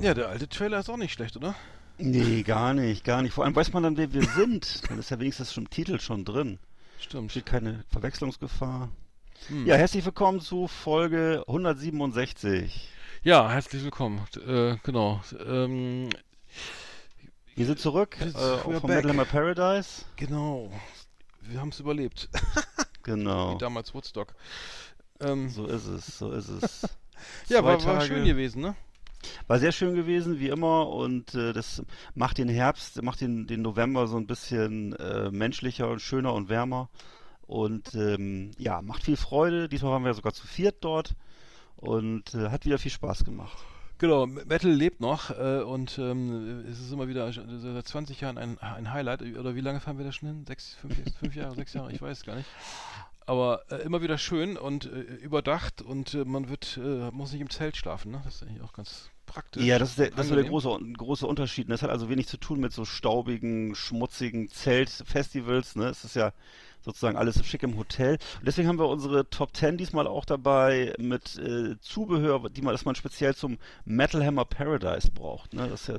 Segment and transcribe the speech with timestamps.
[0.00, 1.54] Ja, der alte Trailer ist auch nicht schlecht, oder?
[1.98, 3.32] Nee, gar nicht, gar nicht.
[3.32, 4.88] Vor allem weiß man dann, wer wir sind.
[4.88, 6.58] Dann ist ja wenigstens schon im Titel schon drin.
[7.00, 7.32] Stimmt.
[7.32, 8.90] Steht keine Verwechslungsgefahr.
[9.48, 9.66] Hm.
[9.66, 12.88] Ja, herzlich willkommen zu Folge 167.
[13.22, 14.20] Ja, herzlich willkommen.
[14.46, 15.20] Äh, genau.
[15.44, 16.10] Ähm,
[17.56, 19.04] Wir sind zurück äh, vom back.
[19.04, 20.02] Metal Paradise.
[20.16, 20.70] genau.
[21.42, 22.28] Wir haben es überlebt.
[23.04, 23.54] Genau.
[23.54, 24.34] Wie damals Woodstock.
[25.20, 26.86] Ähm, So ist es, so ist es.
[27.48, 28.76] ja, war, war schön gewesen, ne?
[29.46, 31.82] War sehr schön gewesen, wie immer, und äh, das
[32.14, 36.48] macht den Herbst, macht den, den November so ein bisschen äh, menschlicher und schöner und
[36.48, 36.88] wärmer.
[37.46, 39.68] Und ähm, ja, macht viel Freude.
[39.68, 41.14] Diesmal waren wir sogar zu viert dort
[41.76, 43.56] und äh, hat wieder viel Spaß gemacht.
[43.98, 48.58] Genau, Metal lebt noch äh, und ähm, es ist immer wieder seit 20 Jahren ein,
[48.58, 49.22] ein Highlight.
[49.22, 50.44] Oder wie lange fahren wir da schon hin?
[50.46, 51.90] Sechs, fünf, fünf Jahre, sechs Jahre?
[51.90, 52.48] Ich weiß gar nicht.
[53.28, 57.42] Aber äh, immer wieder schön und äh, überdacht und äh, man wird, äh, muss nicht
[57.42, 58.22] im Zelt schlafen, ne?
[58.24, 59.62] Das ist eigentlich auch ganz praktisch.
[59.62, 61.68] Ja, das ist der, das ist so der große, große Unterschied.
[61.68, 65.76] Das hat also wenig zu tun mit so staubigen, schmutzigen Zeltfestivals.
[65.76, 65.88] Ne?
[65.88, 66.32] Es ist ja
[66.82, 68.18] sozusagen alles schick im Hotel.
[68.38, 72.72] Und deswegen haben wir unsere Top 10 diesmal auch dabei mit äh, Zubehör, die man,
[72.74, 75.54] das man speziell zum Metal Hammer Paradise braucht.
[75.54, 75.68] Ne?
[75.68, 75.98] Das ist ja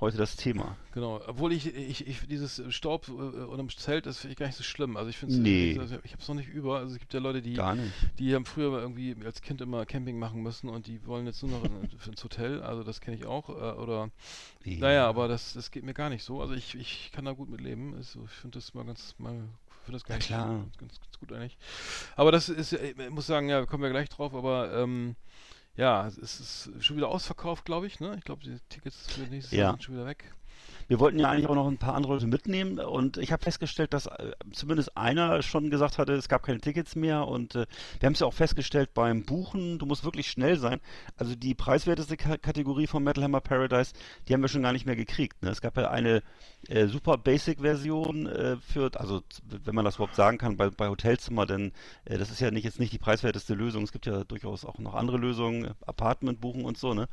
[0.00, 0.76] heute das Thema.
[0.92, 4.56] Genau, obwohl ich, ich, ich dieses Staub äh, unterm Zelt, das finde ich gar nicht
[4.56, 4.96] so schlimm.
[4.96, 5.72] Also ich finde Nee.
[5.72, 6.78] ich, ich habe es noch nicht über.
[6.78, 7.58] Also es gibt ja Leute, die,
[8.18, 11.52] die haben früher irgendwie als Kind immer Camping machen müssen und die wollen jetzt nur
[11.58, 12.62] noch in, ins Hotel.
[12.62, 13.48] Also das kenne ich auch.
[13.48, 14.10] Äh, oder
[14.64, 14.78] Ja.
[14.78, 16.40] naja, aber das, das geht mir gar nicht so.
[16.40, 17.94] Also ich, ich kann da gut mit leben.
[17.96, 19.42] Also ich finde das mal ganz mal
[19.84, 20.64] finde das gar Ja, nicht klar.
[20.78, 21.58] Ganz, ganz gut eigentlich.
[22.16, 25.16] Aber das ist, äh, ich muss sagen, ja, kommen wir gleich drauf, aber ähm,
[25.76, 28.14] ja, es ist schon wieder ausverkauft, glaube ich, ne?
[28.16, 29.64] Ich glaube, die Tickets für nächstes Ja.
[29.64, 30.32] Jahr sind schon wieder weg.
[30.86, 33.92] Wir wollten ja eigentlich auch noch ein paar andere Leute mitnehmen und ich habe festgestellt,
[33.94, 37.66] dass äh, zumindest einer schon gesagt hatte, es gab keine Tickets mehr und äh,
[38.00, 40.80] wir haben es ja auch festgestellt beim Buchen, du musst wirklich schnell sein.
[41.16, 43.92] Also die preiswerteste Ka Kategorie von Metal Hammer Paradise,
[44.28, 45.42] die haben wir schon gar nicht mehr gekriegt.
[45.42, 45.50] Ne?
[45.50, 46.22] Es gab ja eine
[46.68, 50.88] äh, super Basic Version äh, für, also wenn man das überhaupt sagen kann, bei, bei
[50.88, 51.72] Hotelzimmer, denn
[52.04, 53.82] äh, das ist ja nicht jetzt nicht die preiswerteste Lösung.
[53.84, 57.08] Es gibt ja durchaus auch noch andere Lösungen, Apartment buchen und so, ne?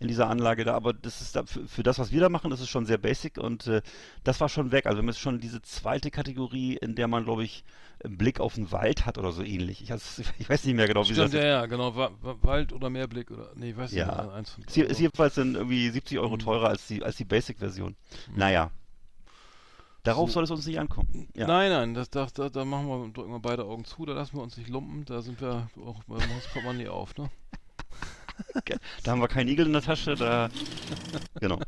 [0.00, 2.50] In dieser Anlage da, aber das ist da, für, für das, was wir da machen,
[2.50, 3.82] das ist schon sehr basic und äh,
[4.24, 4.86] das war schon weg.
[4.86, 7.64] Also wir haben jetzt schon diese zweite Kategorie, in der man, glaube ich,
[8.04, 9.82] einen Blick auf den Wald hat oder so ähnlich.
[9.82, 11.96] Ich, has- ich weiß nicht mehr genau, wie Stimmt, das ja, ja, genau.
[11.96, 13.50] Wa Wa Wald oder Meerblick oder.
[13.54, 14.22] Nee, ich weiß Ja.
[14.24, 14.32] nicht.
[14.34, 16.40] Eins von ist, ist jedenfalls dann irgendwie 70 Euro Mhm.
[16.40, 17.96] teurer als die, als die Basic-Version.
[18.34, 18.70] Naja.
[20.06, 20.34] Darauf So.
[20.34, 21.28] soll es uns nicht angucken.
[21.34, 21.48] Ja.
[21.48, 24.36] Nein, nein, das, das, da, da machen wir, drücken wir beide Augen zu, da lassen
[24.36, 27.28] wir uns nicht lumpen, da sind wir auch, machen das Portemonnaie auf, ne?
[29.02, 30.48] Da haben wir keinen Igel in der Tasche, da.
[31.40, 31.58] genau.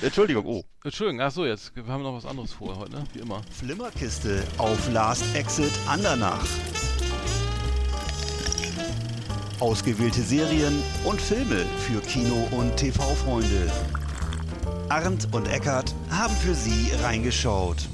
[0.00, 0.64] Entschuldigung, oh.
[0.82, 3.04] Entschuldigung, ach so, jetzt, wir haben noch was anderes vor heute, ne?
[3.12, 3.42] Wie immer.
[3.50, 6.44] Flimmerkiste auf Last Exit Andernach.
[9.60, 13.70] Ausgewählte Serien und Filme für Kino- und TV-Freunde.
[14.88, 17.88] Arndt und Eckart haben für Sie reingeschaut.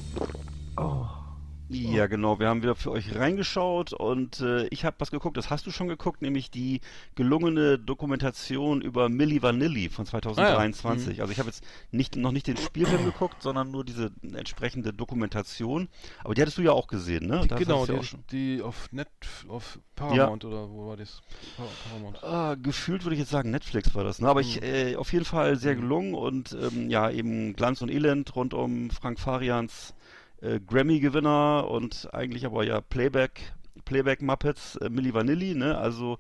[1.73, 2.41] Ja, genau.
[2.41, 5.37] Wir haben wieder für euch reingeschaut und äh, ich habe was geguckt.
[5.37, 6.81] Das hast du schon geguckt, nämlich die
[7.15, 11.21] gelungene Dokumentation über Milli Vanilli von 2023.
[11.21, 11.63] Also ich habe jetzt
[11.93, 15.89] nicht, noch nicht den Spielfilm geguckt, sondern nur diese entsprechende Dokumentation.
[16.25, 17.43] Aber die hattest du ja auch gesehen, ne?
[17.43, 18.01] Die, genau, ja
[18.33, 19.07] die, die auf Net,
[19.49, 21.21] auf Paramount oder wo war das?
[21.57, 22.21] Pa- Paramount.
[22.25, 24.29] Ah, gefühlt würde ich jetzt sagen, Netflix war das, ne?
[24.29, 24.47] Aber Mhm.
[24.49, 28.55] ich, äh, auf jeden Fall sehr gelungen und ähm, ja, eben Glanz und Elend rund
[28.55, 29.95] um Frank Farians
[30.41, 33.53] äh, Grammy-Gewinner und eigentlich aber ja Playback,
[33.85, 35.77] Playback-Muppets, äh, Milli Vanilli, ne?
[35.79, 36.19] Also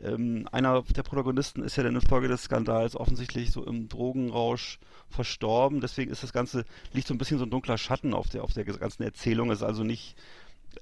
[0.00, 4.78] ähm, einer der Protagonisten ist ja dann infolge des Skandals offensichtlich so im Drogenrausch
[5.08, 5.80] verstorben.
[5.80, 8.52] Deswegen ist das Ganze, liegt so ein bisschen so ein dunkler Schatten auf der, auf
[8.52, 9.50] der ganzen Erzählung.
[9.50, 10.16] Ist also nicht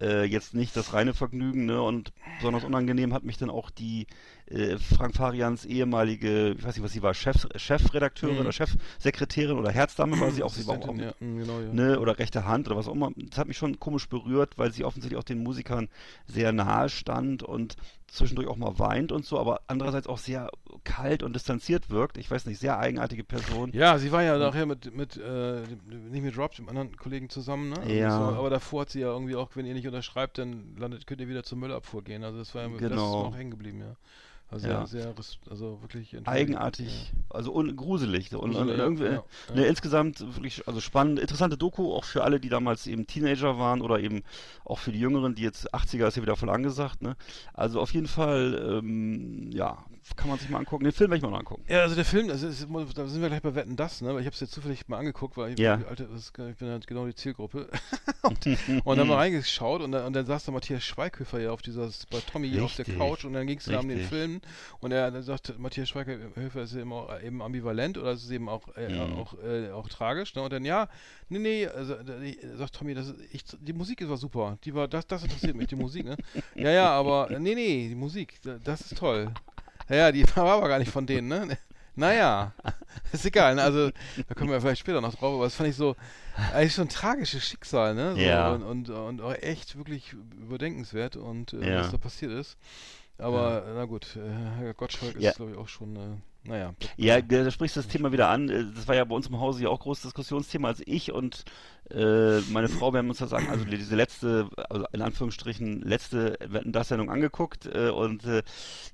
[0.01, 1.83] äh, jetzt nicht das reine Vergnügen, ne?
[1.83, 4.07] Und besonders unangenehm hat mich dann auch die
[4.51, 8.41] äh, Frank Farians ehemalige, ich weiß nicht, was sie war, Chef, Chefredakteurin Mhm.
[8.43, 11.73] oder Chefsekretärin oder Herzdame war sie auch, sie war auch, ja, mm, genau, ja.
[11.73, 13.11] ne, oder rechte Hand oder was auch immer.
[13.17, 15.89] Das hat mich schon komisch berührt, weil sie offensichtlich auch den Musikern
[16.27, 17.77] sehr nahe stand und
[18.09, 20.51] zwischendurch auch mal weint und so, aber andererseits auch sehr
[20.83, 22.19] kalt und distanziert wirkt.
[22.19, 23.71] Ich weiß nicht, sehr eigenartige Person.
[23.73, 25.61] Ja, sie war ja nachher mit, mit äh,
[26.11, 27.79] nicht mit Rob, dem anderen Kollegen zusammen, ne?
[27.79, 28.21] Also Ja.
[28.21, 31.21] war- aber davor hat sie ja irgendwie auch, wenn ihr nicht unterschreibt, dann landet, könnt
[31.21, 32.25] ihr wieder zur Müllabfuhr gehen.
[32.25, 33.27] Also das war ja das ist Genau.
[33.27, 33.95] auch hängen geblieben, ja.
[34.51, 34.85] Also Ja.
[34.87, 35.15] sehr,
[35.49, 38.35] also wirklich Eigenartig, also un gruselig.
[38.35, 39.25] Und, Gruselig, und ja, irgendwie, ja,
[39.55, 39.69] Ne, ja.
[39.69, 44.01] insgesamt wirklich, also spannend, interessante Doku, auch für alle, die damals eben Teenager waren oder
[44.01, 44.23] eben
[44.65, 47.17] auch für die Jüngeren, die jetzt 80er ist ja wieder voll angesagt, ne?
[47.55, 49.85] Also auf jeden Fall, ähm, ja,
[50.17, 50.85] kann man sich mal angucken.
[50.85, 51.65] Den Film werde ich mal noch angucken.
[51.69, 54.09] Ja, also der Film, also ist, da sind wir gleich bei Wetten das, ne?
[54.15, 55.75] Weil ich habe es jetzt zufällig mal angeguckt, weil ich, Ja.
[55.89, 57.69] Alter, ich bin halt genau die Zielgruppe.
[58.23, 58.47] und,
[58.85, 61.89] und dann mal reingeschaut und dann, und dann saß da Matthias Schweighöfer ja auf dieser,
[62.11, 62.99] bei Tommy auf der Richtig.
[62.99, 64.09] Couch und dann ging es da um den Richtig.
[64.09, 64.41] Film
[64.81, 68.49] und er dann sagt, Matthias Schweighöfer ist eben, auch, eben ambivalent oder ist es eben
[68.49, 69.13] auch, äh, Mhm.
[69.19, 70.43] auch, äh, auch tragisch, ne?
[70.43, 70.89] Und dann, ja,
[71.29, 71.97] nee, nee, also,
[72.57, 75.67] sagt Tommy, das ist, ich, die Musik war super, die war, das, das interessiert mich,
[75.69, 76.17] die Musik, ne?
[76.57, 79.33] Ja, ja, aber, nee, nee, die Musik, da- das ist toll.
[79.91, 81.59] Ja, ja, die war aber gar nicht von denen, ne?
[81.97, 82.55] Naja,
[83.13, 83.63] ist egal, ne?
[83.63, 83.91] Also,
[84.29, 85.97] da kommen wir vielleicht später noch drauf, aber das fand ich so,
[86.55, 88.15] eigentlich so ein tragisches Schicksal, ne?
[88.15, 88.55] So, Ja.
[88.55, 91.81] Und, und, und auch echt wirklich überdenkenswert und äh, Ja.
[91.81, 92.57] was da passiert ist.
[93.19, 95.33] Aber, na gut, äh, Herr Gottschalk ist, Ja.
[95.33, 96.75] glaube ich, auch schon, äh, naja.
[96.97, 98.49] Ja, da sprichst du das Thema wieder an.
[98.49, 100.69] Äh, Das war ja bei uns im Hause ja auch großes Diskussionsthema.
[100.69, 101.45] Also ich und
[101.91, 106.39] äh, meine Frau, wir haben uns das an, also diese letzte, also in Anführungsstrichen letzte
[106.41, 108.43] Wetten das Sendung angeguckt äh, und äh,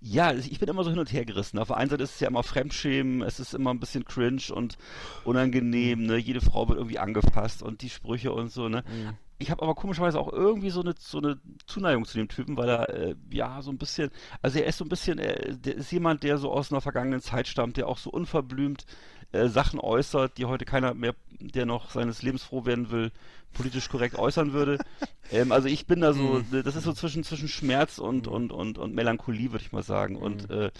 [0.00, 1.58] ja, ich bin immer so hin und her gerissen.
[1.58, 4.42] Auf der einen Seite ist es ja immer Fremdschämen, es ist immer ein bisschen cringe
[4.52, 4.78] und
[5.24, 6.16] unangenehm, ne?
[6.16, 8.82] Jede Frau wird irgendwie angefasst und die Sprüche und so, ne?
[8.88, 9.16] Mhm.
[9.38, 12.68] Ich habe aber komischerweise auch irgendwie so eine, so eine Zuneigung zu dem Typen, weil
[12.70, 14.10] er, äh, ja, so ein bisschen,
[14.40, 17.20] also er ist so ein bisschen, er, der ist jemand, der so aus einer vergangenen
[17.20, 18.86] Zeit stammt, der auch so unverblümt
[19.32, 23.12] äh, Sachen äußert, die heute keiner mehr, der noch seines Lebens froh werden will,
[23.52, 24.80] politisch korrekt äußern würde.
[25.30, 26.62] ähm, also ich bin da so, Mhm.
[26.64, 30.16] das ist so zwischen, zwischen Schmerz und, und, und, und Melancholie, würde ich mal sagen.
[30.16, 30.70] Und äh,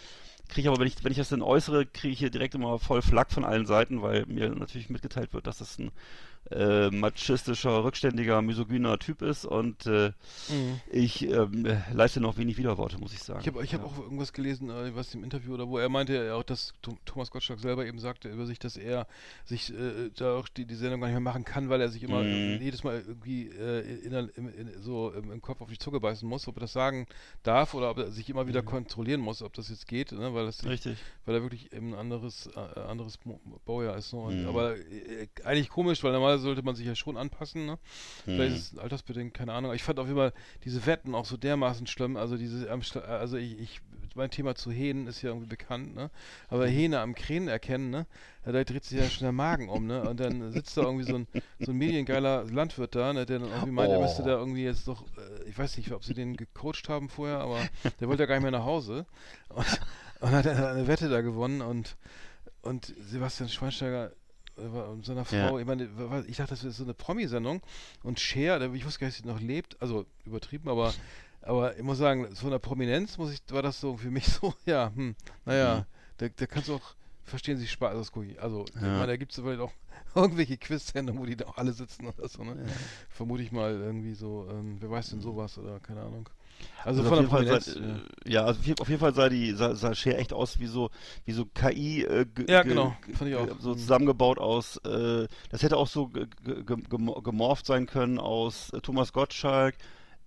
[0.48, 3.02] kriege aber, wenn ich, wenn ich das dann äußere, kriege ich hier direkt immer voll
[3.02, 5.90] Flack von allen Seiten, weil mir natürlich mitgeteilt wird, dass das ein
[6.50, 10.12] äh, machistischer, rückständiger, misogyner Typ ist und äh,
[10.48, 10.80] Mhm.
[10.92, 13.40] ich ähm, äh, leiste noch wenig Widerworte, muss ich sagen.
[13.40, 16.14] Ich habe ich hab auch irgendwas gelesen, äh, was im Interview oder wo er meinte,
[16.28, 19.06] äh, auch dass Tho- Thomas Gottschalk selber eben sagte über sich, dass er
[19.44, 22.02] sich äh, da auch die, die Sendung gar nicht mehr machen kann, weil er sich
[22.04, 22.60] immer Mhm.
[22.60, 26.28] jedes Mal irgendwie äh, in, im, in, so im, im Kopf auf die Zunge beißen
[26.28, 27.06] muss, ob er das sagen
[27.42, 30.32] darf oder ob er sich immer wieder kontrollieren muss, ob das jetzt geht, ne?
[30.34, 30.98] weil das nicht, Richtig.
[31.24, 33.18] weil er wirklich eben ein anderes, äh, anderes
[33.64, 34.12] Baujahr ist.
[34.12, 34.20] Ne?
[34.20, 34.48] Und, Mhm.
[34.48, 37.66] Aber äh, eigentlich komisch, weil normalerweise sollte man sich ja schon anpassen.
[37.66, 37.78] Ne?
[38.24, 38.56] Vielleicht Mhm.
[38.56, 39.72] ist es altersbedingt, keine Ahnung.
[39.74, 40.32] Ich fand auf jeden Fall
[40.64, 42.16] diese Wetten auch so dermaßen schlimm.
[42.16, 43.80] Also diese, also ich, ich,
[44.14, 46.10] mein Thema zu Hähnen ist ja irgendwie bekannt, ne?
[46.48, 48.06] Aber Hähne am Krähen erkennen, ne?
[48.46, 50.08] Ja, da dreht sich ja schon der Magen um, ne?
[50.08, 51.26] Und dann sitzt da irgendwie so ein,
[51.60, 53.26] so ein mediengeiler Landwirt da, ne?
[53.26, 54.26] Der dann irgendwie meint, er müsste Oh.
[54.26, 57.68] da irgendwie jetzt doch, äh, ich weiß nicht, ob sie den gecoacht haben vorher, aber
[58.00, 59.06] der wollte ja gar nicht mehr nach Hause.
[59.48, 59.66] Und,
[60.20, 61.96] und hat eine Wette da gewonnen und,
[62.62, 64.12] und Sebastian Schweinsteiger
[64.56, 65.60] äh, und seiner Frau, Ja.
[65.60, 67.60] ich meine, ich dachte, das ist so eine Promi-Sendung
[68.02, 70.92] und Cher, ich wusste gar nicht, dass sie noch lebt, also übertrieben, aber,
[71.42, 74.54] aber ich muss sagen, von der Prominenz muss ich, war das so für mich so,
[74.66, 75.14] ja, hm,
[75.44, 75.84] naja, Mhm.
[76.18, 76.94] da, da kannst du auch,
[77.24, 78.98] verstehen Sie Spaß, das gucke ich, also, ich Ja.
[78.98, 79.72] meine, da gibt es vielleicht auch
[80.14, 82.56] irgendwelche Quiz-Sendungen, wo die da auch alle sitzen oder so, ne?
[83.08, 86.28] Vermute ich mal irgendwie so, ähm, wer weiß denn sowas oder keine Ahnung.
[86.84, 89.52] Also, Also von auf jeden Fall sah, äh, ja, also auf jeden- Fall sah die
[89.52, 90.90] sah, sah Cher echt aus wie so
[91.24, 93.48] wie so KI äh, Ja, ge- genau, ge- fand ich auch.
[93.58, 93.78] so Mhm.
[93.78, 98.70] zusammengebaut aus äh, das hätte auch so ge- ge- ge- gemo- gemorpht sein können aus
[98.72, 99.74] äh, Thomas Gottschalk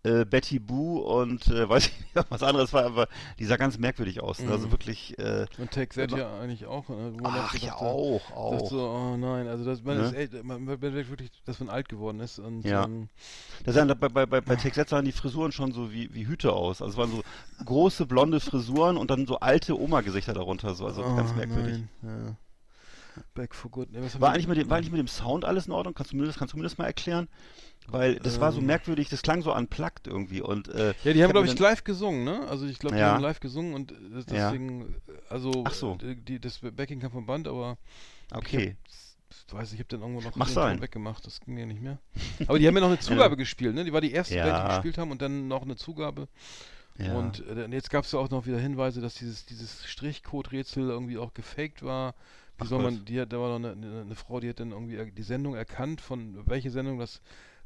[0.04, 3.78] äh, Betty Boo und äh, weiß ich nicht, was anderes war, aber die sah ganz
[3.78, 4.40] merkwürdig aus.
[4.40, 4.52] ne?
[4.52, 4.72] Also Mhm.
[4.72, 7.14] wirklich äh, Und Take That ja eigentlich auch, ne?
[7.24, 8.70] ach ja auch, auch.
[8.70, 10.04] so, oh nein, also das, man Ne?
[10.06, 12.86] ist echt, man, man merkt wirklich, dass man alt geworden ist und Ja.
[12.86, 13.10] ähm,
[13.66, 16.28] Da sahen, bei, bei, bei, bei Take That sahen die Frisuren schon so wie, wie
[16.28, 16.82] Hüte aus.
[16.82, 17.22] Also es waren so
[17.66, 21.76] große blonde Frisuren und dann so alte Oma-Gesichter darunter, so, also ganz oh merkwürdig.
[22.02, 22.36] Nein, ja.
[23.34, 23.92] Back for good.
[23.92, 25.94] Ne, was haben War eigentlich, mit dem, war eigentlich mit dem Sound alles in Ordnung?
[25.94, 27.28] Kannst du mir das, kannst du mir das mal erklären?
[27.88, 28.68] Weil das war so Ähm.
[28.68, 31.64] merkwürdig, das klang so unplugged irgendwie und äh, Ja, die haben, hab glaube ich, dann-
[31.64, 32.48] live gesungen, ne?
[32.48, 33.14] Also ich glaube, die Ja.
[33.14, 34.52] haben live gesungen und äh, das- Ja.
[34.52, 35.98] deswegen, äh, also Ach so.
[36.04, 37.78] äh, die, das Backing kam vom Band, aber
[38.32, 38.78] Okay.
[39.48, 40.54] ich weiß, ich habe dann irgendwo noch Mag den.
[40.56, 41.98] Ton weggemacht, das ging ja nicht mehr.
[42.48, 43.84] Aber die haben ja noch eine Zugabe gespielt, ne?
[43.86, 44.46] Die war die erste Ja.
[44.46, 46.28] Band, die gespielt haben und dann noch eine Zugabe.
[47.00, 47.14] Ja.
[47.14, 51.18] Und äh, jetzt gab es ja auch noch wieder Hinweise, dass dieses, dieses Strichcode-Rätsel irgendwie
[51.18, 52.14] auch gefaked war.
[52.60, 55.12] Ach soll man, die hat, da war noch eine, eine, Frau, die hat dann irgendwie
[55.12, 57.22] die Sendung erkannt, von welche Sendung das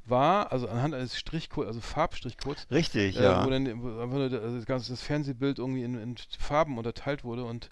[0.05, 3.45] war, also anhand eines Strichcodes, also Farbstrichcodes, Richtig, äh, ja.
[3.45, 7.23] wo dann wo einfach nur also das, ganze, das Fernsehbild irgendwie in, in Farben unterteilt
[7.23, 7.69] wurde und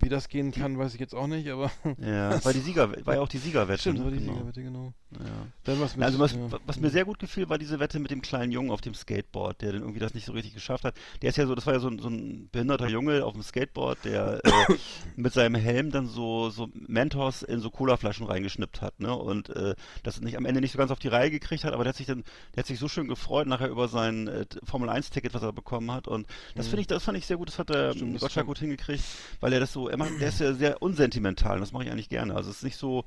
[0.00, 2.42] wie das gehen kann, weiß ich jetzt auch nicht, aber ja.
[2.44, 3.80] War, die Sieger, war ja auch die Siegerwette.
[3.80, 4.04] stimmt, ne?
[4.04, 4.32] war die Genau.
[4.34, 4.92] Siegerwette, genau.
[5.12, 5.18] Ja.
[5.64, 6.38] Dann was mit, Also was, ja.
[6.66, 9.60] was mir sehr gut gefiel, war diese Wette mit dem kleinen Jungen auf dem Skateboard,
[9.60, 10.94] der dann irgendwie das nicht so richtig geschafft hat.
[11.22, 13.42] Der ist ja so, das war ja so, ein- so ein behinderter Junge auf dem
[13.42, 14.50] Skateboard, der äh,
[15.16, 19.14] mit seinem Helm dann so, so Mentos in so Colaflaschen reingeschnippt hat, ne?
[19.14, 21.82] Und äh, das nicht am Ende nicht so ganz auf die Reihe gekriegt hat, aber
[21.82, 22.22] der hat sich dann,
[22.54, 25.52] der hat sich so schön gefreut nachher über sein äh, Formel 1 Ticket, was er
[25.52, 26.06] bekommen hat.
[26.06, 28.00] Und das finde ich, das fand ich sehr gut, das hat der Mhm.
[28.02, 29.02] Ähm, das Gottschalk gut hingekriegt,
[29.40, 31.90] weil er das so, er macht, der ist ja sehr unsentimental, und das mache ich
[31.90, 32.34] eigentlich gerne.
[32.34, 33.04] Also es ist nicht so,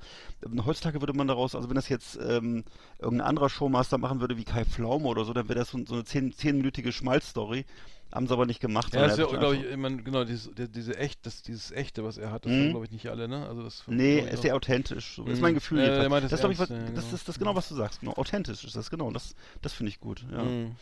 [0.66, 2.64] heutzutage würde man daraus, also wenn das jetzt ähm,
[3.00, 5.96] irgendein anderer Showmaster machen würde wie Kai Pflaume oder so, dann wäre das so, so
[5.96, 7.66] eine zehn, zehnminütige Schmalzstory.
[8.14, 8.94] Haben sie aber nicht gemacht.
[8.94, 12.04] Ja, das ist ja, glaube ich, ich mein, genau, dieses, diese echt, das, dieses echte,
[12.04, 12.60] was er hat, das Mhm.
[12.62, 13.48] haben, glaube ich, nicht alle, ne?
[13.48, 15.16] Also das Nee, ist auch- authentisch.
[15.16, 15.24] So.
[15.26, 15.42] Ist Mhm.
[15.42, 15.80] mein Gefühl.
[15.80, 17.16] Ja, der meint das das glaube ich, was, ernst, ja, das genau.
[17.16, 18.02] ist das genau, was du sagst.
[18.02, 19.10] Genau, authentisch ist das, genau.
[19.10, 20.24] Das, das finde ich gut.
[20.32, 20.44] Ja.
[20.44, 20.76] Mhm.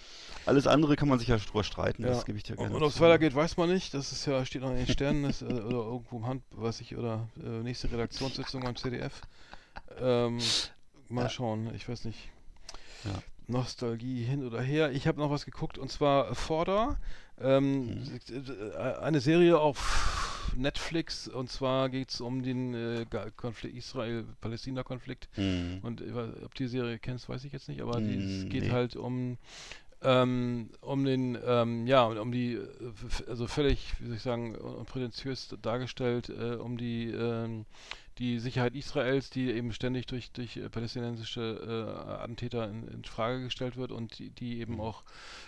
[0.45, 2.75] Alles andere kann man sich ja drüber streiten, das gebe ich dir gerne.
[2.75, 3.93] Und ob es weitergeht, weiß man nicht.
[3.93, 6.81] Das ist ja, steht noch in den Sternen das, äh, oder irgendwo im Hand, weiß
[6.81, 9.21] ich, oder äh, nächste Redaktionssitzung beim CDF.
[10.01, 10.39] Ähm,
[11.07, 12.29] mal schauen, ich weiß nicht.
[13.05, 13.11] Ja.
[13.47, 14.91] Nostalgie hin oder her.
[14.91, 16.97] Ich habe noch was geguckt und zwar Forder.
[17.43, 23.05] Ähm, äh, Eine Serie auf Netflix und zwar geht es um den äh,
[23.37, 25.29] Konflikt Israel-Palästina-Konflikt.
[25.37, 25.79] Mhm.
[25.81, 28.63] Und weiß- ob die Serie kennst, weiß ich jetzt nicht, aber die, es Mm, geht
[28.63, 28.69] nee.
[28.69, 29.37] halt um
[30.03, 32.61] ähm, um den ähm, ja um die äh,
[33.27, 37.65] also völlig wie soll ich sagen unprätentiös dargestellt äh, um die ähm,
[38.17, 43.43] die Sicherheit Israels, die eben ständig durch durch äh, palästinensische äh, Attentäter in, in Frage
[43.43, 45.03] gestellt wird und die, die eben auch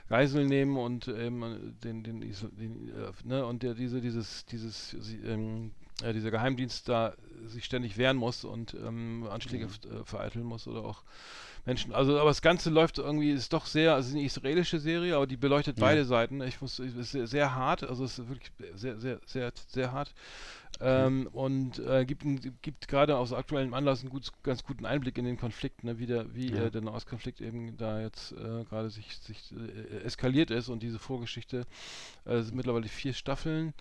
[0.10, 4.94] Geiseln nehmen und ähm, den den, den äh, ne und der diese dieses dieses
[5.26, 5.72] ähm,
[6.02, 7.14] äh, dieser Geheimdienst da
[7.46, 11.04] sich ständig wehren muss und ähm, Anschläge f- äh, vereiteln muss oder auch
[11.66, 11.94] Menschen.
[11.94, 15.16] Also, aber das Ganze läuft irgendwie, ist doch sehr, also es ist eine israelische Serie,
[15.16, 15.86] aber die beleuchtet Ja.
[15.86, 16.42] beide Seiten.
[16.42, 19.92] Ich muss, es ist sehr, sehr hart, also es ist wirklich sehr, sehr, sehr, sehr
[19.92, 20.14] hart.
[20.82, 25.18] Ähm, und äh, gibt, ein- gibt gerade aus aktuellem Anlass einen gut, ganz guten Einblick
[25.18, 26.66] in den Konflikt, ne, wie der, wie Ja.
[26.66, 30.98] äh, der Nahostkonflikt eben da jetzt äh, gerade sich, sich äh, eskaliert ist und diese
[31.00, 31.66] Vorgeschichte
[32.26, 33.74] äh, es sind mittlerweile vier Staffeln.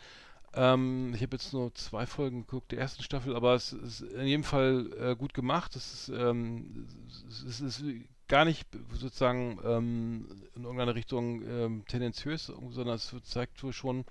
[0.55, 4.27] Ähm, ich habe jetzt nur zwei Folgen geguckt, der ersten Staffel, aber es ist in
[4.27, 5.77] jedem Fall äh, gut gemacht.
[5.77, 6.87] Es ist, ähm,
[7.49, 7.85] es ist,
[8.29, 14.07] gar nicht sozusagen ähm, in irgendeiner Richtung ähm, tendenziös, sondern es zeigt wohl schon,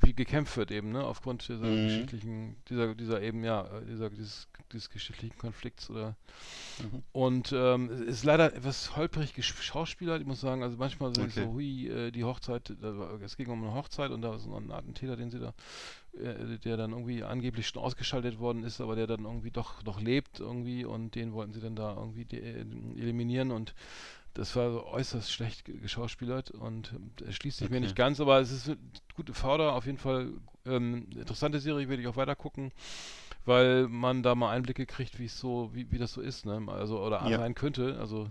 [0.00, 1.82] wie gekämpft wird eben, ne, aufgrund dieser Mhm.
[1.82, 6.16] geschichtlichen, dieser, dieser eben, ja, äh, dieser, dieses, dieses geschichtlichen Konflikts oder
[6.78, 7.02] Mhm.
[7.12, 11.42] und ähm, es ist leider etwas holprig geschauspielert, ich muss sagen, also manchmal so, Okay.
[11.42, 14.58] so hui, äh, die Hochzeit, war, es ging um eine Hochzeit und da ist noch
[14.58, 15.54] ein Attentäter, den sie da,
[16.20, 20.00] äh, der dann irgendwie angeblich schon ausgeschaltet worden ist, aber der dann irgendwie doch noch
[20.00, 22.60] lebt irgendwie und den wollten sie dann da irgendwie de- äh,
[23.00, 23.74] eliminieren und
[24.34, 27.80] das war so äußerst schlecht ge- geschauspielert und ähm, es schließt sich mir Okay.
[27.80, 28.78] nicht ganz, aber es ist eine
[29.16, 30.32] gute Förder, auf jeden Fall
[30.66, 32.70] ähm, interessante Serie, werde ich auch weiter gucken,
[33.48, 36.62] weil man da mal Einblicke kriegt, wie es so, wie, wie das so ist, ne?
[36.68, 37.38] Also oder Ja.
[37.38, 37.98] sein könnte.
[37.98, 38.30] Also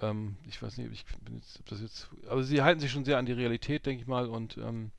[0.00, 2.08] ähm, ich weiß nicht, ob ich bin jetzt, ob das jetzt.
[2.28, 4.92] Aber sie halten sich schon sehr an die Realität, denke ich mal, und ähm,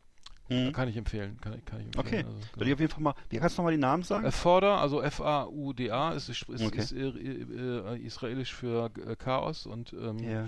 [0.49, 0.73] Mhm.
[0.73, 1.39] kann ich empfehlen.
[1.39, 1.97] Kann, kann ich empfehlen.
[2.05, 2.17] Okay.
[2.17, 2.73] Also, Soll ich genau.
[2.73, 3.15] auf jeden Fall mal.
[3.29, 4.29] Wie kannst du nochmal die Namen sagen?
[4.33, 6.79] Forder, also F-A-U-D-A, ist, ist, ist, Okay.
[6.79, 10.45] ist äh, äh, israelisch für äh, Chaos und ähm, ja.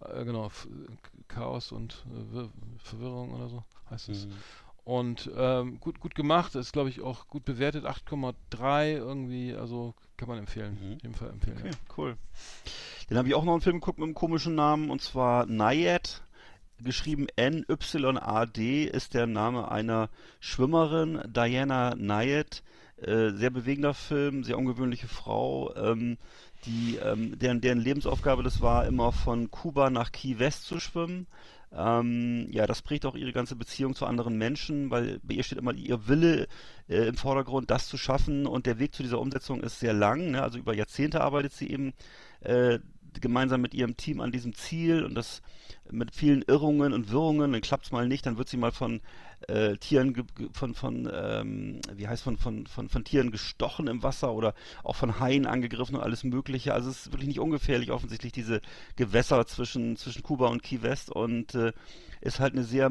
[0.00, 0.50] äh, genau,
[1.28, 2.50] Chaos und äh, Wir-
[2.82, 4.26] Verwirrung oder so heißt es.
[4.26, 4.32] Mhm.
[4.86, 10.28] Und ähm, gut, gut gemacht, ist glaube ich auch gut bewertet, 8,3 irgendwie, also kann
[10.28, 10.98] man empfehlen, Mhm.
[11.02, 11.58] jeden Fall empfehlen.
[11.58, 12.16] Okay, cool.
[13.08, 16.22] Dann habe ich auch noch einen Film geguckt mit einem komischen Namen und zwar Nayad.
[16.78, 22.62] Geschrieben N-Y-A-D ist der Name einer Schwimmerin, Diana Nayad.
[22.98, 26.16] Äh, sehr bewegender Film, sehr ungewöhnliche Frau, ähm,
[26.64, 31.26] die, ähm, deren, deren Lebensaufgabe das war, immer von Kuba nach Key West zu schwimmen.
[31.72, 35.58] Ähm, ja, das prägt auch ihre ganze Beziehung zu anderen Menschen, weil bei ihr steht
[35.58, 36.46] immer ihr Wille
[36.88, 40.30] äh, im Vordergrund, das zu schaffen und der Weg zu dieser Umsetzung ist sehr lang.
[40.30, 40.42] Ne?
[40.42, 41.92] Also über Jahrzehnte arbeitet sie eben
[42.40, 42.78] äh,
[43.20, 45.42] gemeinsam mit ihrem Team an diesem Ziel und das
[45.90, 49.00] mit vielen Irrungen und Wirrungen, dann klappt es mal nicht, dann wird sie mal von
[49.48, 54.32] äh, Tieren, von, von ähm, wie heißt von, von, von, von Tieren gestochen im Wasser
[54.32, 56.74] oder auch von Haien angegriffen und alles Mögliche.
[56.74, 58.60] Also es ist wirklich nicht ungefährlich, offensichtlich diese
[58.96, 61.72] Gewässer zwischen, zwischen Kuba und Key West und äh,
[62.20, 62.90] ist halt eine sehr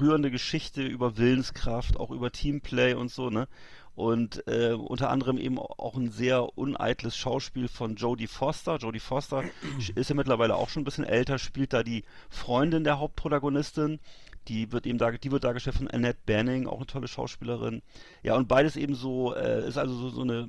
[0.00, 3.48] rührende Geschichte über Willenskraft, auch über Teamplay und so, ne?
[3.94, 8.76] Und äh, unter anderem eben auch ein sehr uneitles Schauspiel von Jodie Foster.
[8.76, 9.44] Jodie Foster
[9.94, 14.00] ist ja mittlerweile auch schon ein bisschen älter, spielt da die Freundin der Hauptprotagonistin,
[14.48, 17.82] Die wird eben darge die wird dargestellt von Annette Banning, auch eine tolle Schauspielerin.
[18.22, 20.48] Ja, und beides eben so, äh, ist also so, so eine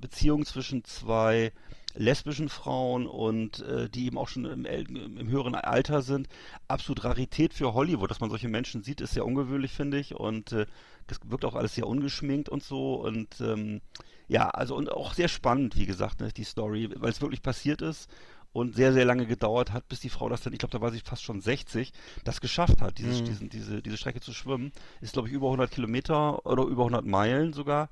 [0.00, 1.52] Beziehung zwischen zwei
[1.94, 6.28] lesbischen Frauen und äh, die eben auch schon im, im höheren Alter sind.
[6.68, 10.14] Absolut Rarität für Hollywood, dass man solche Menschen sieht, ist sehr ungewöhnlich, finde ich.
[10.14, 10.66] Und äh,
[11.06, 12.94] das wirkt auch alles sehr ungeschminkt und so.
[12.94, 13.80] Und ähm,
[14.28, 17.82] ja, also und auch sehr spannend, wie gesagt, ne, die Story, weil es wirklich passiert
[17.82, 18.08] ist
[18.52, 20.90] und sehr, sehr lange gedauert hat, bis die Frau das dann, ich glaube, da war
[20.90, 21.92] sie fast schon 60,
[22.24, 23.24] das geschafft hat, dieses, Mhm.
[23.26, 24.72] diesen, diese, diese Strecke zu schwimmen.
[25.00, 27.88] Ist, glaube ich, über 100 Kilometer oder über 100 Meilen sogar.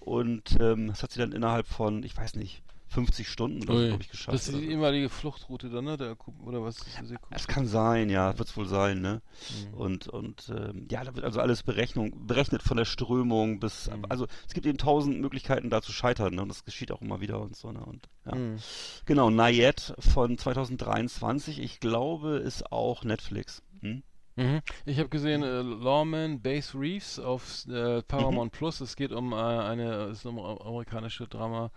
[0.00, 4.08] Und ähm, das hat sie dann innerhalb von, ich weiß nicht, 50 Stunden glaube ich,
[4.10, 4.34] geschafft.
[4.34, 5.96] Das ist die ehemalige Fluchtroute dann, ne?
[5.96, 6.84] Der, oder was
[7.30, 9.22] es kann sein, ja, wird es wohl sein, ne?
[9.70, 9.74] Mhm.
[9.74, 14.06] Und, und ähm, ja, da wird also alles Berechnung, berechnet von der Strömung bis, Mhm.
[14.08, 16.42] also es gibt eben tausend Möglichkeiten da zu scheitern, ne?
[16.42, 17.84] Und das geschieht auch immer wieder und so, ne?
[17.84, 18.34] Und ja.
[18.34, 18.58] Mhm.
[19.06, 23.62] Genau, Nayet von 2023, ich glaube, ist auch Netflix.
[23.82, 24.02] Hm?
[24.36, 24.62] Mhm.
[24.84, 28.80] Ich habe gesehen, äh, Lawman Base Reefs auf äh, Paramount Plus.
[28.80, 31.70] Es geht um äh, eine, es ist eine amerikanische Dramaserie,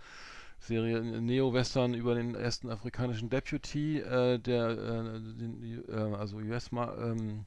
[0.70, 7.44] ein Neo-Western über den ersten afrikanischen Deputy, äh, der, äh, den, äh, also US, ähm,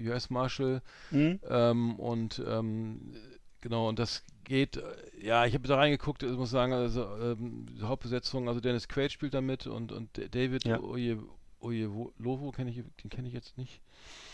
[0.00, 1.40] US Marshal Hm?
[1.48, 3.14] ähm, und ähm,
[3.60, 4.82] genau, und das geht, äh,
[5.20, 9.34] ja, ich habe da reingeguckt, ich muss sagen, also ähm, Hauptbesetzung, also Dennis Quaid spielt
[9.34, 10.80] da mit und, und David Ja.
[10.80, 11.18] Oye,
[11.60, 13.80] Oye Lovo kenne ich, den kenne ich jetzt nicht,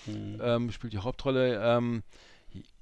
[0.05, 0.41] Hm.
[0.43, 1.61] ähm, spielt die Hauptrolle.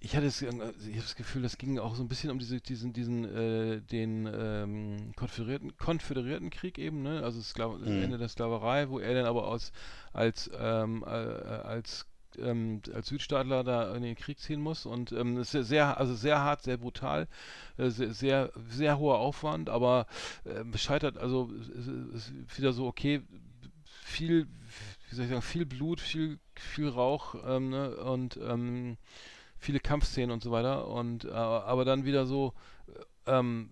[0.00, 0.64] Ich hatte das, ich habe
[0.96, 5.12] das Gefühl, das ging auch so ein bisschen um diese, diesen, diesen, äh, den ähm,
[5.14, 7.22] konföderierten, konföderierten Krieg eben, ne?
[7.22, 8.02] Also Skla das Mhm.
[8.02, 9.72] Ende der Sklaverei, wo er dann aber aus,
[10.12, 12.06] als, ähm, äh, äh, als
[12.38, 16.38] ähm, als Südstaatler da in den Krieg ziehen muss und ähm, ist sehr, also sehr
[16.40, 17.26] hart, sehr brutal,
[17.76, 20.06] äh, sehr, sehr, sehr hoher Aufwand, aber
[20.46, 21.88] ähm, scheitert, also es
[22.28, 23.22] ist wieder so, okay,
[23.84, 24.46] viel,
[25.08, 28.96] wie soll ich sagen, viel Blut, viel, viel Rauch ähm, ne, und ähm,
[29.60, 30.88] viele Kampfszenen und so weiter.
[30.88, 32.54] Und äh, aber dann wieder so
[33.26, 33.70] äh, ähm,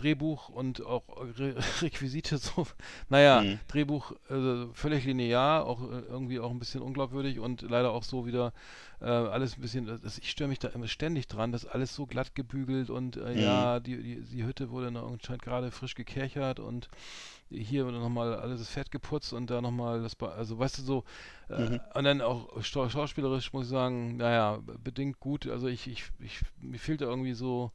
[0.00, 1.02] Drehbuch und auch
[1.38, 2.66] Re Requisite so,
[3.08, 3.60] naja, Mhm.
[3.68, 8.26] Drehbuch äh, völlig linear, auch äh, irgendwie auch ein bisschen unglaubwürdig und leider auch so
[8.26, 8.52] wieder
[9.00, 12.06] äh, alles ein bisschen, das, ich störe mich da immer ständig dran, dass alles so
[12.06, 13.40] glatt gebügelt und äh, Mhm.
[13.42, 16.88] ja, die, die, die Hütte wurde noch anscheinend gerade frisch gekerchert und
[17.50, 20.82] hier wurde nochmal alles das Fett geputzt und da nochmal das, Ba- also weißt du
[20.82, 21.04] so,
[21.48, 21.80] äh, Mhm.
[21.94, 26.40] und dann auch schau- schauspielerisch muss ich sagen, naja, bedingt gut, also ich, ich, ich,
[26.60, 27.70] mir fehlt da irgendwie so,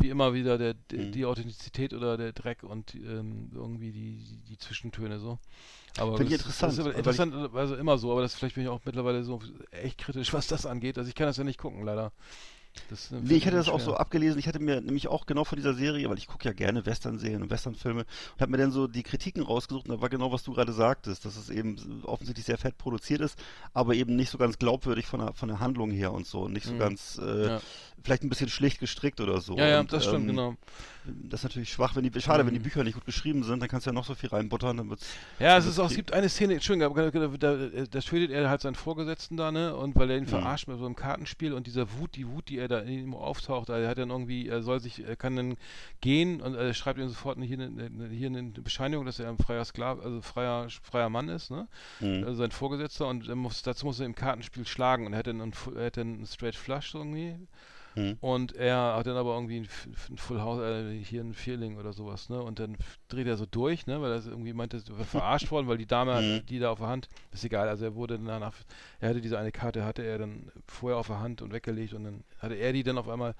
[0.00, 1.12] wie immer wieder der, Mhm.
[1.12, 5.38] die Authentizität oder der Dreck und ähm, irgendwie die, die, Zwischentöne so.
[5.98, 8.70] Aber Finde ich interessant, Das ist interessant, also immer so, aber das vielleicht bin ich
[8.70, 10.98] auch mittlerweile so echt kritisch, was das angeht.
[10.98, 12.12] Also ich kann das ja nicht gucken, leider.
[12.90, 14.38] Äh, Nee, ich hatte das auch so abgelesen.
[14.38, 17.42] Ich hatte mir nämlich auch genau von dieser Serie, weil ich gucke ja gerne Western-Serien
[17.42, 18.00] und Western-Filme,
[18.34, 20.72] und habe mir dann so die Kritiken rausgesucht und da war genau, was du gerade
[20.72, 23.38] sagtest, dass es eben offensichtlich sehr fett produziert ist,
[23.74, 26.52] aber eben nicht so ganz glaubwürdig von der, von der Handlung her und so und
[26.52, 26.78] nicht so Mhm.
[26.78, 27.60] ganz, äh, Ja.
[28.02, 29.56] vielleicht ein bisschen schlicht gestrickt oder so.
[29.58, 30.56] Ja, ja, und, das stimmt, ähm, genau.
[31.04, 32.64] Das ist natürlich schwach, wenn die, schade, wenn die Mhm.
[32.64, 35.06] Bücher nicht gut geschrieben sind, dann kannst du ja noch so viel reinbuttern, dann wird's,
[35.38, 37.56] Ja, es ist auch, es gibt eine Szene, Entschuldigung, aber da, da,
[37.90, 39.74] da tötet er halt seinen Vorgesetzten da, ne?
[39.74, 40.28] Und weil er ihn Mhm.
[40.28, 43.14] verarscht mit so einem Kartenspiel und dieser Wut, die Wut, die er da in ihm
[43.14, 45.56] auftaucht, er hat dann irgendwie, er soll sich, er kann dann
[46.02, 49.64] gehen und er schreibt ihm sofort hier, eine, hier eine Bescheinigung, dass er ein freier
[49.64, 51.66] Sklav, also freier, freier Mann ist, ne?
[52.00, 52.24] Mhm.
[52.24, 55.40] Also sein Vorgesetzter und muss, dazu muss er im Kartenspiel schlagen und er hat dann
[55.40, 57.36] einen, Fu- er hat dann einen Straight Flush irgendwie
[57.94, 58.18] Mhm.
[58.20, 59.68] und er hat dann aber irgendwie ein,
[60.10, 62.40] ein Full House, äh, hier ein Vierling oder sowas, ne?
[62.42, 62.76] Und dann
[63.08, 64.00] dreht er so durch, ne?
[64.00, 66.46] Weil er irgendwie meinte, er wäre verarscht worden, weil die Dame, Mhm.
[66.46, 68.54] die da auf der Hand, ist egal, also er wurde danach,
[69.00, 72.04] er hatte diese eine Karte, hatte er dann vorher auf der Hand und weggelegt und
[72.04, 73.34] dann hatte er die dann auf einmal,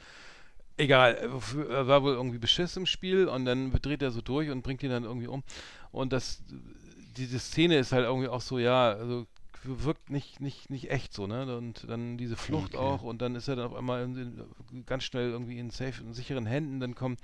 [0.76, 4.20] egal, er f- er war wohl irgendwie beschiss im Spiel und dann dreht er so
[4.20, 5.42] durch und bringt ihn dann irgendwie um.
[5.92, 6.42] Und das,
[7.16, 9.26] diese Szene ist halt irgendwie auch so, ja, also
[9.62, 11.57] wirkt nicht, nicht, nicht echt so, ne?
[11.57, 12.79] Und dann diese Flucht Okay.
[12.79, 14.42] auch und dann ist er dann auf einmal in,
[14.87, 17.16] ganz schnell irgendwie in safe, in sicheren Händen, dann kommen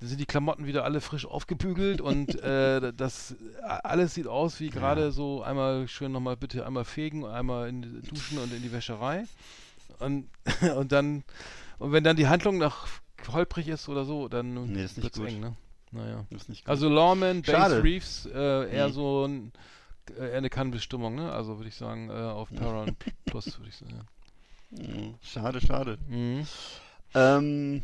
[0.00, 4.70] dann sind die Klamotten wieder alle frisch aufgebügelt und äh, das alles sieht aus wie
[4.70, 8.72] gerade so einmal schön nochmal bitte einmal fegen, einmal in die duschen und in die
[8.72, 9.24] Wäscherei.
[10.00, 10.28] Und,
[10.76, 11.22] und dann,
[11.78, 12.88] und wenn dann die Handlung noch
[13.32, 15.28] holprig ist oder so, dann Nee, ist nicht gut.
[15.28, 15.56] eng, ne?
[15.92, 16.24] Naja.
[16.30, 16.70] Ist nicht gut.
[16.70, 17.82] Also Lawman, Base.
[17.84, 18.92] Reefs, äh, eher Mhm.
[18.92, 19.52] so ein,
[20.18, 21.32] äh, eine Kannbestimmung, ne?
[21.32, 24.06] Also würde ich sagen, äh, auf Paramount Plus würde ich sagen.
[24.70, 25.14] Mhm.
[25.22, 25.98] Schade, schade.
[26.08, 26.16] Ja.
[26.16, 26.46] Mhm.
[27.14, 27.82] Ähm,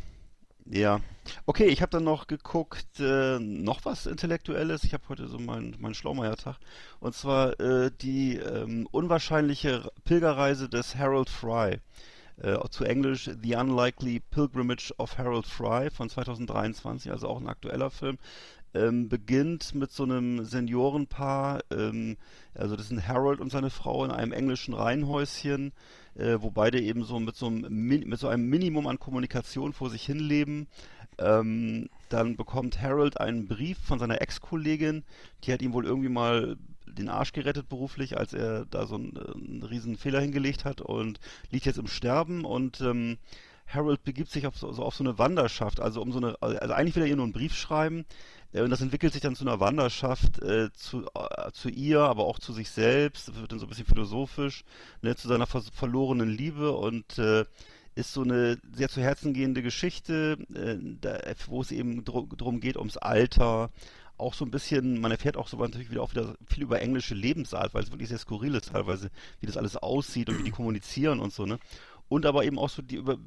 [0.71, 1.01] ja.
[1.47, 4.85] Okay, ich habe dann noch geguckt, äh, noch was Intellektuelles.
[4.85, 6.57] Ich habe heute so meinen mein Schlaumeier-Tag.
[7.01, 11.81] Und zwar äh, die ähm, unwahrscheinliche Pilgerreise des Harold Fry.
[12.41, 17.91] Äh, zu Englisch The Unlikely Pilgrimage of Harold Fry von 2023, also auch ein aktueller
[17.91, 18.17] Film.
[18.75, 22.19] Ähm, beginnt mit so einem Seniorenpaar, ähm,
[22.55, 25.73] also das sind Harold und seine Frau in einem englischen Reihenhäuschen,
[26.15, 29.89] äh, wo beide eben so mit so einem, mit so einem Minimum an Kommunikation vor
[29.89, 30.69] sich hin leben.
[31.19, 35.03] Ähm, dann bekommt Harold einen Brief von seiner Ex-Kollegin,
[35.45, 39.17] die hat ihm wohl irgendwie mal den Arsch gerettet beruflich, als er da so einen,
[39.17, 43.19] einen riesen Fehler hingelegt hat und liegt jetzt im Sterben und ähm,
[43.69, 46.75] Harold begibt sich auf so, so auf so eine Wanderschaft, also um so eine, also
[46.75, 48.05] eigentlich will er ihr nur einen Brief schreiben,
[48.53, 52.25] äh, und das entwickelt sich dann zu einer Wanderschaft äh, zu, äh, zu ihr, aber
[52.25, 54.65] auch zu sich selbst, wird dann so ein bisschen philosophisch,
[55.03, 57.45] ne, zu seiner ver verlorenen Liebe und äh,
[57.95, 62.61] ist so eine sehr zu Herzen gehende Geschichte, äh, da, wo es eben dr drum
[62.61, 63.71] geht, ums Alter,
[64.17, 67.15] auch so ein bisschen, man erfährt auch so natürlich wieder auch wieder viel über englische
[67.15, 70.51] Lebensart, weil es wirklich sehr skurril ist teilweise, wie das alles aussieht und wie die
[70.51, 71.59] kommunizieren und so, ne?
[72.09, 73.19] Und aber eben auch so die über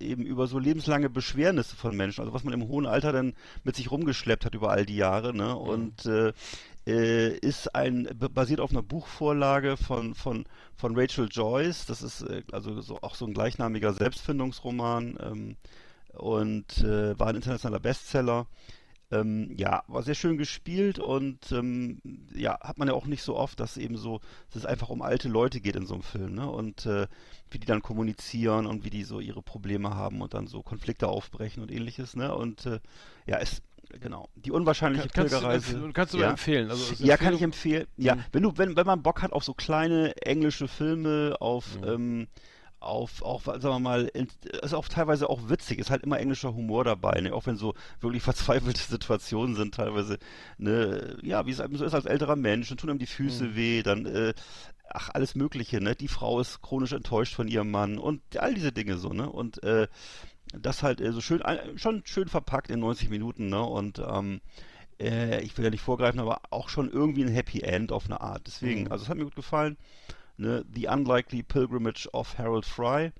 [0.00, 3.76] eben über so lebenslange Beschwernisse von Menschen, also was man im hohen Alter dann mit
[3.76, 5.54] sich rumgeschleppt hat über all die Jahre, ne?
[5.54, 6.32] Und äh,
[6.86, 11.86] äh, ist ein basiert auf einer Buchvorlage von von von Rachel Joyce.
[11.86, 15.56] Das ist äh, also so, auch so ein gleichnamiger Selbstfindungsroman ähm,
[16.14, 18.46] und äh, war ein internationaler Bestseller.
[19.12, 22.00] Ähm, ja, war sehr schön gespielt und ähm,
[22.34, 24.20] ja, hat man ja auch nicht so oft, dass eben so,
[24.50, 26.50] dass es einfach um alte Leute geht in so einem Film, ne?
[26.50, 27.06] Und äh,
[27.50, 31.08] wie die dann kommunizieren und wie die so ihre Probleme haben und dann so Konflikte
[31.08, 32.34] aufbrechen und ähnliches, ne?
[32.34, 32.80] Und äh,
[33.26, 33.60] ja, es
[34.00, 34.28] genau.
[34.36, 35.90] Die unwahrscheinliche Kann- kannst du Pilgerreise.
[35.92, 36.30] kannst du ja.
[36.30, 36.70] empfehlen.
[36.70, 37.86] Also, Ja, kann ich empfehlen.
[37.98, 38.24] Ja, Mhm.
[38.32, 41.88] wenn du, wenn, wenn man Bock hat auf so kleine englische Filme, auf, Mhm.
[41.88, 42.26] ähm,
[42.82, 44.04] auf, auch, sagen wir mal,
[44.62, 47.32] ist auch teilweise auch witzig, ist halt immer englischer Humor dabei, ne?
[47.32, 50.18] Auch wenn so wirklich verzweifelte Situationen sind, teilweise,
[50.58, 53.44] ne, ja, wie es eben so ist als älterer Mensch, dann tun einem die Füße
[53.44, 53.56] Mhm.
[53.56, 54.34] weh, dann, äh,
[54.88, 55.94] ach, alles Mögliche, ne?
[55.94, 59.30] Die Frau ist chronisch enttäuscht von ihrem Mann und all diese Dinge so, ne?
[59.30, 59.88] Und äh,
[60.52, 61.42] das halt äh, so schön,
[61.76, 63.62] schon schön verpackt in 90 Minuten, ne?
[63.62, 64.40] Und ähm,
[65.00, 68.20] äh, ich will ja nicht vorgreifen, aber auch schon irgendwie ein Happy End auf eine
[68.20, 68.42] Art.
[68.46, 68.92] Deswegen, Mhm.
[68.92, 69.76] also es hat mir gut gefallen.
[70.42, 70.64] Ne?
[70.74, 73.12] The Unlikely Pilgrimage of Harold Fry.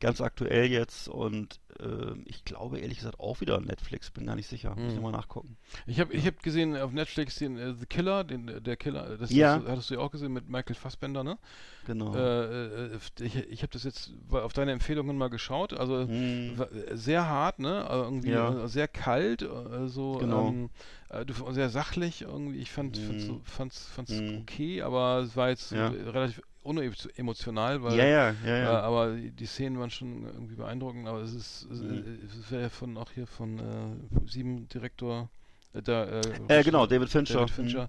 [0.00, 4.48] Ganz aktuell jetzt und äh, ich glaube ehrlich gesagt auch wieder Netflix, bin gar nicht
[4.48, 4.74] sicher.
[4.76, 5.04] Muss ich Mhm.
[5.04, 5.56] mal nachgucken.
[5.86, 9.16] Ich habe ich hab gesehen auf Netflix den äh, The Killer, den, äh, der Killer,
[9.16, 9.54] das Ja.
[9.54, 11.38] hast, du- hattest du ja auch gesehen mit Michael Fassbender, ne?
[11.86, 12.12] Genau.
[12.14, 16.60] Äh, äh, ich ich habe das jetzt auf deine Empfehlungen mal geschaut, also Hm.
[16.92, 17.88] sehr hart, ne?
[17.88, 18.66] Also irgendwie Ja.
[18.68, 20.48] sehr kalt, äh, so Genau.
[20.48, 20.70] ähm,
[21.08, 22.58] äh, sehr sachlich irgendwie.
[22.58, 23.40] Ich fand Mhm.
[23.44, 24.38] fand's, fand's, fand's Mhm.
[24.42, 25.86] okay, aber es war jetzt Ja.
[25.88, 28.80] relativ unemotional, weil ja, ja, ja, äh, ja.
[28.80, 32.04] aber die, Szenen waren schon irgendwie beeindruckend, aber es ist es, Mhm.
[32.22, 35.28] äh, es wäre ja von auch hier von äh, sieben Direktor
[35.74, 37.34] äh, da, äh, Äh, genau, David Fincher.
[37.34, 37.88] David Fincher.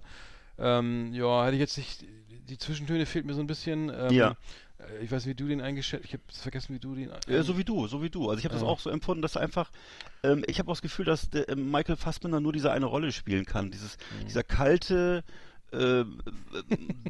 [0.58, 2.04] Ähm, ja, hätte ich jetzt nicht.
[2.48, 3.90] Die Zwischentöne fehlt mir so ein bisschen.
[3.94, 4.36] Ähm, Ja.
[4.78, 6.04] äh, Ich weiß, nicht, wie du den eingeschätzt.
[6.04, 7.10] Ich habe vergessen, wie du den.
[7.28, 8.28] Ja, so wie du, so wie du.
[8.30, 9.70] Also ich habe das auch so empfunden, dass einfach,
[10.22, 13.12] ähm, ich habe auch das Gefühl, dass der, ähm, Michael Fassbender nur diese eine Rolle
[13.12, 13.70] spielen kann.
[13.70, 14.26] Dieses, Mhm.
[14.28, 15.24] dieser kalte,
[15.76, 16.04] äh,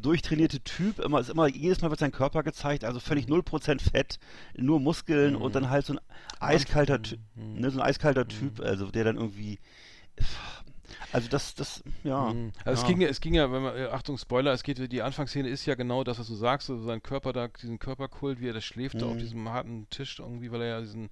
[0.01, 4.19] durchtrainierte Typ, immer, ist immer, jedes Mal wird sein Körper gezeigt, also völlig 0% Fett,
[4.55, 5.99] nur Muskeln und dann halt so ein
[6.39, 7.61] eiskalter Typ, Mhm.
[7.61, 9.59] ne, so ein eiskalter Typ, also der dann irgendwie,
[11.11, 12.33] also das, das, ja.
[12.33, 12.51] Mhm.
[12.65, 12.87] Also es ja.
[12.87, 15.65] ging ja, es ging ja, wenn man, äh, Achtung, Spoiler, es geht, die Anfangsszene ist
[15.65, 18.61] ja genau das, was du sagst, so sein Körper da, diesen Körperkult, wie er da
[18.61, 19.19] schläft, da auf Mhm.
[19.19, 21.09] diesem harten Tisch irgendwie, weil er ja diesen,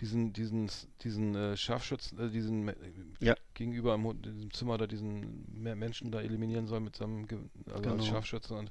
[0.00, 0.70] diesen, diesen,
[1.02, 2.72] diesen äh, Scharfschützen, äh, diesen
[3.20, 3.34] Ja.
[3.54, 7.26] gegenüber im, Zimmer da diesen Me- Menschen da eliminieren soll mit seinem,
[7.66, 8.02] also als Genau.
[8.04, 8.70] Scharfschütze und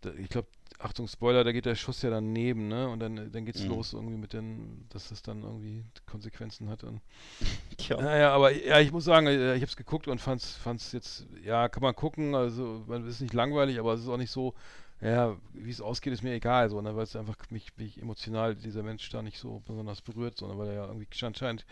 [0.00, 2.88] da, ich glaube, Achtung, Spoiler, da geht der Schuss ja daneben, ne?
[2.88, 3.68] Und dann, dann geht's Mhm.
[3.68, 7.00] los irgendwie mit den, dass das dann irgendwie Konsequenzen hat und
[7.76, 7.96] Tja.
[8.00, 11.26] naja, aber ja, ich muss sagen, äh, ich habe es geguckt und fand's, fand's jetzt,
[11.44, 14.54] ja, kann man gucken, also man ist nicht langweilig, aber es ist auch nicht so,
[15.00, 18.54] ja, wie es ausgeht, ist mir egal, so, ne, weil es einfach mich, mich emotional
[18.54, 21.64] dieser Mensch da nicht so besonders berührt, sondern weil er ja irgendwie anscheinend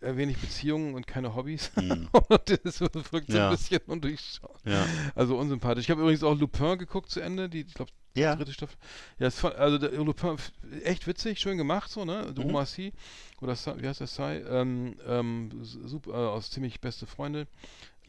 [0.00, 1.70] wenig Beziehungen und keine Hobbys.
[1.76, 2.08] Mhm.
[2.28, 3.48] und das wirkt so Ja.
[3.48, 4.58] ein bisschen undurchschaubar.
[4.64, 4.86] Ja.
[5.14, 5.84] Also unsympathisch.
[5.84, 8.36] Ich habe übrigens auch Lupin geguckt zu Ende, die, ich glaube, Ja.
[8.36, 8.76] dritte Staffel.
[9.18, 10.36] Ja, fand, also der Lupin,
[10.84, 12.32] echt witzig, schön gemacht, so, ne?
[12.36, 12.44] Mhm.
[12.44, 12.92] Omar Sy,
[13.40, 14.42] oder wie heißt der Sai?
[14.48, 17.46] Ähm, ähm, super, äh, aus ziemlich beste Freunde.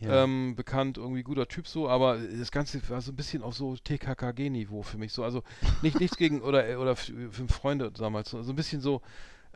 [0.01, 0.23] Ja.
[0.23, 3.75] Ähm, bekannt, irgendwie guter Typ so, aber das Ganze war so ein bisschen auf so
[3.75, 5.25] TKKG-Niveau für mich so.
[5.25, 5.43] Also
[5.81, 8.29] nicht nichts gegen oder oder f- fünf Freunde damals.
[8.29, 9.01] So, so ein bisschen so,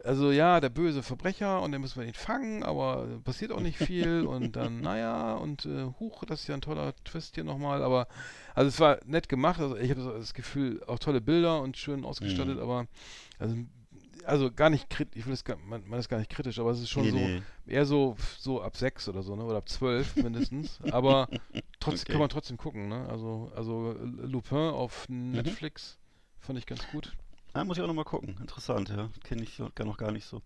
[0.03, 3.77] also ja, der böse Verbrecher und dann müssen wir ihn fangen, aber passiert auch nicht
[3.77, 7.81] viel und dann, naja, und äh, huch, das ist ja ein toller Twist hier nochmal,
[7.83, 8.07] aber
[8.55, 12.05] also es war nett gemacht, also ich habe das Gefühl, auch tolle Bilder und schön
[12.05, 12.61] ausgestattet, Mhm.
[12.61, 12.87] aber
[13.39, 13.55] also,
[14.25, 16.71] also gar nicht kritisch, ich will es gar, man, man ist gar nicht kritisch, aber
[16.71, 17.41] es ist schon Nee, so, nee.
[17.65, 19.43] eher so, so ab sechs oder so, ne?
[19.43, 20.79] Oder ab zwölf mindestens.
[20.89, 21.27] Aber
[21.79, 22.11] trotzdem Okay.
[22.13, 23.07] kann man trotzdem gucken, ne?
[23.09, 25.33] Also, also Lupin auf Mhm.
[25.33, 25.97] Netflix
[26.39, 27.15] fand ich ganz gut.
[27.55, 28.35] Ja, muss ich auch nochmal gucken.
[28.39, 29.09] Interessant, ja.
[29.23, 30.41] Kenne ich gar noch gar nicht so.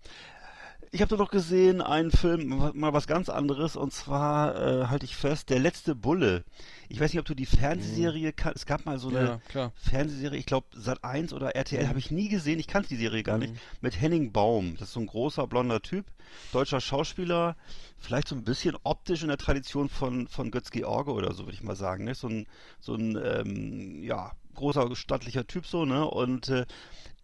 [0.91, 5.06] Ich habe da noch gesehen einen Film, mal was ganz anderes, und zwar äh, halte
[5.06, 6.45] ich fest, Der letzte Bulle.
[6.88, 9.71] Ich weiß nicht, ob du die Fernsehserie kan- Es gab mal so eine Ja.
[9.76, 13.23] Fernsehserie, ich glaube Sat 1 oder RTL, habe ich nie gesehen, ich kannte die Serie
[13.23, 14.76] gar nicht, mit Henning Baum.
[14.80, 16.06] Das ist so ein großer blonder Typ,
[16.54, 17.58] deutscher Schauspieler,
[17.97, 21.54] vielleicht so ein bisschen optisch in der Tradition von, von Götz George oder so, würde
[21.54, 22.06] ich mal sagen.
[22.06, 22.15] Ne?
[22.15, 22.47] So ein,
[22.80, 26.06] so ein ähm, ja, großer, stattlicher Typ so, ne?
[26.10, 26.65] Und äh,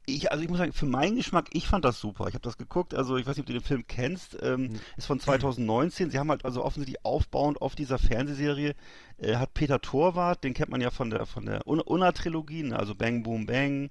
[0.06, 2.28] ich, also ich muss sagen, für meinen Geschmack, ich fand das super.
[2.28, 5.06] Ich habe das geguckt, also ich weiß nicht, ob du den Film kennst, ähm, ist
[5.06, 6.10] von 2019.
[6.12, 8.76] Sie haben halt also offensichtlich aufbauend auf dieser Fernsehserie,
[9.18, 12.78] äh, hat Peter Torwart, den kennt man ja von der von der Un- Unna-Trilogie, ne?
[12.78, 13.90] also Bang Boom Bang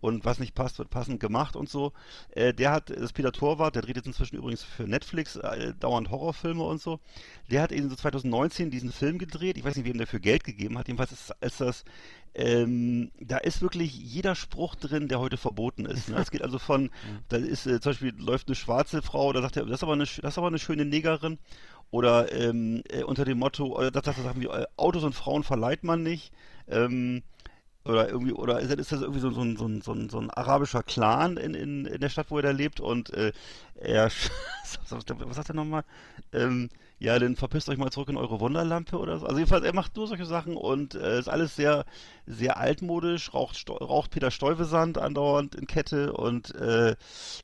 [0.00, 1.92] und was nicht passt, wird passend gemacht und so.
[2.32, 5.74] Äh, der hat, das ist Peter Torwart, der dreht jetzt inzwischen übrigens für Netflix äh,
[5.78, 6.98] dauernd Horrorfilme und so.
[7.52, 9.56] Der hat eben so 2019 diesen Film gedreht.
[9.56, 10.88] Ich weiß nicht, wem der für Geld gegeben hat.
[10.88, 11.84] Jedenfalls ist, ist das,
[12.34, 16.08] ähm, da ist wirklich jeder Spruch drin, der heute verboten ist.
[16.08, 16.16] Ne?
[16.18, 16.90] Es geht also von,
[17.28, 19.92] da ist äh, zum Beispiel läuft eine schwarze Frau, da sagt er, das ist aber
[19.92, 21.38] eine, das ist aber eine schöne Negerin.
[21.90, 25.42] Oder ähm, äh, unter dem Motto, oder das, das sagen wir, äh, Autos und Frauen
[25.42, 26.32] verleiht man nicht.
[26.66, 27.22] Ähm,
[27.84, 30.82] oder irgendwie, oder ist das, irgendwie so, so, ein- so, so, ein- so ein arabischer
[30.82, 33.32] Clan in, in, in der Stadt, wo er da lebt und äh,
[33.74, 34.10] er,
[34.90, 35.84] was sagt er nochmal?
[36.32, 36.68] Ähm,
[37.00, 39.26] ja, dann verpisst euch mal zurück in eure Wunderlampe oder so.
[39.26, 41.84] Also jedenfalls, er macht nur solche Sachen und äh, ist alles sehr,
[42.26, 46.94] sehr altmodisch, raucht, Sto- raucht Peter Stuyvesant andauernd in Kette und äh,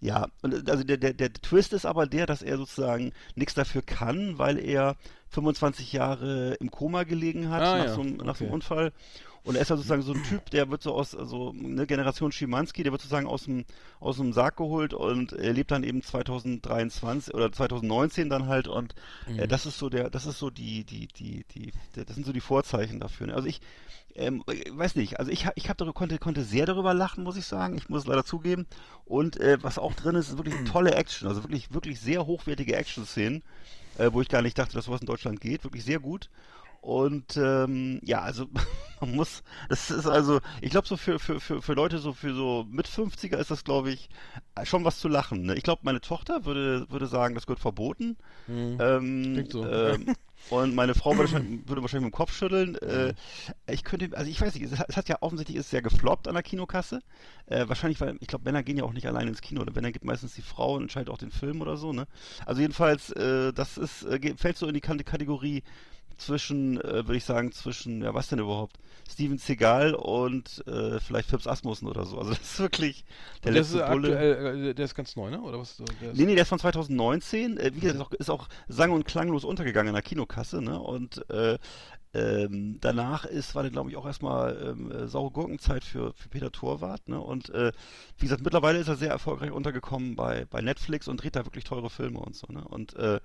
[0.01, 3.55] ja, und äh, also der, der, der Twist ist aber der, dass er sozusagen nichts
[3.55, 4.95] dafür kann, weil er
[5.31, 7.95] 25 Jahre im Koma gelegen hat Ah, nach, ja.
[7.95, 8.55] so, einem- nach so einem Okay.
[8.55, 8.93] Unfall.
[9.45, 12.33] Und er ist ja sozusagen so ein Typ, der wird so aus, also eine Generation
[12.33, 13.65] Schimanski, der wird sozusagen aus dem,
[14.01, 18.95] aus dem Sarg geholt und er lebt dann eben 2023 oder 2019 dann halt und
[19.27, 19.39] Mhm.
[19.41, 22.33] äh, das ist so der, das ist so die, die, die, die, das sind so
[22.33, 23.29] die Vorzeichen dafür.
[23.29, 23.35] Ne?
[23.35, 23.61] Also ich,
[24.15, 27.47] ähm, weiß nicht, also ich, ich hab darüber, konnte, konnte sehr darüber lachen, muss ich
[27.47, 27.77] sagen.
[27.77, 28.67] Ich muss es leider zugeben.
[29.05, 32.75] Und äh, was auch drin ist, ist wirklich tolle Action, also wirklich, wirklich sehr hochwertige
[32.75, 33.43] Action-Szenen,
[33.99, 35.65] äh, wo ich gar nicht dachte, dass sowas in Deutschland geht.
[35.65, 36.29] Wirklich sehr gut.
[36.81, 38.47] Und ähm, ja, also
[39.01, 42.35] man muss, das ist also, ich glaube so für, für, für, für Leute so für
[42.35, 44.09] so mit 50er ist das, glaube ich,
[44.65, 45.43] schon was zu lachen.
[45.43, 45.55] Ne?
[45.55, 48.17] Ich glaube, meine Tochter würde, würde sagen, das gehört verboten.
[48.49, 49.33] Ähm, Hm.
[49.35, 49.67] Klingt so.
[49.67, 50.15] ähm,
[50.51, 52.77] und meine Frau würde wahrscheinlich, würde wahrscheinlich mit dem Kopf schütteln.
[52.77, 53.15] Äh,
[53.71, 56.29] ich könnte, also ich weiß nicht, es hat, es hat ja offensichtlich ist sehr gefloppt
[56.29, 57.01] an der Kinokasse.
[57.47, 59.61] Äh, wahrscheinlich, weil ich glaube, Männer gehen ja auch nicht allein ins Kino.
[59.63, 61.93] Oder Männer geht meistens die Frau und entscheidet auch den Film oder so.
[61.93, 62.07] Ne?
[62.47, 65.63] Also jedenfalls, äh, das ist äh, fällt so in die Kategorie
[66.19, 68.79] zwischen, äh, würde ich sagen, zwischen, ja, was denn überhaupt?
[69.11, 72.19] Steven Seagal und äh, vielleicht Phipps Asmussen oder so.
[72.19, 73.05] Also das ist wirklich
[73.45, 74.09] der das ist letzte Bulle.
[74.13, 75.41] aktuell, äh, der ist ganz neu, ne?
[75.41, 75.77] Oder was?
[76.01, 77.57] Der ist, Nee, nee, der ist von 2019.
[77.57, 80.79] Äh, wie gesagt, ist auch, ist auch sang- und klanglos untergegangen in der Kinokasse, ne?
[80.79, 81.59] Und äh,
[82.15, 86.29] ähm, danach ist, war der, glaube ich, auch erstmal ähm, äh, saure Gurkenzeit für, für
[86.29, 87.21] Peter Torwart, ne?
[87.21, 87.73] Und äh,
[88.19, 91.65] wie gesagt, mittlerweile ist er sehr erfolgreich untergekommen bei, bei Netflix und dreht da wirklich
[91.65, 92.65] teure Filme und so, ne?
[92.67, 93.21] Und äh,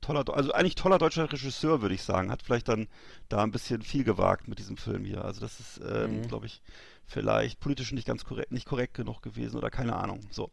[0.00, 2.30] toller, also eigentlich toller deutscher Regisseur, würde ich sagen.
[2.30, 2.88] Hat vielleicht dann
[3.28, 5.24] da ein bisschen viel gewagt mit diesem Film hier.
[5.24, 6.28] Also das ist, ähm, Mhm.
[6.28, 6.60] glaube ich,
[7.10, 10.20] vielleicht politisch nicht ganz korrekt, nicht korrekt genug gewesen oder keine Ahnung.
[10.30, 10.50] So.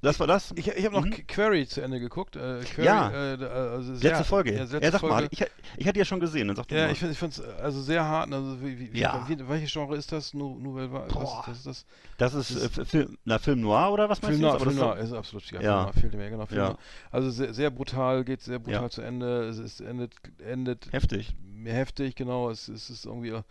[0.00, 0.52] Das war das.
[0.56, 1.12] ich ich habe noch Mhm.
[1.12, 2.34] Qu- Query zu Ende geguckt.
[2.36, 3.32] Äh, Query, Ja.
[3.32, 4.50] Äh, da- also Letzte sehr- Folge.
[4.52, 5.14] Ja, Ja, letzte sag Folge.
[5.14, 5.44] mal, ich,
[5.76, 6.92] ich hatte ja schon gesehen, dann sag Ja, mal.
[6.92, 8.32] ich finde es also sehr hart.
[8.32, 9.24] Also wie, wie, Ja.
[9.28, 10.34] wie, welches Genre ist das?
[10.34, 11.08] Nouvelle Vague?
[11.12, 11.44] Boah.
[11.46, 11.86] Was, das ist
[12.18, 14.28] das ist äh, Film, na, Film Noir oder was das?
[14.30, 15.92] meinst Film du Noir, Film das Noir ist absolut, ja, Ja.
[15.92, 16.46] Film Noir genau.
[16.46, 16.66] Film Ja.
[16.70, 16.78] Noir.
[17.10, 18.90] Also sehr, sehr brutal, geht sehr brutal Ja.
[18.90, 19.44] zu Ende.
[19.48, 21.34] Es ist endet, endet heftig.
[21.54, 22.50] mehr heftig, genau.
[22.50, 23.42] Es, es ist irgendwie, äh,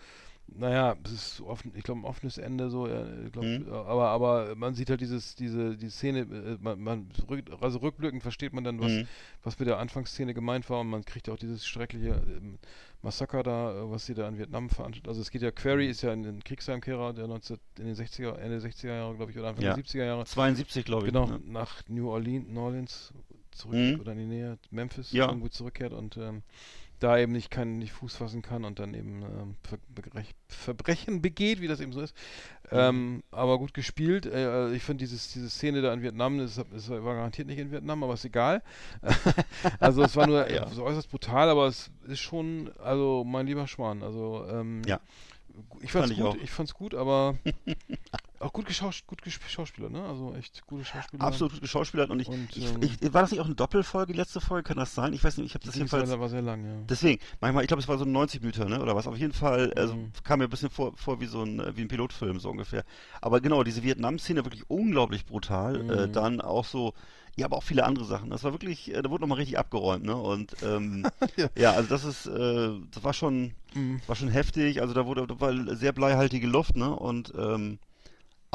[0.54, 2.84] naja, es ist offen, ich glaube ein offenes Ende so,
[3.32, 3.72] glaub, Mhm.
[3.72, 8.22] aber aber man sieht halt dieses, diese, die Szene, äh, man, man rück, also rückblickend
[8.22, 9.08] versteht man dann, was, Mhm.
[9.44, 12.60] was mit der Anfangsszene gemeint war und man kriegt auch dieses schreckliche ähm,
[13.02, 15.08] Massaker da, äh, was sie da in Vietnam veranstaltet.
[15.08, 18.36] Also es geht ja, Query ist ja ein, ein Kriegsheimkehrer, der 19, in den 60er,
[18.38, 19.74] Ende der 60er Jahre, glaube ich, oder Anfang Ja.
[19.74, 21.14] der 70er Jahre 72, glaube ich.
[21.14, 21.40] genau, ne?
[21.46, 23.14] nach New Orleans, New Orleans
[23.52, 24.00] zurück Mhm.
[24.02, 25.28] oder in die Nähe Memphis Ja.
[25.28, 26.44] irgendwo zurückkehrt und ähm,
[27.02, 31.22] da eben nicht kann, nicht Fuß fassen kann und dann eben ähm, Ver Begrech- Verbrechen
[31.22, 32.16] begeht, wie das eben so ist.
[32.72, 32.78] Mhm.
[32.78, 34.26] Ähm, aber gut gespielt.
[34.26, 38.04] Äh, ich finde diese Szene da in Vietnam, das, das war garantiert nicht in Vietnam,
[38.04, 38.62] aber ist egal.
[39.80, 40.68] also es war nur Ja.
[40.70, 44.04] so äußerst brutal, aber es ist schon, also mein lieber Schwan.
[44.04, 45.00] Also ähm, Ja.
[45.82, 46.36] ich fand's Fand ich gut, auch.
[46.44, 47.38] ich fand's gut, aber
[48.42, 50.04] auch gut, geschaus gut Schauspieler, ne?
[50.04, 51.24] Also echt gute Schauspieler.
[51.24, 54.14] Absolut gut geschauspielert und ich, Und, ich, ähm, ich, war das nicht auch eine Doppelfolge,
[54.14, 54.64] die letzte Folge?
[54.68, 55.14] Kann das sein?
[55.14, 56.10] Ich weiß nicht, ich habe das jedenfalls.
[56.10, 56.84] war, war sehr lang, ja.
[56.90, 58.82] Deswegen, manchmal, ich glaube, es war so ein 90 Meter, ne?
[58.82, 59.08] Oder was?
[59.08, 60.12] Auf jeden Fall, also Mhm.
[60.24, 62.84] kam mir ein bisschen vor, vor wie so ein, äh, wie ein Pilotfilm, so ungefähr.
[63.22, 65.82] Aber genau, diese Vietnam-Szene wirklich unglaublich brutal.
[65.90, 66.12] Äh, Mhm.
[66.14, 66.94] dann auch so,
[67.38, 68.30] ja, aber auch viele andere Sachen.
[68.30, 70.16] Das war wirklich, äh, da wurde nochmal richtig abgeräumt, ne?
[70.16, 71.06] Und ähm,
[71.38, 71.50] Ja.
[71.58, 71.74] ja.
[71.74, 74.02] also das ist, äh, das war schon, Mhm.
[74.08, 74.82] war schon heftig.
[74.82, 76.94] Also da wurde, da war sehr bleihaltige Luft, ne?
[76.94, 77.80] Und ähm,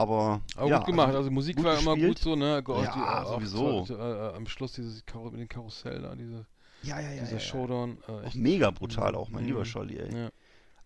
[0.00, 2.16] Aber, Aber ja, gut gemacht, also, Musik gut war immer gespielt.
[2.16, 2.62] gut so, ne?
[2.66, 3.84] Auch Ja, auch sowieso.
[3.86, 6.44] toll, äh, äh, am Schluss dieses Karo mit dem Karussell da, diese,
[6.82, 7.40] ja, ja, ja, dieser ja, ja.
[7.40, 7.96] Showdown.
[8.06, 9.48] Äh, Auch echt, mega brutal auch, mein Mhm.
[9.48, 10.14] lieber Scholli, ey.
[10.14, 10.28] ja.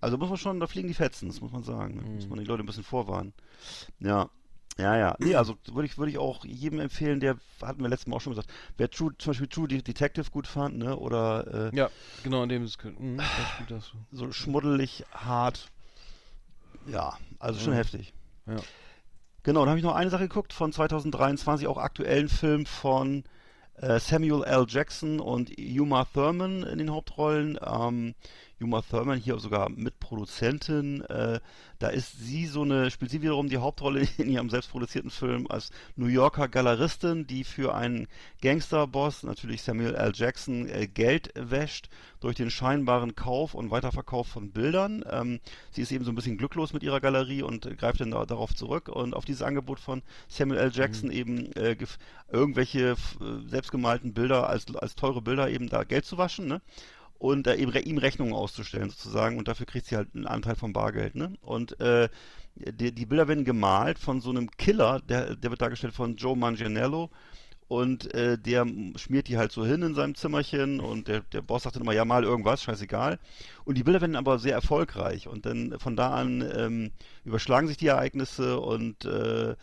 [0.00, 1.96] Also muss man schon, da fliegen die Fetzen, das muss man sagen.
[1.96, 2.02] Ne?
[2.02, 2.14] Mhm.
[2.14, 3.32] Muss man die Leute ein bisschen vorwarnen.
[3.98, 4.30] Ja.
[4.78, 5.16] Ja, ja.
[5.18, 8.20] Nee, also würde ich, würde ich auch jedem empfehlen, der, hatten wir letztes Mal auch
[8.20, 10.96] schon gesagt, wer True, zum Beispiel True De- Detective gut fand, ne?
[10.96, 11.90] Oder äh, ja,
[12.22, 12.92] genau, in dem ist es.
[12.98, 13.92] Mhm, das das.
[14.12, 15.68] so schmuddelig, hart.
[16.86, 17.78] Ja, also schon Mhm.
[17.78, 18.14] heftig.
[18.46, 18.56] Ja.
[19.42, 23.24] Genau, dann habe ich noch eine Sache geguckt von 2023, auch aktuellen Film von
[23.76, 24.66] äh, Samuel L.
[24.68, 27.58] Jackson und Uma Thurman in den Hauptrollen.
[27.64, 28.14] Ähm,
[28.60, 31.02] Uma Thurman hier sogar Mitproduzentin.
[31.02, 31.40] Äh,
[31.78, 35.70] da ist sie so eine, spielt sie wiederum die Hauptrolle in ihrem selbstproduzierten Film als
[35.96, 38.06] New Yorker Galeristin, die für einen
[38.42, 40.12] Gangsterboss, natürlich Samuel L.
[40.14, 41.88] Jackson, äh, Geld wäscht
[42.20, 45.04] durch den scheinbaren Kauf und Weiterverkauf von Bildern.
[45.10, 48.26] Ähm, sie ist eben so ein bisschen glücklos mit ihrer Galerie und greift dann da,
[48.26, 50.70] darauf zurück und auf dieses Angebot von Samuel L.
[50.72, 51.76] Jackson eben äh,
[52.30, 52.94] irgendwelche
[53.46, 56.60] selbstgemalten Bilder als, als teure Bilder eben da Geld zu waschen, ne?
[57.20, 60.72] Und äh, eben ihm Rechnungen auszustellen sozusagen und dafür kriegt sie halt einen Anteil vom
[60.72, 61.34] Bargeld, ne?
[61.42, 62.08] Und äh,
[62.54, 66.34] die, die Bilder werden gemalt von so einem Killer, der, der wird dargestellt von Joe
[66.34, 67.10] Manganiello
[67.68, 71.64] und äh, der schmiert die halt so hin in seinem Zimmerchen und der, der Boss
[71.64, 73.18] sagt dann immer, ja, mal irgendwas, scheißegal.
[73.64, 76.90] Und die Bilder werden aber sehr erfolgreich und dann von da an ähm,
[77.24, 79.54] überschlagen sich die Ereignisse und äh,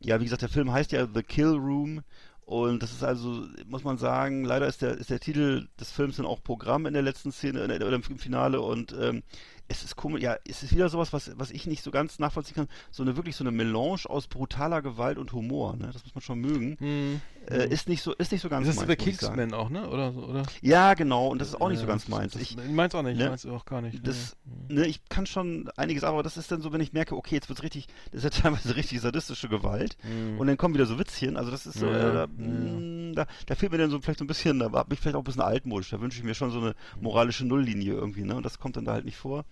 [0.00, 2.02] ja, wie gesagt, der Film heißt ja The Kill Room
[2.48, 6.16] und das ist also, muss man sagen, leider ist der, ist der Titel des Films
[6.16, 9.22] dann auch Programm in der letzten Szene äh, oder im Finale und ähm,
[9.68, 12.54] es ist komisch, ja, es ist wieder sowas, was, was ich nicht so ganz nachvollziehen
[12.54, 15.90] kann, so eine wirklich so eine Melange aus brutaler Gewalt und Humor, ne?
[15.92, 16.78] Das muss man schon mögen.
[16.80, 17.20] Mhm.
[17.50, 19.36] Äh, ist nicht so, ist nicht so ganz Das ist meins, muss ich sagen.
[19.38, 19.88] Kingsman auch, ne?
[19.88, 20.42] Oder, oder?
[20.60, 22.32] Ja, genau, und das ist auch nicht so ganz das- meins.
[22.34, 23.28] Das, Ich, meins auch nicht, ne?
[23.30, 24.06] meins auch gar nicht.
[24.06, 24.36] das,
[24.68, 24.80] nee.
[24.80, 27.48] ne, ich kann schon einiges, aber das ist dann so, wenn ich merke, okay, jetzt
[27.48, 29.96] wird's richtig, das ist ja teilweise richtig sadistische Gewalt.
[30.04, 30.38] Mhm.
[30.38, 33.26] Und dann kommen wieder so Witzchen, also das ist so, Ja, äh, da, mh, da,
[33.46, 35.24] da fehlt mir dann so vielleicht so ein bisschen, da bin ich vielleicht auch ein
[35.24, 38.36] bisschen altmodisch, da wünsche ich mir schon so eine moralische Nulllinie irgendwie, ne?
[38.36, 39.44] Und das kommt dann da halt nicht vor.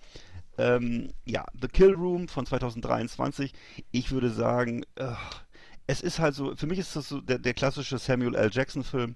[0.59, 3.53] Ähm, ja, The Kill Room von 2023,
[3.93, 5.43] ich würde sagen, ach,
[5.87, 8.51] es ist halt so, für mich ist das so der, der klassische Samuel L.
[8.53, 9.15] Jackson-Film,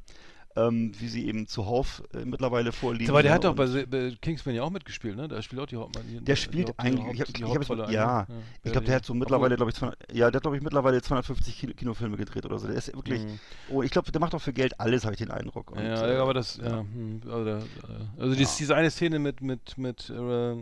[0.57, 3.09] ähm, wie sie eben zuhauf äh, mittlerweile vorliegen.
[3.11, 5.29] Aber der hat doch bei, bei Kingsman ja auch mitgespielt, ne?
[5.29, 6.05] Der spielt auch die Hauptmann.
[6.25, 8.27] Der die spielt eigentlich, ich, hab- habe jetzt, Hauptrolle mit- ja,
[8.65, 11.01] ich glaube, der hat so mittlerweile, glaube ich, 200, ja, der hat, glaube ich, mittlerweile
[11.01, 12.67] 250 Kino, Kinofilme gedreht oder so.
[12.67, 13.39] Der ist wirklich, Mhm.
[13.69, 15.71] oh, ich glaube, der macht auch für Geld alles, habe ich den Eindruck.
[15.71, 18.91] Und, Ja, äh, ja, aber das, ja, hm, also, der, äh, also dies, diese eine
[18.91, 20.57] Szene mit, mit, mit, äh,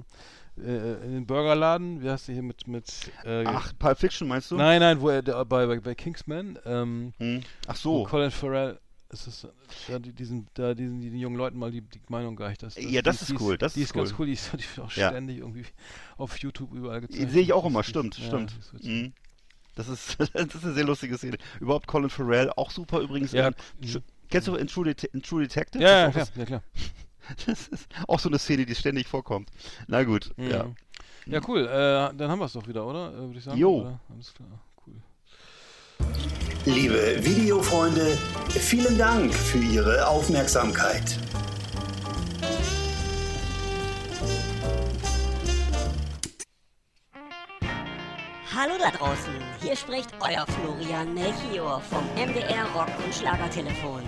[0.64, 2.86] äh, in den Burgerladen, wie heißt die hier mit, mit,
[3.24, 4.56] äh, Ach, Pulp Fiction meinst du?
[4.56, 7.42] nein, nein, wo er, der, bei, bei, bei Kingsman, ähm, Hm.
[7.66, 8.04] Ach so.
[8.04, 8.78] Colin Farrell,
[9.10, 9.46] ist das,
[9.88, 12.74] da, die, diesen, da, diesen, die, den jungen Leuten mal die, die Meinung gereicht, dass,
[12.74, 14.16] dass Ja, das die, ist die cool, das die ist ist ganz cool.
[14.20, 15.08] cool, die ist, die auch Ja.
[15.08, 15.64] ständig irgendwie
[16.18, 17.30] auf YouTube überall gezeigt.
[17.30, 18.52] Sehe ich auch immer, ist- stimmt, ja, stimmt.
[18.58, 18.84] das ist.
[18.84, 19.12] Mhm.
[19.76, 21.38] Das ist, ist eine sehr lustige Szene.
[21.60, 23.32] Überhaupt Colin Farrell, auch super übrigens.
[23.32, 23.48] Ja,
[23.82, 25.82] Tru- Kennst du in True, Det in True Detective?
[25.82, 26.62] Ja, ja, klar, ist ja, klar.
[27.46, 29.50] das ist auch so eine Szene, die ständig vorkommt.
[29.86, 30.50] Na gut, Mhm.
[30.50, 30.66] ja.
[31.26, 31.66] Ja, cool.
[31.66, 33.12] Äh, dann haben wir es doch wieder, oder?
[33.12, 33.58] Äh, Würde ich sagen.
[33.58, 33.80] Jo.
[33.82, 34.00] Oder?
[34.14, 34.48] Alles klar.
[34.86, 34.94] Cool.
[36.64, 38.16] Liebe Videofreunde,
[38.48, 41.18] vielen Dank für Ihre Aufmerksamkeit.
[48.54, 54.02] Hallo da draußen, hier spricht euer Florian Melchior vom MDR Rock und Schlagertelefon.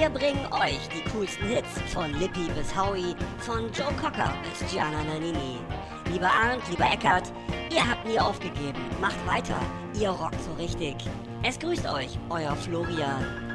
[0.00, 5.04] Wir bringen euch die coolsten Hits von Lippi bis Howie, von Joe Cocker bis Gianna
[5.04, 5.58] Nannini.
[6.10, 7.30] Lieber Arndt, lieber Eckart,
[7.70, 9.60] ihr habt nie aufgegeben, macht weiter,
[9.92, 10.96] ihr rockt so richtig.
[11.42, 13.49] Es grüßt euch, euer Florian.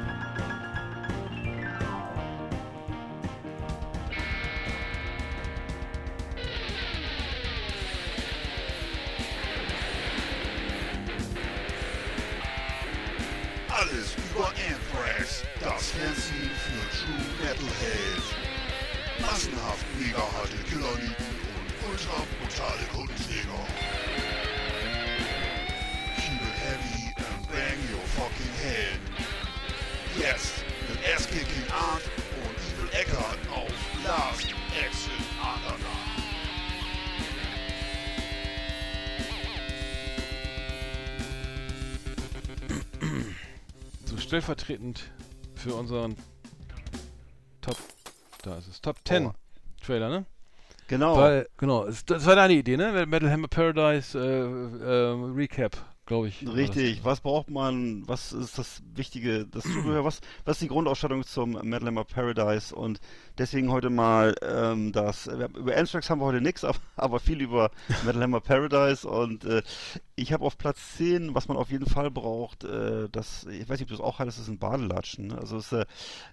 [44.46, 45.10] Stellvertretend
[45.56, 46.14] für unseren
[47.60, 47.76] Top,
[48.42, 49.32] da ist es, Top 10 Oh.
[49.84, 50.24] Trailer, ne?
[50.86, 51.16] Genau.
[51.16, 53.06] Weil, genau, das war deine Idee, ne?
[53.06, 55.76] Metal Hammer Paradise äh, äh, Recap
[56.06, 56.46] glaube ich.
[56.46, 61.24] Richtig, was braucht man, was ist das Wichtige, das Zubehör, was, was ist die Grundausstattung
[61.24, 63.00] zum Metal Hammer Paradise und
[63.38, 67.40] deswegen heute mal ähm, das, haben- über Anthrax haben wir heute nichts, aber, aber viel
[67.40, 67.70] über
[68.04, 69.62] Metal Hammer Paradise und äh,
[70.18, 73.78] ich habe auf Platz 10, was man auf jeden Fall braucht, äh, das, ich weiß
[73.78, 75.38] nicht, ob du es auch hattest, das sind Badelatschen, ne?
[75.38, 75.86] also es ist äh,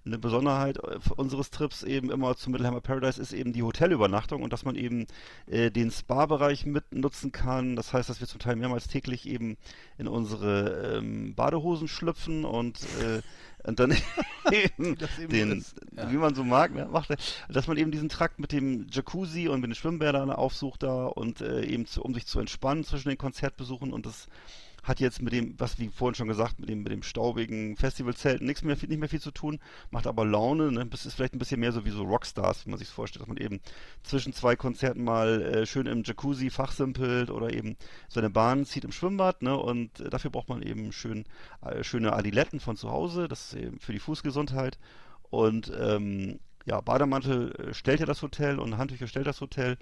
[0.06, 4.42] eine Besonderheit äh, unseres Trips eben immer zum Metal Hammer Paradise ist eben die Hotelübernachtung
[4.42, 5.08] und dass man eben
[5.48, 9.58] äh, den Spa-Bereich mit nutzen kann, das heißt, dass wir zum Teil mehrmals täglich eben
[9.98, 13.22] in unsere ähm, Badehosen schlüpfen und, äh,
[13.64, 13.92] und dann
[14.52, 16.12] eben eben den, ja.
[16.12, 17.16] wie man so mag, ne, macht,
[17.50, 21.42] dass man eben diesen Trakt mit dem Jacuzzi und mit den Schwimmbädern aufsucht da und
[21.42, 24.28] äh, eben zu, um sich zu entspannen zwischen den Konzertbesuchen und das
[24.84, 28.42] hat jetzt mit dem, was wie vorhin schon gesagt, mit dem, mit dem staubigen Festivalzelt
[28.42, 29.60] nichts mehr, viel- nicht mehr viel zu tun,
[29.92, 30.88] macht aber Laune, ne?
[30.92, 33.38] Ist vielleicht ein bisschen mehr so wie so Rockstars, wie man sich vorstellt, dass man
[33.38, 33.62] eben
[34.04, 37.78] zwischen zwei Konzerten mal äh, schön im Jacuzzi fachsimpelt oder eben
[38.10, 39.58] seine Bahn zieht im Schwimmbad, ne?
[39.58, 41.26] Und äh, dafür braucht man eben schön,
[41.62, 44.78] äh, schöne Adiletten von zu Hause, das ist eben für die Fußgesundheit.
[45.30, 49.78] Und ähm, ja, Bademantel äh, stellt ja das Hotel und Handtücher stellt das Hotel,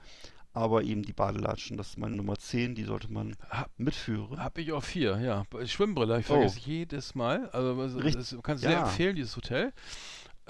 [0.54, 3.36] aber eben die Badelatschen, das ist meine Nummer 10, die sollte man
[3.78, 4.44] mitführen.
[4.44, 5.46] Hab ich auch vier, ja.
[5.66, 6.34] Schwimmbrille, ich Oh.
[6.34, 7.50] vergesse jedes Mal.
[7.52, 8.84] Also Richt- das kannst du sehr ja.
[8.84, 9.72] empfehlen, dieses Hotel.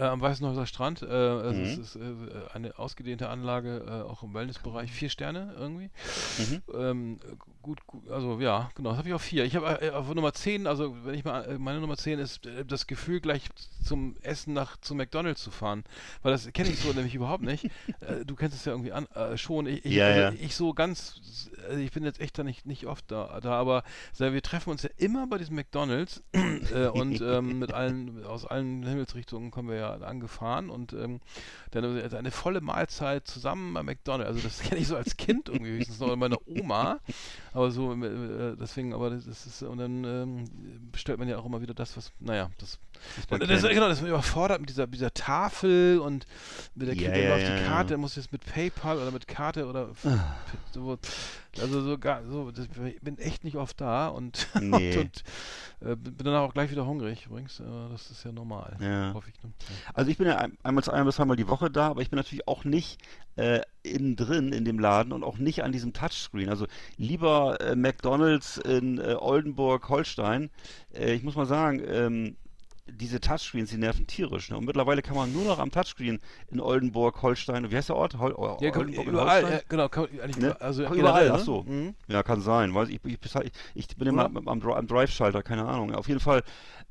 [0.01, 1.03] Äh, am Weißenhäuser Strand.
[1.03, 1.65] Äh, also Mhm.
[1.67, 2.01] Es ist äh,
[2.53, 4.91] eine ausgedehnte Anlage, äh, auch im Wellnessbereich.
[4.91, 5.91] Vier Sterne irgendwie.
[6.39, 6.61] Mhm.
[6.73, 7.19] Ähm,
[7.61, 9.45] gut, gut, also ja, genau, das habe ich auch vier.
[9.45, 12.41] Ich habe äh, auf Nummer 10, also wenn ich mal, äh, meine Nummer 10 ist
[12.65, 13.43] das Gefühl, gleich
[13.83, 15.83] zum Essen nach zu McDonalds zu fahren.
[16.23, 17.69] Weil das kenne ich so nämlich überhaupt nicht.
[18.25, 19.67] Du kennst es ja irgendwie an, äh, schon.
[19.67, 20.31] Ich, ich, Ja, also ja.
[20.31, 23.83] ich so ganz, also ich bin jetzt echt da nicht, nicht oft da, da aber
[24.13, 26.23] so, wir treffen uns ja immer bei diesem McDonalds
[26.93, 31.19] und ähm, mit allen, aus allen Himmelsrichtungen kommen wir ja angefahren und ähm,
[31.71, 34.29] dann also eine volle Mahlzeit zusammen bei McDonalds.
[34.29, 36.99] Also das kenne ich so als Kind irgendwie höchstens noch bei meiner Oma.
[37.53, 41.61] Aber so, äh, deswegen, aber das ist, und dann ähm, bestellt man ja auch immer
[41.61, 42.79] wieder das, was, naja, das,
[43.29, 46.25] und das, genau, das ist überfordert mit dieser, dieser Tafel und
[46.75, 47.67] mit der Ja, ja, auf ja, die ja.
[47.67, 49.89] Karte, muss jetzt mit PayPal oder mit Karte oder
[50.71, 50.97] so,
[51.59, 54.97] also so gar, so, das, ich bin echt nicht oft da und, Nee.
[54.97, 55.23] und,
[55.81, 59.13] und äh, bin danach auch gleich wieder hungrig übrigens, äh, das ist ja normal, Ja.
[59.13, 59.43] hoffe ich.
[59.43, 59.51] Ne?
[59.93, 62.17] Also ich bin ja ein, einmal, ein bis zweimal die Woche da, aber ich bin
[62.17, 63.01] natürlich auch nicht
[63.35, 66.49] äh, innen drin in dem Laden und auch nicht an diesem Touchscreen.
[66.49, 70.49] Also lieber äh, McDonalds in äh, Oldenburg, Holstein.
[70.93, 72.35] Äh, ich muss mal sagen, ähm,
[72.91, 74.49] diese Touchscreens, die nerven tierisch.
[74.49, 74.57] Ne?
[74.57, 76.19] Und mittlerweile kann man nur noch am Touchscreen
[76.49, 78.17] in Oldenburg, Holstein, wie heißt der Ort?
[78.19, 78.31] Hol
[78.61, 79.53] Ja, Oldenburg überall, Holstein?
[79.53, 80.59] ja, genau, kann, eigentlich Ne?
[80.61, 81.43] also Ach, überall, ach ne?
[81.43, 81.63] so.
[81.63, 81.95] Mhm.
[82.07, 82.73] Ja, kann sein.
[82.73, 85.93] Weiß ich, ich, ich, ich bin immer am, am, am Drive-Schalter, keine Ahnung.
[85.95, 86.43] Auf jeden Fall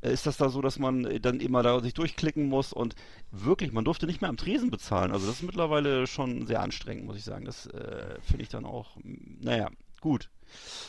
[0.02, 2.94] äh, ist das da so, dass man äh, dann immer da sich durchklicken muss und
[3.30, 5.12] wirklich, man durfte nicht mehr am Tresen bezahlen.
[5.12, 7.44] Also das ist mittlerweile schon sehr anstrengend, muss ich sagen.
[7.44, 8.96] Das äh, finde ich dann auch,
[9.40, 9.68] naja,
[10.00, 10.30] gut.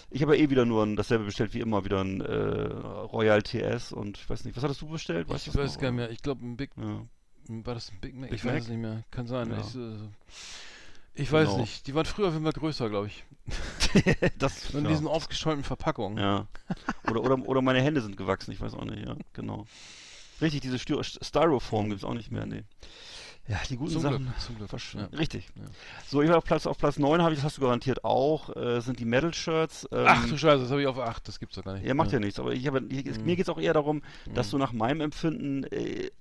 [0.10, 3.42] Ich habe ja eh wieder nur ein, dasselbe bestellt wie immer, wieder ein äh, Royal
[3.42, 5.30] TS und ich weiß nicht, was hattest du bestellt?
[5.30, 7.06] Weißt Ich weiß noch, gar nicht mehr, ich glaube ein Big, Ja.
[7.48, 8.30] war das ein Big Mac?
[8.30, 8.62] Big ich weiß Mac?
[8.64, 9.50] es nicht mehr, kann sein.
[9.52, 9.60] Ja.
[9.62, 10.10] Ich, äh,
[11.14, 11.62] ich weiß Genau.
[11.62, 13.24] nicht, die waren früher auf jeden Fall größer, glaube ich.
[14.38, 14.90] das, In ja.
[14.90, 16.18] diesen aufgeschäumten Verpackungen.
[16.18, 16.48] Ja.
[17.10, 19.66] Oder, oder, oder meine Hände sind gewachsen, ich weiß auch nicht, ja, genau.
[20.42, 22.64] Richtig, diese Styro Styroform gibt es auch nicht mehr, nee.
[23.48, 24.18] Ja, die guten Zum Sachen.
[24.24, 24.70] Glück, zum Glück.
[24.94, 25.18] Ja.
[25.18, 25.50] Richtig.
[25.56, 25.64] Ja.
[26.08, 28.56] So, ich war auf Platz, auf Platz 9 habe ich, das hast du garantiert auch,
[28.56, 29.90] äh, sind die Metal-Shirts.
[29.92, 31.86] Ähm, Ach du Scheiße, das habe ich auf 8, das gibt's doch gar nicht.
[31.86, 33.26] ja, macht ja, nichts, aber ich habe, ich, Mhm.
[33.26, 36.12] mir geht es auch eher darum, dass du nach meinem Empfinden, äh,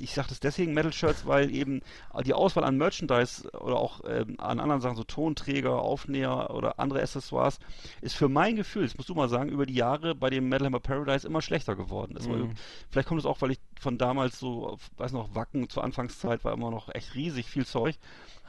[0.00, 1.82] ich sage das deswegen Metal-Shirts, weil eben
[2.24, 7.02] die Auswahl an Merchandise oder auch ähm, an anderen Sachen, so Tonträger, Aufnäher oder andere
[7.02, 7.58] Accessoires,
[8.00, 10.66] ist für mein Gefühl, das musst du mal sagen, über die Jahre bei dem Metal
[10.66, 12.16] Hammer Paradise immer schlechter geworden.
[12.18, 12.54] War, Mhm.
[12.90, 16.42] vielleicht kommt es auch, weil ich von damals so, auf- weiß noch, Wacken zur Anfangszeit
[16.44, 17.96] war immer noch echt riesig viel Zeug.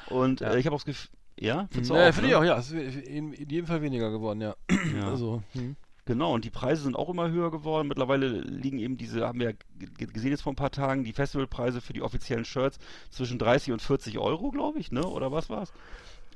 [0.08, 0.52] Und Ja.
[0.54, 1.10] äh, ich habe auch das Gefühl,
[1.40, 2.28] ja, findest du Ja, auch, finde ne?
[2.30, 2.58] ich auch, ja.
[2.58, 4.56] Es ist in, in jedem Fall weniger geworden, ja.
[4.96, 5.10] Ja.
[5.10, 5.76] Also, hm.
[6.06, 7.88] Genau, und die Preise sind auch immer höher geworden.
[7.88, 9.56] Mittlerweile liegen eben diese, haben wir ja
[10.12, 12.80] gesehen jetzt vor ein paar Tagen, die Festivalpreise für die offiziellen Shirts
[13.12, 15.06] zwischen 30 und 40 Euro, glaube ich, ne?
[15.06, 15.72] Oder was war's?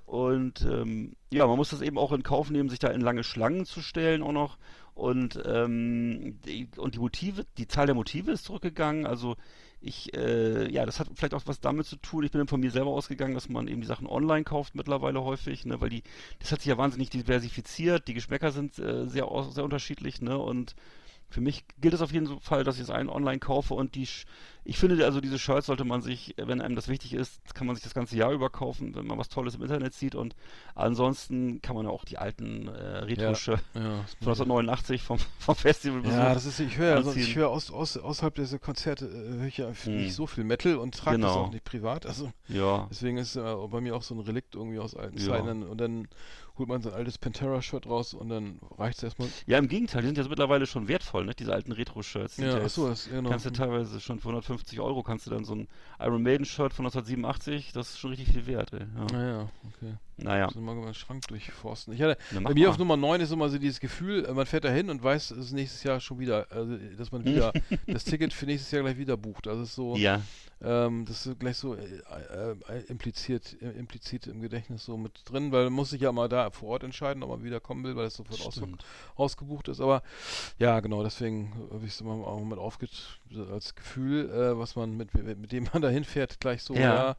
[0.06, 3.24] Und ähm, ja, man muss das eben auch in Kauf nehmen, sich da in lange
[3.24, 4.58] Schlangen zu stellen auch noch.
[4.96, 9.06] Und, ähm, die, und die Motive, die Zahl der Motive ist zurückgegangen.
[9.06, 9.36] Also
[9.82, 12.24] ich, äh, ja, das hat vielleicht auch was damit zu tun.
[12.24, 15.66] Ich bin von mir selber ausgegangen, dass man eben die Sachen online kauft mittlerweile häufig,
[15.66, 16.02] ne, weil die,
[16.40, 18.08] das hat sich ja wahnsinnig diversifiziert.
[18.08, 20.76] Die Geschmäcker sind äh, sehr, sehr unterschiedlich, ne, und
[21.30, 24.08] für mich gilt es auf jeden Fall, dass ich es einen online kaufe und die,
[24.68, 27.76] Ich finde, also diese Shirts sollte man sich, wenn einem das wichtig ist, kann man
[27.76, 30.16] sich das ganze Jahr über kaufen, wenn man was Tolles im Internet sieht.
[30.16, 30.36] Und
[30.74, 33.90] ansonsten kann man ja auch die alten äh, Retro-Shirts Ja, von
[34.30, 37.96] 1989 vom, vom Festival Ja, das ist, ich höre ja, sonst- ich höre aus, aus,
[37.98, 39.98] außerhalb dieser Konzerte äh, höre ich ja Hm.
[39.98, 41.46] nicht so viel Metal und trage das Genau.
[41.46, 42.06] auch nicht privat.
[42.06, 42.88] Also Ja.
[42.90, 45.26] deswegen ist äh, bei mir auch so ein Relikt irgendwie aus alten Ja.
[45.28, 46.08] Zeiten und dann
[46.58, 49.28] holt man so ein altes Pantera-Shirt raus und dann reicht es erstmal.
[49.46, 51.34] Ja, im Gegenteil, die sind jetzt mittlerweile schon wertvoll, ne?
[51.38, 52.38] Diese alten Retro-Shirts.
[52.38, 53.30] Ja, achso, das- genau.
[53.30, 55.68] Kannst du teilweise schon für 150 Euro kannst du dann so ein
[56.00, 58.80] Iron Maiden-Shirt von 1987, das ist schon richtig viel wert, ey.
[58.80, 59.06] Ja.
[59.18, 59.96] Naja, okay.
[60.18, 60.46] Naja.
[60.46, 61.94] Muss mal meinen Schrank durchforsten.
[61.94, 62.70] Ich hatte, Na, mach bei mir mal.
[62.72, 65.32] auf Nummer 9 ist immer so dieses Gefühl, äh, man fährt da hin und weiß,
[65.32, 67.52] es ist nächstes Jahr schon wieder, also, dass man wieder
[67.88, 69.48] das Ticket für nächstes Jahr gleich wieder bucht.
[69.48, 70.22] Also ist so, Ja.
[70.62, 75.20] ähm, das ist gleich so äh, äh, äh, impliziert, äh, implizit im Gedächtnis so mit
[75.26, 77.84] drin, weil man muss sich ja mal da vor Ort entscheiden, ob man wieder kommen
[77.84, 78.86] will, weil es sofort Stimmt.
[79.16, 79.82] ausgebucht ist.
[79.82, 80.02] Aber
[80.60, 82.88] ja, genau, deswegen habe ich es immer auch mit aufge
[83.52, 86.80] als Gefühl, äh, was man mit, mit, mit dem man da hinfährt, gleich so, Ja.
[87.10, 87.16] ja.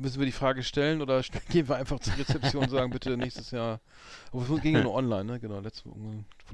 [0.00, 1.20] Müssen wir die Frage stellen oder
[1.50, 3.80] gehen wir einfach zur Rezeption und sagen, bitte nächstes Jahr.
[4.32, 5.40] Aber es ging ja nur online, ne?
[5.40, 5.84] Genau, letztes,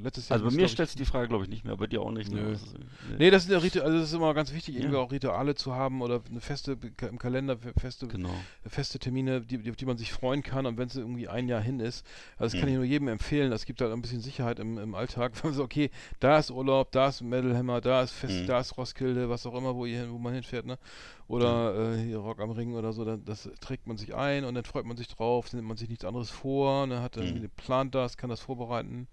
[0.02, 0.38] letztes Jahr.
[0.40, 2.32] Also bei mir stellt sich die Frage, glaube ich, nicht mehr, bei dir auch nicht.
[2.32, 2.40] Ne?
[2.40, 2.52] Nö.
[2.52, 2.84] Das ist, nee.
[3.18, 4.80] Nee, das sind ja Rituale, also das ist immer ganz wichtig, Ja.
[4.80, 6.78] irgendwie auch Rituale zu haben oder eine feste
[7.08, 8.30] im Kalender, fe- feste, Genau.
[8.66, 11.60] feste Termine, die, auf die man sich freuen kann und wenn es irgendwie ein Jahr
[11.60, 12.06] hin ist.
[12.38, 12.68] Also das kann Mhm.
[12.68, 13.50] ich nur jedem empfehlen.
[13.50, 15.32] Das gibt halt ein bisschen Sicherheit im, im Alltag.
[15.42, 15.90] Wenn man so, okay,
[16.20, 18.46] da ist Urlaub, da ist Metal Hammer, da ist Fest, Mhm.
[18.46, 20.78] da ist Roskilde, was auch immer, wo, ihr, hin- wo man hinfährt, ne?
[21.26, 24.54] Oder äh, hier Rock am Ring oder so, dann, das trägt man sich ein und
[24.54, 27.30] dann freut man sich drauf, dann nimmt man sich nichts anderes vor, ne, hat dann
[27.30, 27.36] Mhm.
[27.36, 29.08] einen Plan das, kann das vorbereiten.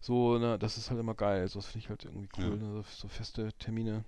[0.00, 1.46] So, ne, das ist halt immer geil.
[1.48, 2.56] So, das finde ich halt irgendwie cool, Ja.
[2.56, 2.72] ne?
[2.82, 4.04] so, so feste Termine.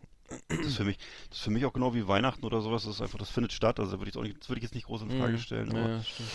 [0.49, 0.99] Das ist für mich,
[1.29, 2.85] das ist für mich auch genau wie Weihnachten oder sowas.
[2.85, 3.79] Das ist einfach, das findet statt.
[3.79, 5.39] Also würde ich auch nicht, das würde ich jetzt nicht groß in Frage Mhm.
[5.39, 5.71] stellen.
[5.71, 6.31] Ja, aber- ja, stimmt.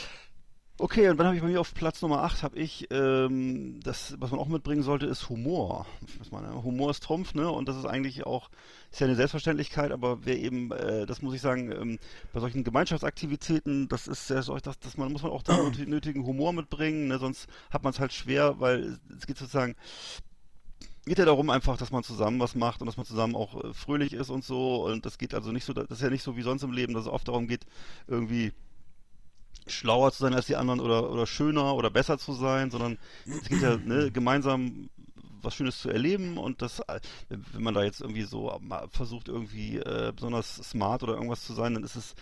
[0.82, 4.16] Okay, und dann habe ich bei mir auf Platz Nummer 8 habe ich, ähm, das,
[4.18, 5.86] was man auch mitbringen sollte, ist Humor.
[6.20, 6.64] Was man, ne?
[6.64, 7.52] Humor ist Trumpf, ne?
[7.52, 8.50] Und das ist eigentlich auch,
[8.90, 12.00] ist ja eine Selbstverständlichkeit, aber wer eben, äh, das muss ich sagen, ähm,
[12.32, 15.86] bei solchen Gemeinschaftsaktivitäten, das ist ja so, das, das man muss man auch den nöti-
[15.86, 17.20] nötigen Humor mitbringen, ne?
[17.20, 19.76] Sonst hat man es halt schwer, weil es geht sozusagen
[21.06, 23.74] geht ja darum einfach, dass man zusammen was macht und dass man zusammen auch äh,
[23.74, 24.86] fröhlich ist und so.
[24.86, 26.94] Und das geht also nicht so, das ist ja nicht so wie sonst im Leben,
[26.94, 27.66] dass es oft darum geht,
[28.08, 28.54] irgendwie
[29.68, 32.98] schlauer zu sein als die anderen oder, oder schöner oder besser zu sein, sondern
[33.42, 34.90] es geht ja ne, gemeinsam
[35.42, 36.82] was Schönes zu erleben und das,
[37.30, 38.60] wenn man da jetzt irgendwie so
[38.92, 42.14] versucht irgendwie äh, besonders smart oder irgendwas zu sein, dann ist es,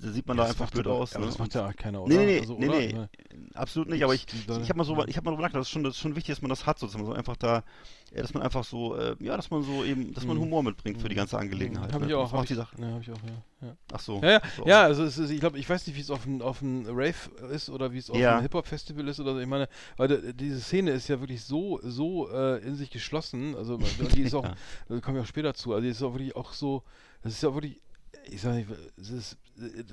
[0.00, 1.14] da sieht man da Das einfach blöd aus.
[1.14, 1.30] aber ne?
[1.30, 2.26] das macht ja keiner, Nee, oder?
[2.26, 2.78] nee, Also, nee, oder?
[2.78, 3.08] nee, Ja.
[3.54, 5.66] absolut nicht, aber ich, Leute- ich habe mal so, ich habe mal drüber nachgedacht, das
[5.66, 7.62] ist schon, das ist schon wichtig, dass man das hat, sozusagen, so einfach da, ja,
[8.12, 10.42] dass man einfach so, äh, ja, dass man so eben, dass man Mhm.
[10.42, 11.92] Humor mitbringt für die ganze Angelegenheit.
[11.92, 12.10] Habe ne?
[12.10, 12.22] ich auch.
[12.24, 12.76] Das Hab macht ich, die Sache.
[12.80, 13.66] Ja, habe ich auch, ja.
[13.68, 13.76] ja.
[13.92, 14.20] Ach so.
[14.22, 14.66] Ja, ja, so.
[14.66, 17.14] ja also es ist, ich glaube, ich weiß nicht, wie es auf dem auf Rave
[17.52, 18.32] ist oder wie es auf Ja.
[18.32, 19.40] einem Hip-Hop-Festival ist oder so.
[19.40, 23.54] Ich meine, weil da- diese Szene ist ja wirklich so, so äh, in sich geschlossen.
[23.56, 24.54] Also die ist auch, Ja.
[24.88, 26.82] da kommen wir auch später zu, also die ist auch wirklich auch so,
[27.22, 27.80] das ist ja wirklich,
[28.24, 29.38] ich sag nicht, ist,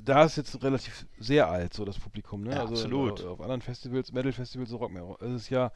[0.03, 2.51] da ist jetzt relativ sehr alt, so das Publikum, ne?
[2.55, 3.23] Ja, also absolut.
[3.23, 4.91] Auf anderen Festivals, Metal-Festivals, so Rock,
[5.21, 5.71] es ist ja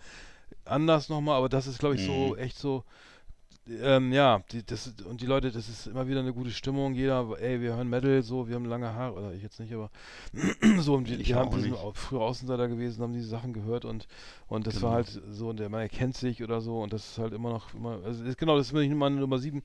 [0.66, 2.38] anders nochmal, aber das ist, glaube ich, so Mhm.
[2.38, 2.84] echt so,
[3.70, 6.93] ähm, ja, die, das, und die Leute, das ist immer wieder eine gute Stimmung.
[6.95, 9.91] Jeder, ey, wir hören Metal, so, wir haben lange Haare, oder ich jetzt nicht, aber
[10.80, 11.80] so, und die, Ich die haben auch die sind nicht.
[11.80, 14.07] auch früher Außenseiter gewesen, haben diese Sachen gehört und,
[14.47, 14.88] und das Genau.
[14.88, 17.49] war halt so, und der man erkennt sich oder so, und das ist halt immer
[17.51, 19.62] noch, immer, also ist, genau, das ist meine Nummer 7.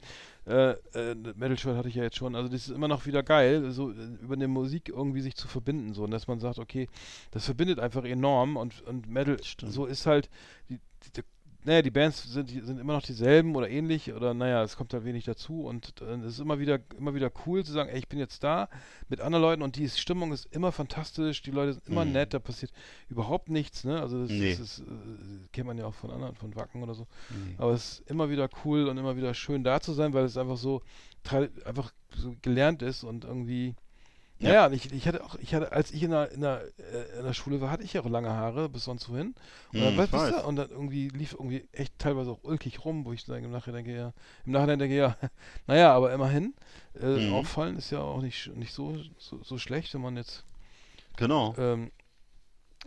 [0.47, 3.23] Äh, äh, Metal Shirt hatte ich ja jetzt schon, also das ist immer noch wieder
[3.23, 6.59] geil, so äh, über eine Musik irgendwie sich zu verbinden, so, und dass man sagt,
[6.59, 6.89] okay,
[7.31, 9.73] das verbindet einfach enorm und, und Metal, Stimmt.
[9.73, 10.29] so ist halt,
[10.69, 10.79] die,
[11.17, 11.23] die,
[11.67, 15.05] naja, die Bands sind, sind immer noch dieselben oder ähnlich oder naja, es kommt halt
[15.05, 18.09] wenig dazu und äh, es ist immer wieder, immer wieder cool zu sagen, ey, ich
[18.09, 18.69] bin jetzt da
[19.09, 22.13] mit anderen Leuten und die Stimmung ist immer fantastisch, die Leute sind immer Mhm.
[22.13, 22.73] nett, da passiert
[23.09, 24.01] überhaupt nichts, ne?
[24.01, 24.51] Also das, Nee.
[24.53, 27.07] das ist, äh, kennt man ja auch von anderen, von Wacken oder so.
[27.31, 27.57] Nee.
[27.59, 30.37] Aber es ist immer wieder cool und immer wieder schön da zu sein, weil es
[30.39, 30.83] einfach so
[31.65, 33.75] einfach so gelernt ist und irgendwie
[34.39, 34.53] Ja.
[34.53, 37.25] ja, ich, ich hatte auch, ich hatte, als ich in der, in der, äh, in
[37.25, 39.35] der Schule war, hatte ich ja auch lange Haare bis sonst wohin.
[39.73, 40.35] Und dann, ich weißt weiß.
[40.43, 43.51] du, und dann irgendwie lief irgendwie echt teilweise auch ulkig rum, wo ich dann im
[43.51, 44.13] Nachhinein denke, ja,
[44.45, 45.17] im Nachhinein denke, ja,
[45.67, 46.55] naja, aber immerhin,
[47.01, 47.33] äh, Mhm.
[47.33, 50.45] auffallen ist ja auch nicht, nicht so, so, so schlecht, wenn man jetzt
[51.17, 51.55] Genau.
[51.57, 51.91] ähm,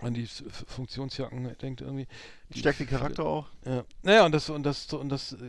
[0.02, 2.08] an die Funktionsjacken denkt irgendwie.
[2.54, 3.48] Die Stärkt den Charakter auch.
[3.66, 3.84] Ja.
[4.04, 5.46] Naja, und das, und das, und das, äh,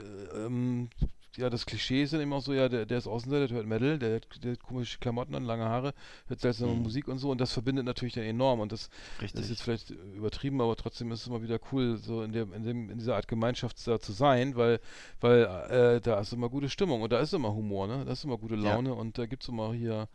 [0.47, 0.89] ähm,
[1.37, 3.99] ja, das Klischee ist dann auch so, ja, der, der ist Außenseiter, der hört Metal,
[3.99, 5.95] der, hat- der hat komische Klamotten an, lange Haare,
[6.27, 6.83] hört seltsame Mhm.
[6.83, 8.61] Musik und so, und das verbindet natürlich dann enorm.
[8.61, 12.23] Und das, das ist jetzt vielleicht übertrieben, aber trotzdem ist es immer wieder cool, so
[12.23, 14.81] in, der, in, dem, in dieser Art Gemeinschaft da zu sein, weil,
[15.21, 18.05] weil äh, da ist immer gute Stimmung und da ist immer Humor, ne?
[18.05, 18.63] Da ist immer gute Ja.
[18.75, 20.09] Laune und da gibt es immer hier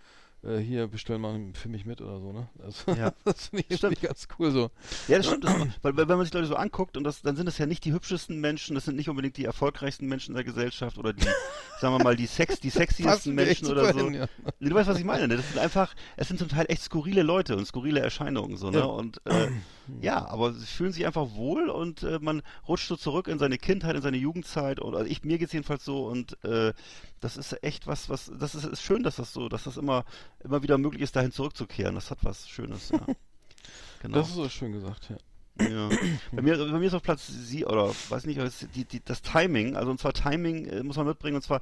[0.46, 2.48] äh, hier bestell mal für mich mit oder so, ne?
[2.64, 3.14] Also, Ja.
[3.26, 4.72] das finde ich, find ich ganz cool so.
[5.08, 5.44] Ja, das stimmt.
[5.46, 7.66] Das, weil, weil wenn man sich Leute so anguckt, und das, dann sind das ja
[7.66, 11.14] nicht die hübschesten Menschen, das sind nicht unbedingt die erfolgreichsten Menschen in der Gesellschaft oder
[11.14, 11.24] die,
[11.80, 14.00] sagen wir mal, die, Sex, die sexiesten Menschen oder so.
[14.06, 14.28] hin, ja.
[14.60, 15.28] Du weißt, was ich meine.
[15.28, 15.38] Ne?
[15.38, 18.80] Das sind einfach, es sind zum Teil echt skurrile Leute und skurrile Erscheinungen so, ne?
[18.80, 18.86] Ja.
[18.86, 19.48] Und äh,
[20.02, 23.58] ja, aber sie fühlen sich einfach wohl und äh, man rutscht so zurück in seine
[23.58, 24.80] Kindheit, in seine Jugendzeit.
[24.80, 26.74] Und also ich mir geht's jedenfalls so und äh,
[27.20, 30.06] das ist echt was, was, das ist, ist schön, dass das so, dass das immer,
[30.44, 31.96] immer wieder möglich ist, dahin zurückzukehren.
[31.96, 33.06] Das hat was Schönes, ja.
[34.02, 34.18] Genau.
[34.18, 35.18] Das ist so schön gesagt, ja.
[35.60, 35.90] Ja.
[36.34, 38.40] Bei mir, bei mir ist auf Platz sie oder weiß nicht,
[38.76, 41.62] die, die, das Timing, also und zwar Timing äh, muss man mitbringen und zwar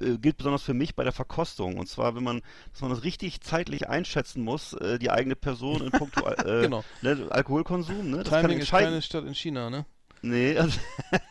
[0.00, 2.40] äh, gilt besonders für mich bei der Verkostung und zwar wenn man,
[2.72, 6.84] dass man das richtig zeitlich einschätzen muss, äh, die eigene Person in puncto äh, Genau.
[7.02, 8.22] ne, Alkoholkonsum, ne?
[8.24, 9.84] Das Timing ist keine Stadt in China, ne?
[10.22, 10.78] Nee, also,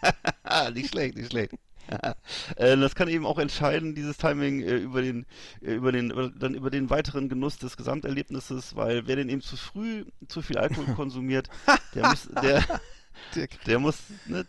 [0.73, 1.53] nicht schlecht, nicht schlecht.
[2.55, 5.25] Äh, das kann eben auch entscheiden, dieses Timing äh, über den,
[5.61, 9.41] äh, über den, über, dann über den weiteren Genuss des Gesamterlebnisses, weil wer denn eben
[9.41, 11.49] zu früh zu viel Alkohol konsumiert,
[11.95, 12.63] der muss, der,
[13.35, 14.45] Der, der muss, ne,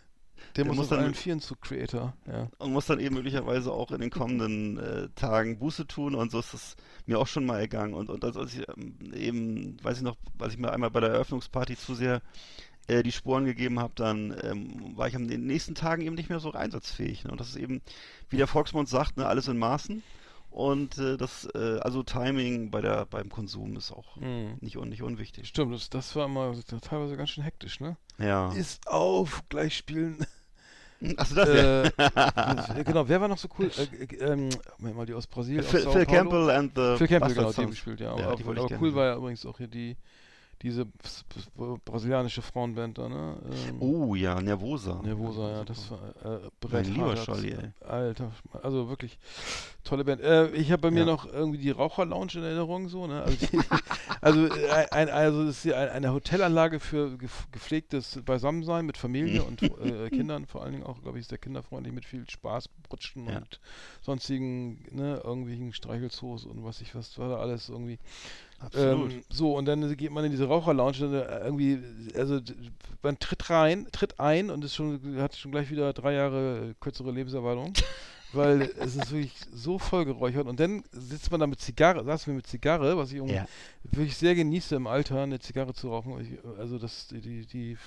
[0.55, 2.49] der, der muss muss dann Vieren zu Creator, ja.
[2.57, 6.39] und muss dann eben möglicherweise auch in den kommenden äh, Tagen Buße tun und so
[6.39, 6.75] ist es
[7.05, 10.17] mir auch schon mal ergangen und, und als, als ich ähm, eben, weiß ich noch,
[10.39, 12.21] als ich mir einmal bei der Eröffnungsparty zu sehr
[12.87, 16.29] äh, die Sporen gegeben habe, dann ähm, war ich an den nächsten Tagen eben nicht
[16.29, 17.23] mehr so einsatzfähig.
[17.23, 17.31] Ne?
[17.31, 17.81] Und das ist eben,
[18.29, 20.03] wie der Volksmund sagt, ne, alles in Maßen.
[20.51, 24.57] Und äh, das, äh, also Timing bei der, beim Konsum ist auch Mhm.
[24.61, 25.47] nicht, un, nicht unwichtig.
[25.49, 27.97] Stimmt, das, das war immer teilweise ganz schön hektisch, ne?
[28.19, 28.53] Ja.
[28.53, 30.25] Ist auf, gleich spielen.
[31.17, 31.83] Achso, das ja.
[31.83, 33.69] äh, genau, wer war noch so cool?
[33.77, 35.65] Äh, äh, ähm, mal, die aus Brasilien.
[35.65, 36.05] aus Phil, Sao Phil.
[36.05, 37.69] Campbell and the Phil Campbell, Bastard genau, die Sons.
[37.71, 38.17] gespielt, ja.
[38.17, 39.97] Ja, aber die wollte ich aber cool war ja übrigens auch hier die,
[40.65, 40.87] diese
[41.85, 43.37] brasilianische Frauenband da, ne?
[43.69, 45.01] Ähm, Oh ja, Nervosa.
[45.03, 47.25] Nervosa, ja, das war äh, Mein Brett lieber Hadertz.
[47.25, 47.69] Scholli, ey.
[47.87, 48.31] Alter,
[48.63, 49.17] also wirklich
[49.83, 50.21] tolle Band.
[50.21, 51.05] Äh, ich habe bei mir Ja.
[51.05, 53.21] noch irgendwie die Raucherlounge in Erinnerung, so, ne?
[53.21, 53.59] Also, die,
[54.21, 57.15] also, äh, ein, also das ist ein- eine Hotelanlage für
[57.51, 61.93] gepflegtes Beisammensein mit Familie und äh, Kindern, vor allen Dingen auch, glaube ich, sehr kinderfreundlich
[61.93, 63.37] mit viel Spaß, Brutschen Ja.
[63.37, 63.59] und
[64.01, 67.99] sonstigen, ne, irgendwelchen Streichelzoos und was ich was war da alles irgendwie.
[68.65, 69.11] Absolut.
[69.11, 71.79] Ähm, so, und dann geht man in diese Raucherlounge, dann, äh, irgendwie,
[72.15, 72.39] also
[73.01, 76.73] man tritt rein, tritt ein und ist schon, hat schon gleich wieder drei Jahre äh,
[76.79, 77.73] kürzere Lebenserwartung.
[78.33, 82.35] weil es ist wirklich so vollgeräuchert und dann sitzt man da mit Zigarre, saßen wir
[82.35, 83.47] mit Zigarre, was ich irgendwie Ja.
[83.83, 86.19] wirklich sehr genieße im Alter, eine Zigarre zu rauchen.
[86.19, 87.77] Ich, also das, die, die, die,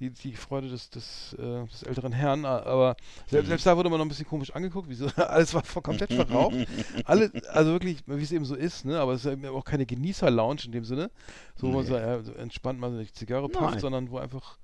[0.00, 2.96] die, die Freude des, des, äh, des älteren Herrn, aber
[3.28, 6.56] selbst, selbst da wurde man noch ein bisschen komisch angeguckt, wieso alles war komplett verraucht.
[7.04, 8.98] Alle, also wirklich, wie es eben so ist, ne?
[8.98, 11.10] Aber es ist eben auch keine Genießer-Lounge in dem Sinne,
[11.56, 11.88] so wo man Nee.
[11.90, 13.58] so, ja, so entspannt mal so die Zigarre Nein.
[13.68, 14.58] pufft, sondern wo einfach,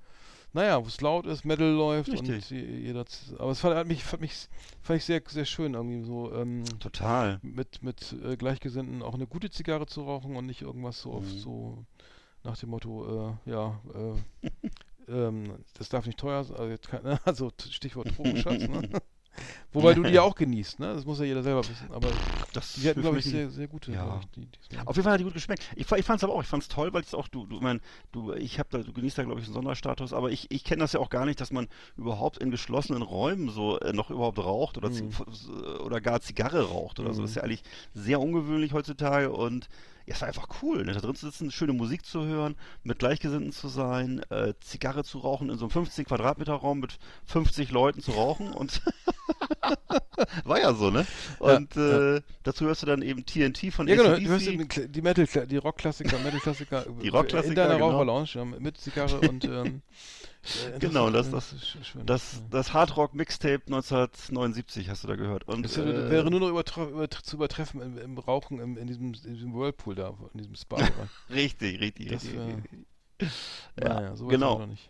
[0.53, 2.49] naja, wo es laut ist, Metal läuft und Richtig.
[2.49, 3.05] je- jeder,
[3.37, 4.47] aber es fand, hat mich, fand mich,
[4.81, 7.39] fand ich sehr, sehr schön irgendwie so, ähm, Total.
[7.43, 11.15] mit, mit äh, Gleichgesinnten auch eine gute Zigarre zu rauchen und nicht irgendwas so Mhm.
[11.17, 11.85] oft so
[12.43, 14.47] nach dem Motto, äh, ja, äh,
[15.07, 18.81] ähm, das darf nicht teuer sein, also, also Stichwort Drogenschatz, ne?
[19.71, 20.95] Wobei du die ja auch genießt, ne?
[20.95, 22.09] Das muss ja jeder selber wissen, aber
[22.53, 24.19] Das die hatten, ist glaube ich, sehr, sehr gute, Ja.
[24.19, 24.87] ich, die, diesmal.
[24.87, 25.61] Auf jeden Fall hat die gut geschmeckt.
[25.75, 27.59] Ich, ich fand es aber auch, ich fand es toll, weil es auch, du, du,
[27.59, 27.79] mein,
[28.11, 30.79] du, ich habe da, du genießt da, glaube ich, einen Sonderstatus, aber ich, ich kenne
[30.79, 34.39] das ja auch gar nicht, dass man überhaupt in geschlossenen Räumen so äh, noch überhaupt
[34.39, 35.09] raucht oder, Mhm.
[35.85, 37.21] oder gar Zigarre raucht oder so.
[37.21, 39.67] Das ist ja eigentlich sehr ungewöhnlich heutzutage und
[40.07, 40.93] ja, es war einfach cool, ne?
[40.93, 45.19] da drin zu sitzen, schöne Musik zu hören, mit Gleichgesinnten zu sein, äh, Zigarre zu
[45.19, 48.81] rauchen, in so einem 50 Quadratmeter Raum mit 50 Leuten zu rauchen und
[50.45, 51.05] war ja so, ne?
[51.39, 54.23] Und Ja, äh, dazu hörst du dann eben TNT von Ja, genau, AC/DC.
[54.23, 57.89] du hörst eben die, Metal, die Rockklassiker, Metal-Klassiker Die Rockklassiker, in deiner genau.
[57.89, 59.81] Raucherlounge ja, mit Zigarre und ähm, äh,
[60.79, 61.55] Genau, das- das-.
[62.05, 65.47] Das, das Hardrock Mixtape 1979 hast du da gehört.
[65.47, 68.87] Und Das äh, wäre nur noch übertre über, zu übertreffen im, im Rauchen im, in,
[68.87, 70.77] diesem, in diesem Whirlpool da, in diesem Spa.
[71.29, 72.39] richtig, richtig, Das richtig.
[73.21, 73.27] ja,
[73.81, 74.51] Ja, naja, so weit genau.
[74.53, 74.89] sind wir noch nicht.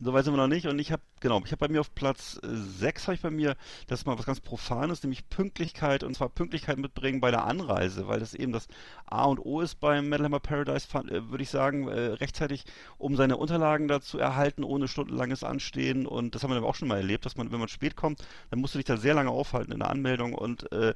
[0.00, 0.66] So weit sind wir noch nicht.
[0.66, 3.56] Und ich habe, genau, ich habe bei mir auf Platz 6 habe ich bei mir,
[3.86, 8.08] das ist mal was ganz Profanes, nämlich Pünktlichkeit und zwar Pünktlichkeit mitbringen bei der Anreise,
[8.08, 8.68] weil das eben das
[9.06, 12.64] A und O ist beim Metal Hammer Paradise, äh, würde ich sagen, äh, rechtzeitig,
[12.98, 16.06] um seine Unterlagen da zu erhalten, ohne stundenlanges Anstehen.
[16.06, 18.24] Und das haben wir aber auch schon mal erlebt, dass man, wenn man spät kommt,
[18.50, 20.94] dann musst du dich da sehr lange aufhalten in der Anmeldung und äh,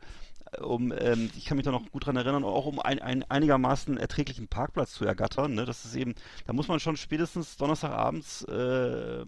[0.59, 3.97] um, ähm, ich kann mich da noch gut dran erinnern, auch um ein, ein einigermaßen
[3.97, 5.55] erträglichen Parkplatz zu ergattern.
[5.55, 5.65] Ne?
[5.65, 6.15] Das ist eben,
[6.47, 9.25] da muss man schon spätestens Donnerstagabends, äh,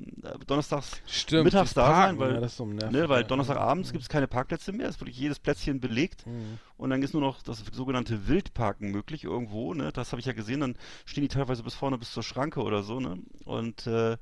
[0.47, 3.26] Donnerstags Stimmt, mittags da sein, weil, ja, das ist so ne, weil ja.
[3.26, 3.93] Donnerstagabends Mhm.
[3.93, 6.59] gibt es keine Parkplätze mehr, ist wirklich jedes Plätzchen belegt Mhm.
[6.76, 9.93] und dann ist nur noch das sogenannte Wildparken möglich irgendwo, ne?
[9.93, 12.82] Das habe ich ja gesehen, dann stehen die teilweise bis vorne bis zur Schranke oder
[12.82, 13.18] so, ne?
[13.45, 14.16] Und äh,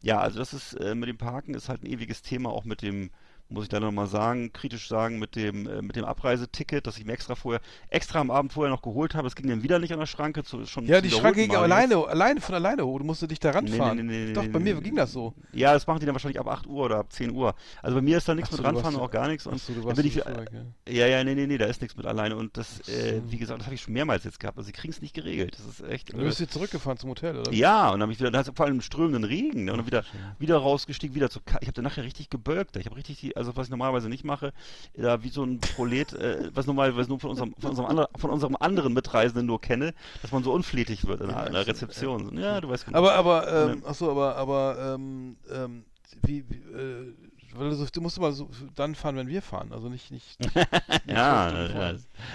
[0.00, 2.82] ja, also das ist äh, mit dem Parken ist halt ein ewiges Thema, auch mit
[2.82, 3.10] dem
[3.50, 7.06] muss ich dann nochmal sagen, kritisch sagen, mit dem, äh, mit dem Abreiseticket, das ich
[7.06, 9.26] mir extra vorher, extra am Abend vorher noch geholt habe.
[9.26, 10.44] Es ging dann wieder nicht an der Schranke.
[10.44, 11.60] Zu, schon Ja, die Schranke ging jetzt.
[11.60, 12.98] alleine, alleine von alleine hoch.
[12.98, 13.96] Du musst dich da ranfahren.
[13.96, 15.34] Nee, nee, nee, Doch, bei mir ging das so.
[15.52, 17.54] Ja, das machen die dann wahrscheinlich ab 8 Uhr oder ab 10 Uhr.
[17.82, 19.46] Also bei mir ist da nichts mit ranfahren, auch gar nichts.
[19.46, 20.72] Und so, du warst bin ich, gell?
[20.88, 22.36] ja, ja, nee, nee, nee, da ist nichts mit alleine.
[22.36, 24.58] Und das, äh, wie gesagt, das habe ich schon mehrmals jetzt gehabt.
[24.58, 25.56] Also sie kriegen es nicht geregelt.
[25.58, 26.12] Das ist echt.
[26.12, 27.52] Du äh, bist jetzt zurückgefahren zum Hotel, oder?
[27.52, 29.86] ja, und dann habe ich wieder, dann vor allem im strömenden Regen, ne, und dann
[29.86, 30.04] wieder,
[30.38, 32.76] wieder rausgestiegen, wieder zu, ich habe dann nachher richtig gebölkt.
[32.76, 34.52] Ich habe richtig die, also was ich normalerweise nicht mache,
[34.94, 38.30] da wie so ein Prolet, äh, was normalerweise nur von unserem, von unserem, ander, von
[38.30, 42.36] unserem anderen Mitreisenden nur kenne, dass man so unflätig wird in, der- in der Rezeption.
[42.38, 42.98] Ja, du weißt genau.
[42.98, 45.84] Aber, aber, ähm, achso, aber, aber, ähm, ähm,
[46.22, 47.14] wie, wie äh,
[47.54, 50.38] weil du, so- du musst immer so dann fahren, wenn wir fahren, also nicht, nicht,
[50.40, 50.70] nicht, nicht
[51.06, 51.94] ja, ja,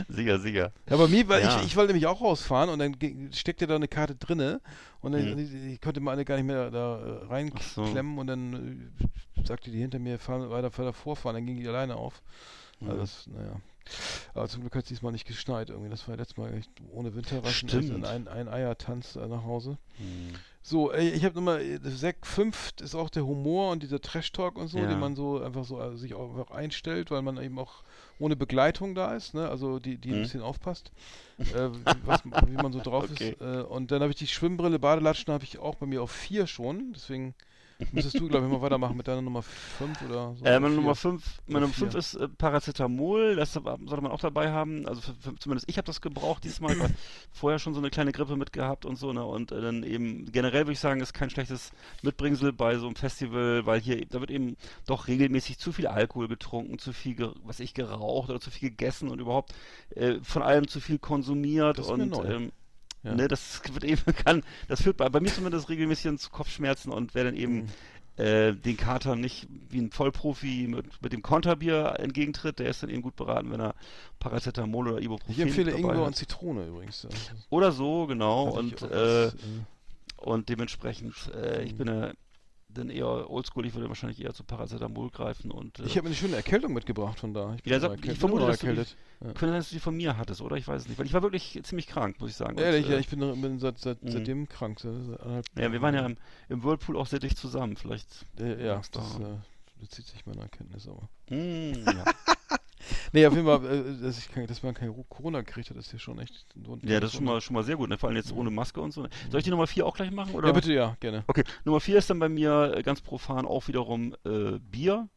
[0.10, 0.72] sicher, sicher.
[0.90, 1.60] Ja, bei mir, weil Ja.
[1.60, 4.62] ich, ich wollte nämlich auch rausfahren und dann ge- steckte da eine Karte drinne
[5.02, 5.38] und dann Mhm.
[5.40, 7.84] ich, ich konnte mal eine gar nicht mehr da äh, Ach so.
[7.84, 8.92] reinklemmen und dann
[9.40, 12.22] äh, sagte die hinter mir, fahren weiter, weiter vorfahren, dann ging die alleine auf.
[12.82, 13.00] Also Mhm.
[13.00, 13.56] das, naja.
[14.34, 15.90] Aber zum Glück hat es diesmal nicht geschneit irgendwie.
[15.90, 18.06] Das war letztes Mal echt ohne Winterreifen Stimmt.
[18.06, 19.78] ein, ein Eiertanz äh, nach Hause.
[19.98, 20.30] Hm.
[20.66, 24.78] So, ich habe nochmal, Sek 5 ist auch der Humor und dieser Trash-Talk und so,
[24.80, 24.88] Ja.
[24.88, 27.84] den man so einfach so äh, sich auch einfach einstellt, weil man eben auch
[28.18, 29.50] ohne Begleitung da ist, ne?
[29.50, 30.22] Also die, die ein Mhm.
[30.22, 30.94] bisschen aufpasst,
[31.40, 33.32] äh, wie, was, wie man so drauf Okay.
[33.32, 33.42] ist.
[33.42, 36.48] Äh, und dann habe ich die Schwimmbrille, Badelatschen habe ich auch bei mir auf 4
[36.48, 37.36] schon, deswegen
[37.92, 40.46] müsstest du, glaube ich, mal weitermachen mit deiner Nummer 5 oder so.
[40.46, 40.76] Äh, meine.
[40.76, 41.92] Nummer 5 meine Nummer vier.
[41.92, 44.88] fünf ist äh, Paracetamol, das sollte man auch dabei haben.
[44.88, 46.90] Also für, für, zumindest ich habe das gebraucht diesmal, weil
[47.32, 49.26] vorher schon so eine kleine Grippe mitgehabt und so, ne?
[49.26, 51.72] Und äh, dann eben generell würde ich sagen, ist kein schlechtes
[52.02, 56.28] Mitbringsel bei so einem Festival, weil hier da wird eben doch regelmäßig zu viel Alkohol
[56.28, 59.54] getrunken, zu viel, was ich geraucht oder zu viel gegessen und überhaupt
[59.96, 62.52] äh, von allem zu viel konsumiert Das und ähm,
[63.04, 63.16] Ja.
[63.16, 67.16] ne, das wird eben kann, das führt bei, bei mir zumindest regelmäßig zu Kopfschmerzen und
[67.16, 67.70] wer dann eben
[68.18, 68.24] Mhm.
[68.24, 72.90] äh, den Kater nicht wie ein Vollprofi mit, mit dem Konterbier entgegentritt, der ist dann
[72.90, 73.76] eben gut beraten, wenn er
[74.20, 77.08] Paracetamol oder Ibuprofen Ich empfehle Ingwer und Zitrone übrigens.
[77.50, 78.50] Oder so, genau.
[78.50, 79.32] Und, auch äh, äh,
[80.18, 82.12] und dementsprechend, äh, ich bin ja
[82.74, 86.16] dann eher oldschool, ich würde wahrscheinlich eher zu Paracetamol greifen und äh, ich habe eine
[86.16, 87.54] schöne Erkältung mitgebracht von da.
[87.56, 88.80] Ich bin Ja, sag- ich vermute, dass du die-.
[89.22, 89.28] Ja.
[89.28, 90.58] könnte sein, dass du die von mir hattest, oder?
[90.58, 92.58] Ich weiß es nicht, weil ich war wirklich ziemlich krank, muss ich sagen.
[92.58, 94.10] Und, Ehrlich, ja, äh, ich bin, bin seit, seit, Mhm.
[94.12, 94.80] seitdem krank.
[94.80, 94.94] Seit,
[95.58, 96.18] ja, wir waren ja im,
[96.50, 98.08] im Whirlpool auch sehr dicht zusammen, vielleicht.
[98.40, 99.22] Äh, ja, das daran.
[99.22, 101.08] äh, bezieht sich meiner Erkenntnis aber.
[101.30, 102.04] Hm, ja.
[103.12, 105.92] Nee, auf jeden Fall, äh, dass, ich kein, dass man kein Corona gekriegt hat, ist
[105.94, 106.88] ja schon echt Wunder.
[106.88, 107.98] ja, das ist schon mal, schon mal sehr gut, ne?
[107.98, 109.08] vor allem jetzt ohne Maske und so.
[109.30, 110.34] Soll ich die Nummer 4 auch gleich machen?
[110.36, 110.48] Oder?
[110.48, 111.24] Ja, bitte, ja, gerne.
[111.28, 115.08] Okay, Nummer 4 ist dann bei mir ganz profan auch wiederum äh, Bier.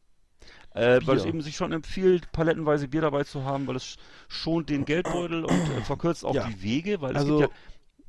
[0.71, 3.97] Äh, weil es eben sich schon empfiehlt, palettenweise Bier dabei zu haben, weil es
[4.27, 6.47] schont den Geldbeutel und äh, verkürzt auch Ja.
[6.47, 7.53] die Wege, weil es Also, gibt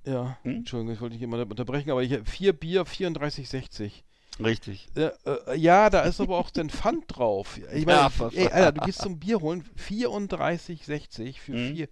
[0.07, 0.57] ja, Hm?
[0.57, 4.03] Entschuldigung, ich wollte nicht immer unterbrechen, aber ich habe vier Bier, 34,60.
[4.39, 4.89] Ja richtig.
[4.97, 7.59] Ja, äh, ja, da ist aber auch den Pfand drauf.
[7.75, 11.75] Ich meine, Ja, ey, Alter, du gehst zum Bier holen, 34,60 für Mhm.
[11.75, 11.89] vier.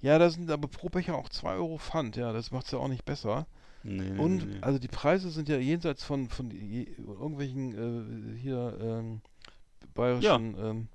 [0.00, 2.16] Ja, da sind aber pro Becher auch 2 Euro Pfand.
[2.16, 3.46] Ja, das macht es ja auch nicht besser.
[3.82, 8.76] Nee, Und nee, also die Preise sind ja jenseits von, von je, irgendwelchen äh, hier
[8.80, 9.20] ähm,
[9.94, 10.88] bayerischen ähm,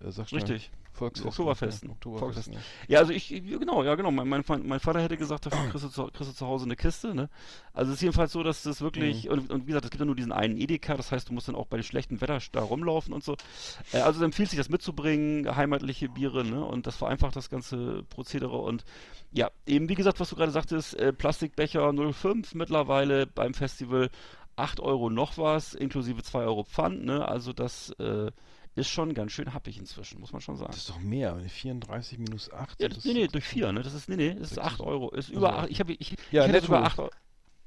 [0.00, 0.70] äh, Richtig.
[0.98, 1.28] Volksfesten.
[1.30, 1.88] Oktoberfesten.
[1.88, 2.54] Ja, Oktoberfesten.
[2.54, 2.60] Ja.
[2.88, 4.10] Ja, also ich, genau, ja genau.
[4.10, 6.76] Mein, mein, mein Vater hätte gesagt, dafür kriegst du, zu, kriegst du zu Hause eine
[6.76, 7.28] Kiste, ne?
[7.72, 9.30] Also es ist jedenfalls so, dass das wirklich, Mhm.
[9.30, 11.48] und, und wie gesagt, es gibt ja nur diesen einen Edeka, das heißt, du musst
[11.48, 13.36] dann auch bei dem schlechten Wetter da rumlaufen und so.
[13.92, 16.64] Äh, also es empfiehlt sich, das mitzubringen, heimatliche Biere, ne?
[16.64, 18.84] Und das vereinfacht das ganze Prozedere und
[19.32, 24.10] ja, eben wie gesagt, was du gerade sagtest, äh, Plastikbecher 05 mittlerweile beim Festival
[24.56, 27.28] 8 Euro noch was, inklusive 2 Euro Pfand, ne?
[27.28, 28.30] Also das äh,
[28.78, 30.70] ist schon ganz schön happig inzwischen, muss man schon sagen.
[30.70, 32.80] Das ist doch mehr, wenn 34 minus 8.
[32.80, 33.82] Ja, das nee, nee, durch vier, ne?
[33.82, 35.10] Das ist, nee, nee, das ist Sechs- 8 Euro.
[35.10, 37.10] Ist Also- über acht, ich habe, ich, Ja, ich sogar 8 Euro.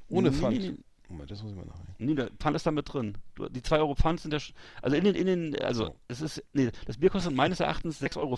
[0.10, 0.58] Ohne Pfand.
[0.58, 0.78] Nee, nee,
[1.10, 1.94] Moment, das muss ich mal nachdenken.
[1.98, 3.18] nee, der Pfand ist da mit drin.
[3.36, 4.40] Du, die 2 Euro Pfand sind ja,
[4.82, 5.96] also in den, in den, also, So.
[6.08, 8.38] es ist, nee, das Bier kostet meines Erachtens 6,50 Euro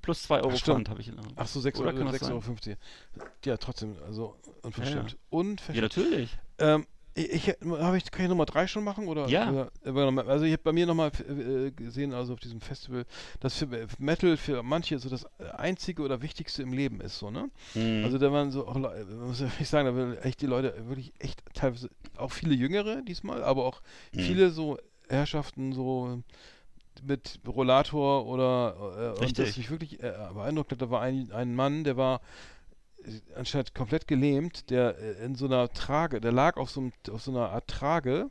[0.00, 0.64] plus 2 Euro stimmt.
[0.76, 2.40] Pfand, habe ich in Ach so, 6 Oder Euro, kann das 6,50 Euro.
[2.40, 2.76] 50.
[3.44, 5.12] Ja, trotzdem, also unverschämt.
[5.12, 5.76] Ja, Unverschämt.
[5.76, 6.38] Ja, natürlich.
[6.58, 9.06] Ähm, ich, ich, ich, kann ich Nummer 3 schon machen?
[9.08, 9.50] Oder, Ja.
[9.50, 13.04] Oder, äh, also ich habe bei mir nochmal äh, gesehen, also auf diesem Festival,
[13.40, 17.30] dass für äh, Metal für manche so das einzige oder wichtigste im Leben ist, so,
[17.30, 17.50] ne?
[17.74, 18.04] Mhm.
[18.04, 21.42] Also da waren so, auch, muss ich sagen, da waren echt die Leute, wirklich echt
[21.54, 23.82] teilweise, auch viele Jüngere diesmal, aber auch
[24.12, 24.20] Mhm.
[24.20, 26.22] viele so Herrschaften so
[27.02, 31.54] mit Rollator oder äh, und das mich wirklich äh, beeindruckt hat, da war ein, ein
[31.54, 32.20] Mann, der war
[33.34, 37.22] anscheinend komplett gelähmt, der äh, in so einer Trage, der lag auf so, einem, auf
[37.22, 38.30] so einer Art Trage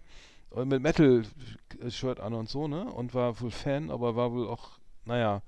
[0.56, 2.86] äh, mit Metal-Shirt an und so, ne?
[2.86, 5.42] Und war wohl Fan, aber war wohl auch, naja,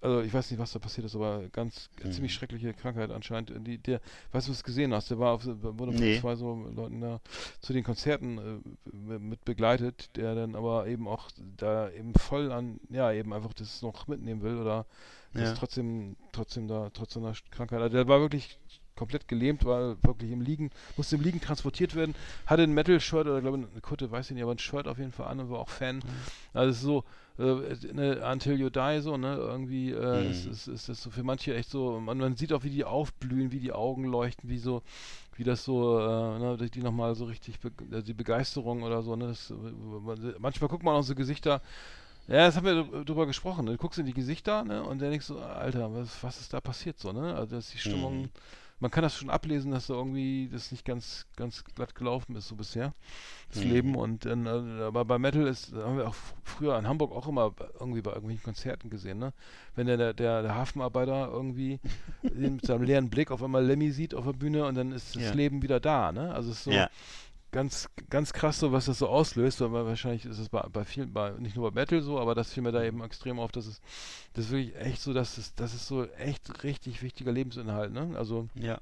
[0.00, 2.12] also ich weiß nicht, was da passiert ist, aber ganz Mhm.
[2.12, 3.52] ziemlich schreckliche Krankheit anscheinend.
[3.66, 4.00] Die, der,
[4.32, 5.10] weißt du, was du gesehen hast?
[5.10, 6.18] Der war auf, wurde von Nee.
[6.20, 7.20] zwei so Leuten da
[7.60, 12.80] zu den Konzerten äh, mit begleitet, der dann aber eben auch da eben voll an,
[12.88, 14.86] ja, eben einfach das noch mitnehmen will oder
[15.34, 15.54] das Ja.
[15.54, 17.80] trotzdem, trotzdem da, trotz seiner Krankheit.
[17.80, 18.58] Also der war wirklich
[18.96, 22.14] komplett gelähmt, war wirklich im Liegen, musste im Liegen transportiert werden,
[22.46, 25.12] hatte ein Metal-Shirt oder glaube eine Kutte, weiß ich nicht, aber ein Shirt auf jeden
[25.12, 26.02] Fall an und war auch Fan.
[26.52, 27.04] Also es ist so,
[27.38, 30.30] äh, ne, Until You Die so, ne, irgendwie äh, Mhm.
[30.30, 32.84] ist, ist, ist das so für manche echt so, man, man sieht auch, wie die
[32.84, 34.82] aufblühen, wie die Augen leuchten, wie so,
[35.36, 39.16] wie das so, äh, ne, die nochmal so richtig, be äh, die Begeisterung oder so,
[39.16, 41.62] ne, das, man, manchmal guckt man auch so Gesichter,
[42.28, 43.64] ja, das haben wir dr- drüber gesprochen.
[43.64, 43.72] Ne?
[43.72, 44.82] Du guckst in die Gesichter, ne?
[44.84, 47.34] Und dann denkst du, Alter, was, was ist da passiert so, ne?
[47.34, 48.28] Also, dass die Stimmung, Mhm.
[48.80, 52.48] Man kann das schon ablesen, dass da irgendwie das nicht ganz, ganz glatt gelaufen ist,
[52.48, 52.94] so bisher,
[53.52, 53.70] das Mhm.
[53.70, 53.94] Leben.
[53.94, 56.14] Und dann, äh, aber bei Metal ist, haben wir auch
[56.44, 59.32] früher in Hamburg auch immer irgendwie bei irgendwelchen Konzerten gesehen, ne?
[59.76, 61.78] Wenn der, der, der, der Hafenarbeiter irgendwie
[62.34, 65.24] mit seinem leeren Blick auf einmal Lemmy sieht auf der Bühne und dann ist das
[65.24, 65.32] Ja.
[65.34, 66.34] Leben wieder da, ne?
[66.34, 66.90] Also es ist so, Ja.
[67.52, 71.12] Ganz, ganz krass so, was das so auslöst, aber wahrscheinlich ist es bei, bei vielen,
[71.12, 73.66] bei, nicht nur bei Metal so, aber das fiel mir da eben extrem auf, dass
[73.66, 73.80] es,
[74.34, 78.12] das ist wirklich echt so, dass es, das ist so echt richtig wichtiger Lebensinhalt, ne?
[78.16, 78.80] Also, Ja.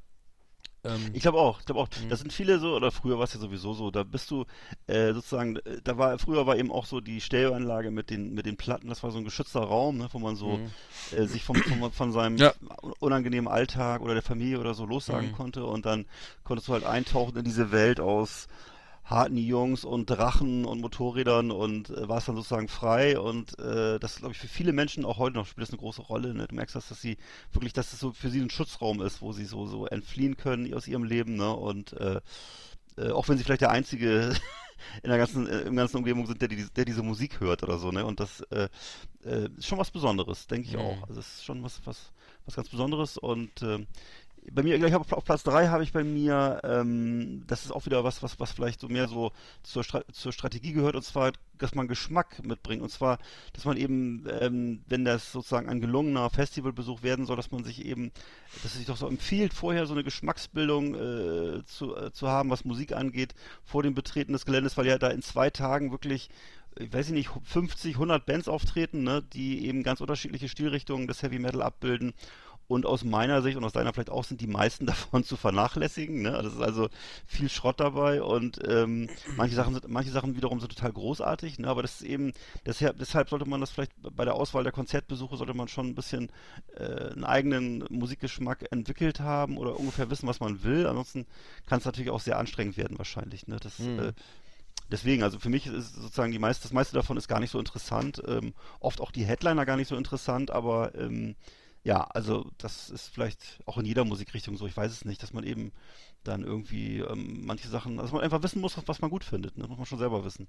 [0.84, 1.88] Ähm, Ich glaube auch, ich glaube auch.
[1.88, 2.08] Mhm.
[2.08, 4.44] Das sind viele so, oder früher war es ja sowieso so, da bist du
[4.86, 8.46] äh, sozusagen, äh, da war, früher war eben auch so die Stereoanlage mit den, mit
[8.46, 10.70] den Platten, das war so ein geschützter Raum, ne, wo man so Mhm.
[11.10, 12.52] äh, sich vom, vom, von seinem Ja.
[13.00, 15.34] unangenehmen Alltag oder der Familie oder so lossagen Mhm.
[15.34, 16.06] konnte und dann
[16.44, 18.46] konntest du halt eintauchen in diese Welt aus
[19.08, 24.16] harten Jungs und Drachen und Motorrädern und äh, warst dann sozusagen frei und äh, das
[24.16, 26.34] glaube ich für viele Menschen auch heute noch spielt das eine große Rolle.
[26.34, 26.46] Ne?
[26.48, 27.16] Du merkst, dass, dass sie
[27.52, 30.72] wirklich, dass es so für sie ein Schutzraum ist, wo sie so so entfliehen können
[30.74, 31.52] aus ihrem Leben, ne?
[31.54, 32.20] Und äh,
[32.96, 34.34] äh, auch wenn sie vielleicht der einzige
[35.02, 37.78] in der ganzen äh, im ganzen Umgebung sind, der, die, der diese Musik hört oder
[37.78, 38.04] so, ne?
[38.04, 38.68] Und das äh,
[39.24, 40.78] äh, ist schon was Besonderes, denke ich Mhm.
[40.78, 41.08] auch.
[41.08, 42.12] Also es ist schon was was
[42.46, 43.86] was ganz Besonderes und äh,
[44.52, 47.70] bei mir, ich hab auf, auf Platz 3 habe ich bei mir, ähm, das ist
[47.72, 49.32] auch wieder was, was, was vielleicht so mehr so
[49.62, 52.82] zur, Stra zur Strategie gehört, und zwar, dass man Geschmack mitbringt.
[52.82, 53.18] Und zwar,
[53.52, 57.84] dass man eben, ähm, wenn das sozusagen ein gelungener Festivalbesuch werden soll, dass man sich
[57.84, 58.12] eben,
[58.62, 62.50] dass es sich doch so empfiehlt, vorher so eine Geschmacksbildung äh, zu, äh, zu haben,
[62.50, 63.34] was Musik angeht,
[63.64, 66.30] vor dem Betreten des Geländes, weil ja da in zwei Tagen wirklich
[66.80, 71.38] ich weiß nicht, 50, 100 Bands auftreten, ne, die eben ganz unterschiedliche Stilrichtungen des Heavy
[71.38, 72.14] Metal abbilden.
[72.68, 76.22] Und aus meiner Sicht und aus deiner vielleicht auch sind die meisten davon zu vernachlässigen.
[76.22, 76.30] Ne?
[76.30, 76.88] Das ist also
[77.26, 81.58] viel Schrott dabei und ähm, manche Sachen sind, manche Sachen wiederum sind total großartig.
[81.58, 81.68] Ne?
[81.68, 82.32] Aber das ist eben
[82.66, 85.94] deshalb, deshalb sollte man das vielleicht bei der Auswahl der Konzertbesuche sollte man schon ein
[85.94, 86.30] bisschen
[86.76, 90.86] äh, einen eigenen Musikgeschmack entwickelt haben oder ungefähr wissen, was man will.
[90.86, 91.26] Ansonsten
[91.66, 93.46] kann es natürlich auch sehr anstrengend werden wahrscheinlich.
[93.48, 93.56] Ne?
[93.60, 93.98] Das Mhm.
[93.98, 94.12] äh,
[94.90, 97.58] Deswegen, also für mich ist sozusagen die meiste, das meiste davon ist gar nicht so
[97.58, 98.22] interessant.
[98.26, 101.36] Ähm, oft auch die Headliner gar nicht so interessant, aber ähm,
[101.84, 105.32] ja, also das ist vielleicht auch in jeder Musikrichtung so, ich weiß es nicht, dass
[105.32, 105.72] man eben
[106.24, 109.66] dann irgendwie ähm, manche Sachen, dass man einfach wissen muss, was, man gut findet, ne?
[109.66, 110.48] muss man schon selber wissen.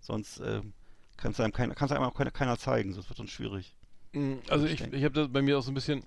[0.00, 0.72] Sonst ähm,
[1.16, 3.74] kann es einem, kein, kann's einem auch keiner, keiner zeigen, sonst wird es schwierig.
[4.12, 6.04] Mm, Also ich ich habe das bei mir auch so ein bisschen,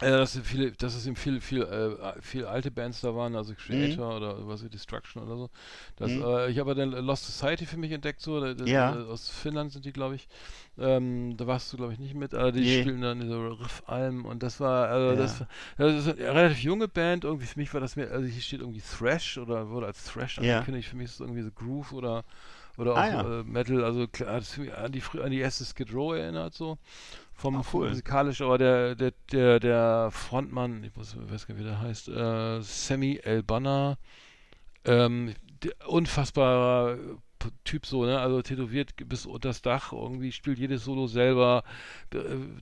[0.00, 3.34] äh, dass es viele, dass es eben viel, viel, äh, viel alte Bands da waren,
[3.34, 5.50] also Creator oder was Destruction oder so.
[5.96, 6.22] Das, Mhm.
[6.22, 8.92] äh, ich habe dann Lost Society für mich entdeckt, so da- das, Ja.
[9.06, 10.28] aus Finnland sind die, glaube ich.
[10.78, 12.80] Ähm, da warst du, glaube ich, nicht mit, aber die Nee.
[12.82, 15.16] spielen dann diese Riff-Alm und das war, also Ja.
[15.16, 15.44] das,
[15.78, 18.60] das ist eine relativ junge Band, irgendwie für mich war das mehr, also hier steht
[18.60, 20.58] irgendwie Thrash oder wurde als Thrash Ja.
[20.58, 22.24] angekündigt, für mich ist es irgendwie so Groove oder
[22.78, 23.40] oder auch Ah, ja.
[23.40, 26.52] äh, Metal, also klar, hat es mich an die, an die erste Skid Row erinnert,
[26.52, 26.76] so.
[27.36, 27.90] Vom Ah, cool.
[27.90, 32.08] musikalisch, aber der, der, der, der Frontmann, ich muss, weiß gar nicht, wie der heißt,
[32.08, 33.98] äh, Sammy El Banner,
[34.84, 35.34] ähm,
[35.86, 36.96] unfassbarer
[37.64, 41.62] Typ so, ne, also tätowiert bis unter das Dach, irgendwie spielt jedes Solo selber,
[42.12, 42.18] äh,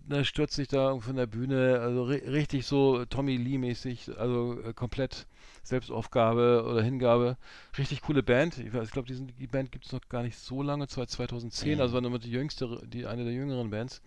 [0.08, 4.60] ne, stürzt sich da von der Bühne, also ri richtig so Tommy Lee mäßig, also
[4.60, 5.26] äh, komplett
[5.62, 7.36] Selbstaufgabe oder Hingabe.
[7.78, 8.58] Richtig coole Band.
[8.58, 11.80] Ich, ich glaube, die, Band gibt es noch gar nicht so lange, seit 2010, Mhm.
[11.80, 14.02] also war nur die jüngste, die eine der jüngeren Bands.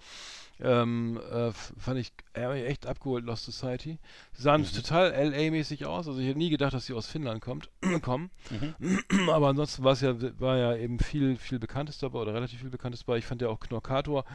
[0.59, 3.99] Ähm, äh, fand ich äh, echt abgeholt, Lost Society.
[4.33, 4.65] Sie sahen Mhm.
[4.75, 7.69] total LA-mäßig aus, also ich hätte nie gedacht, dass sie aus Finnland kommt,
[8.01, 8.31] kommen.
[8.79, 9.29] Mhm.
[9.29, 12.69] Aber ansonsten war es ja, war ja eben viel, viel Bekanntes dabei oder relativ viel
[12.71, 13.19] Bekanntes dabei.
[13.19, 14.25] Ich fand ja auch Knorkator,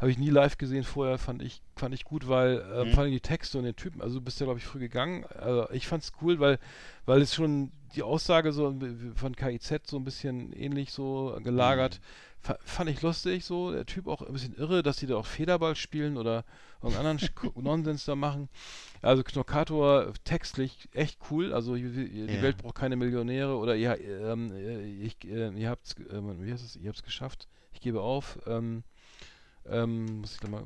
[0.00, 2.90] habe ich nie live gesehen vorher, fand ich, fand ich gut, weil äh, Mhm.
[2.92, 5.24] vor allem die Texte und den Typen, also du bist ja, glaube ich, früh gegangen.
[5.38, 6.58] Also ich fand's cool, weil,
[7.04, 8.74] weil es schon die Aussage so
[9.14, 12.00] von KIZ so ein bisschen ähnlich so gelagert.
[12.40, 15.26] Fa- Fand ich lustig so, der Typ auch ein bisschen irre, dass die da auch
[15.26, 16.44] Federball spielen oder
[16.82, 18.48] irgendeinen anderen Nonsens da machen.
[19.02, 22.42] Also Knorkator textlich echt cool, also die die Ja.
[22.42, 26.64] Welt braucht keine Millionäre oder ihr, ähm, äh, ich, äh, ihr habt's, ähm, wie heißt
[26.64, 28.38] es, ihr habt's geschafft, ich gebe auf.
[28.46, 28.84] Ähm,
[29.68, 30.64] Ähm, muss ich da mal,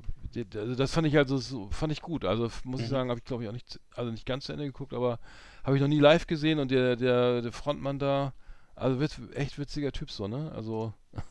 [0.54, 2.26] also das fand ich also so, fand ich gut.
[2.26, 2.90] Also muss ich Mhm.
[2.90, 5.18] sagen, habe ich glaube ich auch nicht, also nicht ganz zu Ende geguckt, aber
[5.64, 8.32] habe ich noch nie live gesehen und der, der, der Frontmann da,
[8.74, 10.52] also witz, echt witziger Typ so, ne?
[10.54, 10.92] Also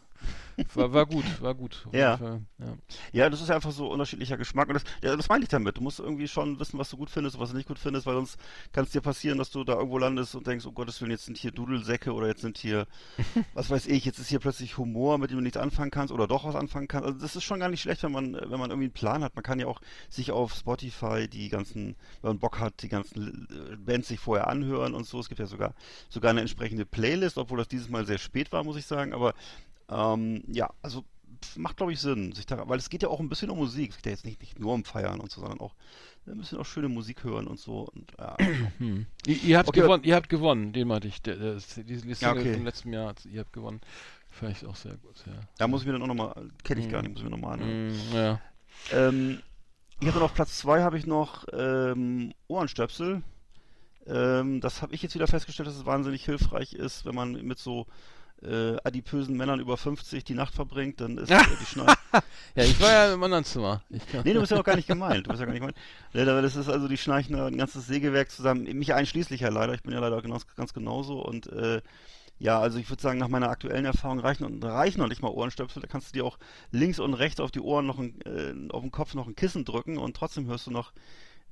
[0.73, 1.87] war, war gut, war gut.
[1.91, 2.19] Ja.
[2.59, 2.77] ja.
[3.11, 4.67] Ja, das ist einfach so unterschiedlicher Geschmack.
[4.67, 5.77] Und das, ja, das meine ich damit.
[5.77, 8.05] Du musst irgendwie schon wissen, was du gut findest und was du nicht gut findest,
[8.05, 8.37] weil sonst
[8.71, 11.25] kann es dir passieren, dass du da irgendwo landest und denkst, oh Gottes Willen, jetzt
[11.25, 12.87] sind hier Dudelsäcke oder jetzt sind hier,
[13.53, 16.27] was weiß ich, jetzt ist hier plötzlich Humor, mit dem du nichts anfangen kannst oder
[16.27, 17.07] doch was anfangen kannst.
[17.07, 19.35] Also das ist schon gar nicht schlecht, wenn man, wenn man irgendwie einen Plan hat.
[19.35, 23.47] Man kann ja auch sich auf Spotify die ganzen, wenn man Bock hat, die ganzen
[23.49, 25.19] äh, Bands sich vorher anhören und so.
[25.19, 25.73] Es gibt ja sogar,
[26.09, 29.13] sogar eine entsprechende Playlist, obwohl das dieses Mal sehr spät war, muss ich sagen.
[29.13, 29.33] Aber
[29.89, 31.03] ähm, ja, also
[31.55, 33.91] macht glaube ich Sinn, sich da, weil es geht ja auch ein bisschen um Musik.
[33.91, 35.73] Es geht ja jetzt nicht, nicht nur um Feiern und so, sondern auch
[36.27, 37.89] ein bisschen auch schöne Musik hören und so.
[37.93, 38.35] Und, ja.
[38.77, 39.05] Hm.
[39.25, 41.21] Ihr, ihr habt Okay, gewonnen, ihr habt gewonnen, den meinte ich.
[41.21, 42.53] Der, der, ist- die, Single Ja, okay.
[42.53, 43.79] vom letzten Jahr, ihr habt gewonnen.
[44.51, 45.17] Ich auch sehr gut.
[45.17, 46.33] Sehr, da muss ich mir dann auch nochmal,
[46.63, 46.91] kenne ich Mhm.
[46.91, 47.87] gar nicht, muss ich mir nochmal anhören.
[47.87, 48.41] Mm, ja.
[48.91, 49.39] Ähm,
[50.01, 53.21] ich habe noch auf Platz 2 habe ich noch ähm, Ohrenstöpsel.
[54.07, 57.59] Ähm, das habe ich jetzt wieder festgestellt, dass es wahnsinnig hilfreich ist, wenn man mit
[57.59, 57.85] so
[58.43, 61.93] äh, adipösen Männern über 50 die Nacht verbringt, dann ist äh, die Schnei
[62.55, 63.83] ja, ich war ja im anderen Zimmer.
[64.23, 65.25] Nee, du bist ja auch gar nicht gemeint.
[65.27, 65.77] Du bist ja gar nicht gemeint.
[66.13, 68.63] Das ist also, die schnarchen da ein ganzes Sägewerk zusammen.
[68.77, 69.73] Mich einschließlich ja leider.
[69.73, 71.21] Ich bin ja leider ganz, ganz genauso.
[71.21, 71.81] Und äh,
[72.39, 75.29] ja, also ich würde sagen, nach meiner aktuellen Erfahrung reichen, und- reichen noch nicht mal
[75.29, 75.81] Ohrenstöpsel.
[75.81, 76.39] Da kannst du dir auch
[76.71, 79.65] links und rechts auf die Ohren noch ein, äh, auf den Kopf noch ein Kissen
[79.65, 80.91] drücken und trotzdem hörst du noch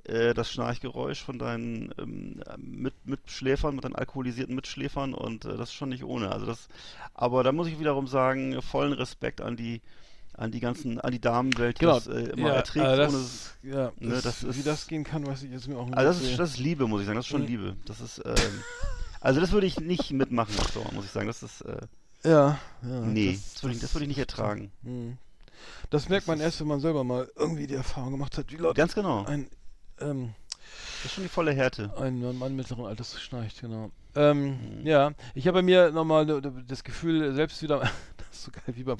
[0.05, 5.69] äh, das Schnarchgeräusch von deinen ähm, mit, Mitschläfern, mit deinen alkoholisierten Mitschläfern und äh, das
[5.69, 6.31] ist schon nicht ohne.
[6.31, 6.67] Also das,
[7.13, 9.81] aber da muss ich wiederum sagen, vollen Respekt an die
[10.33, 11.95] an die ganzen, an die Damenwelt, die genau.
[11.95, 14.85] das äh, immer ja, erträgt, äh, ohne das, ja, ne, das, das wie ist- das
[14.85, 15.97] gehen kann, weiß ich jetzt mir auch nicht.
[15.97, 17.17] Also das ist, das ist Liebe, muss ich sagen.
[17.17, 17.47] Das ist schon Mhm.
[17.47, 17.75] Liebe.
[17.85, 18.35] Das ist, ähm,
[19.19, 21.25] also das würde ich nicht mitmachen Dauer, muss ich sagen.
[21.25, 21.77] Das ist, äh,
[22.23, 22.99] ja, ja.
[23.01, 24.71] nee, das, würde ich, das würde ich nicht ertragen.
[24.83, 25.17] Hm.
[25.89, 28.57] Das merkt Das man erst, wenn man selber mal irgendwie die Erfahrung gemacht hat, wie
[28.57, 29.25] Leute Ganz genau.
[29.25, 29.49] ein,
[30.01, 30.33] ähm,
[30.97, 31.91] Das ist schon die volle Härte.
[31.97, 33.91] ein Mann mittleren Alters schnarcht, genau.
[34.15, 34.87] Ähm, Mhm.
[34.87, 36.25] Ja, ich habe bei mir nochmal
[36.67, 37.79] das Gefühl, selbst wieder,
[38.17, 38.97] das ist so geil, wie beim,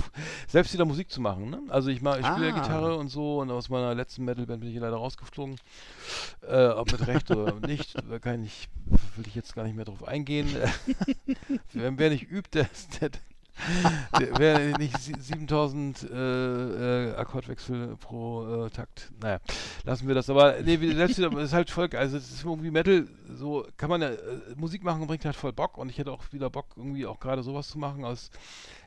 [0.48, 1.50] selbst wieder Musik zu machen.
[1.50, 1.60] Ne?
[1.70, 2.60] Also ich, mach- ich spiele ja Ah.
[2.62, 5.56] Gitarre und so und aus meiner letzten Metalband bin ich leider rausgeflogen.
[6.48, 8.70] Äh, ob mit Recht oder nicht, da kann ich,
[9.16, 10.48] will ich jetzt gar nicht mehr drauf eingehen.
[11.74, 13.10] wer, wer nicht übt, der, ist- der,
[14.16, 19.12] wer nicht sie- 7000 äh, äh, Akkordwechsel pro äh, Takt.
[19.22, 19.40] Naja,
[19.84, 20.30] lassen wir das.
[20.30, 24.02] Aber nee, wie- es ist halt voll, also es ist irgendwie Metal, so kann man
[24.02, 24.18] ja, äh,
[24.56, 27.44] Musik machen bringt halt voll Bock und ich hätte auch wieder Bock, irgendwie auch gerade
[27.44, 28.06] sowas zu machen.
[28.06, 28.30] Aus,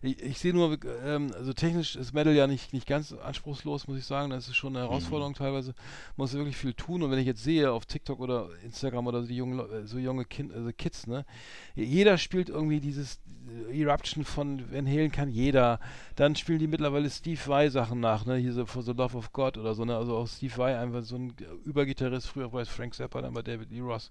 [0.02, 3.98] ich, ich sehe nur, ähm, also technisch ist Metal ja nicht, nicht ganz anspruchslos, muss
[3.98, 4.30] ich sagen.
[4.30, 5.74] Das ist schon eine Herausforderung teilweise.
[6.16, 9.22] Man muss wirklich viel tun und wenn ich jetzt sehe auf TikTok oder Instagram oder
[9.22, 11.26] so die jungen, äh, so junge kind, also Kids, ne,
[11.74, 13.20] jeder spielt irgendwie dieses
[13.68, 15.80] äh, Eruption von Van Halen kann jeder.
[16.16, 18.36] Dann spielen die mittlerweile Steve Vai Sachen nach, ne?
[18.36, 19.96] Hier so For the Love of God oder so, ne?
[19.96, 21.34] Also auch Steve Vai einfach so ein
[21.64, 24.10] Übergitarrist, früher war es Frank Zappa, dann war David Lee Ross.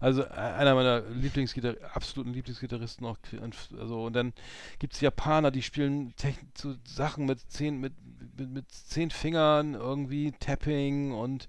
[0.00, 3.18] Also äh, einer meiner Lieblingsgitar absoluten Lieblingsgitarristen auch.
[3.42, 4.32] Und, also, und dann
[4.78, 7.92] gibt es Japaner, die spielen Techn so Sachen mit zehn, mit,
[8.36, 11.48] mit, mit zehn Fingern, irgendwie Tapping und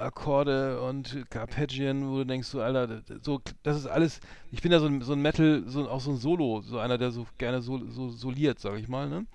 [0.00, 4.20] Akkorde und Arpeggien, wo du denkst, so, Alter, so, das ist alles,
[4.50, 6.98] ich bin ja so ein, so ein Metal, so, auch so ein Solo, so einer,
[6.98, 9.26] der so gerne so, so soliert, sag ich mal, ne?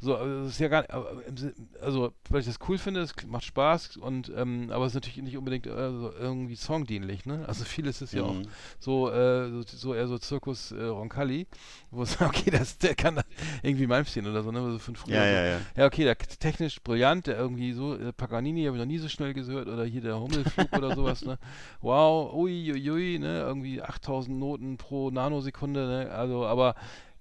[0.00, 3.44] So, also, das ist ja gar nicht, also, weil ich das cool finde, es macht
[3.44, 7.44] Spaß und, ähm, aber es ist natürlich nicht unbedingt äh, so irgendwie songdienlich, ne?
[7.46, 8.48] Also vieles ist ja auch Mhm.
[8.78, 11.46] so, äh, so, so eher so Zirkus äh, Roncalli,
[11.90, 13.24] wo es, okay, das, der kann das
[13.62, 14.60] irgendwie Malmsteen oder so, ne?
[14.72, 15.60] So von früher Ja, ja, ja.
[15.76, 19.08] Ja, okay, der technisch brillant, der irgendwie so, äh, Paganini habe ich noch nie so
[19.08, 21.38] schnell gehört, oder hier der Hummelflug oder sowas, ne?
[21.80, 23.40] Wow, ui, ui, ne?
[23.40, 26.10] Irgendwie 8000 Noten pro Nanosekunde, ne?
[26.12, 26.74] Also, aber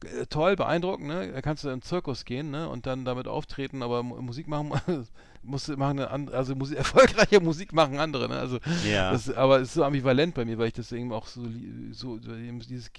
[0.04, 1.32] äh, toll, beeindruckend, ne?
[1.32, 2.70] Da kannst du im Zirkus gehen, ne?
[2.70, 4.72] Und dann damit auftreten, aber Mu- Musik machen,
[5.44, 8.38] musst du machen, eine also Musik, erfolgreiche Musik machen andere, ne?
[8.40, 9.12] Also, Ja.
[9.12, 11.44] das, aber es ist so ambivalent bei mir, weil ich das eben auch so,
[11.92, 12.92] so dieses,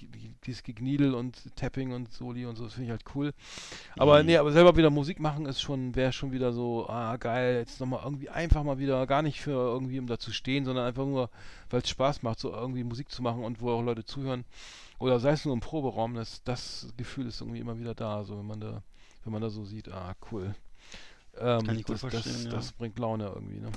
[0.45, 3.33] dieses Gegniedel und Tapping und Soli und so, das finde ich halt cool.
[3.97, 4.25] Aber Mhm.
[4.27, 7.79] nee, aber selber wieder Musik machen ist schon, wäre schon wieder so, ah geil, jetzt
[7.79, 11.05] nochmal irgendwie einfach mal wieder, gar nicht für irgendwie um da zu stehen, sondern einfach
[11.05, 11.29] nur,
[11.69, 14.45] weil es Spaß macht, so irgendwie Musik zu machen und wo auch Leute zuhören.
[14.99, 18.37] Oder sei es nur im Proberaum, das, das Gefühl ist irgendwie immer wieder da, so
[18.37, 18.83] wenn man da,
[19.23, 20.55] wenn man da so sieht, ah cool.
[21.37, 22.51] Ähm, das, verstehen, das, ja.
[22.51, 23.71] das bringt Laune irgendwie, ne?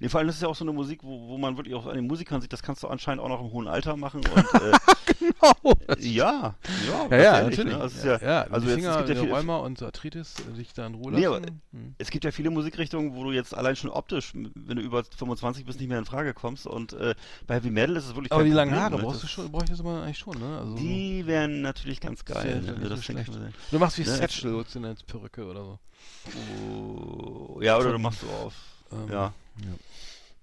[0.00, 1.86] Nee, vor allem das ist ja auch so eine Musik, wo, wo man wirklich auch
[1.86, 4.20] an den Musikern sieht, das kannst du anscheinend auch noch im hohen Alter machen.
[4.26, 4.72] Und, äh,
[5.18, 5.74] Genau.
[5.98, 6.54] ja, ja,
[7.10, 7.78] Ja, ja, ehrlich, natürlich.
[7.78, 7.84] Ne?
[7.84, 10.54] Ist ja, ja, ja, also jetzt, Finger, es gibt ja viele, Rheuma und Arthritis äh,
[10.56, 11.36] sich da in Ruhe Nee, lassen.
[11.44, 11.94] aber- Hm.
[11.98, 15.64] es gibt ja viele Musikrichtungen, wo du jetzt allein schon optisch, wenn du über 25
[15.64, 16.66] bist, nicht mehr in Frage kommst.
[16.66, 17.14] Und äh,
[17.46, 19.70] bei Heavy Metal ist es wirklich Aber die langen Haare brauchst du schon, brauche ich
[19.70, 20.58] das aber eigentlich schon, ne?
[20.58, 22.62] Also Die wären natürlich ganz geil.
[22.64, 22.88] sehr, ne?
[22.88, 23.28] Das schlecht.
[23.32, 23.52] mir.
[23.70, 25.78] Du machst wie Ne, Satchel, holst dir eine Perücke oder so.
[26.68, 28.54] Oh, ja, oder du machst so auf.
[28.92, 29.32] Ähm, ja.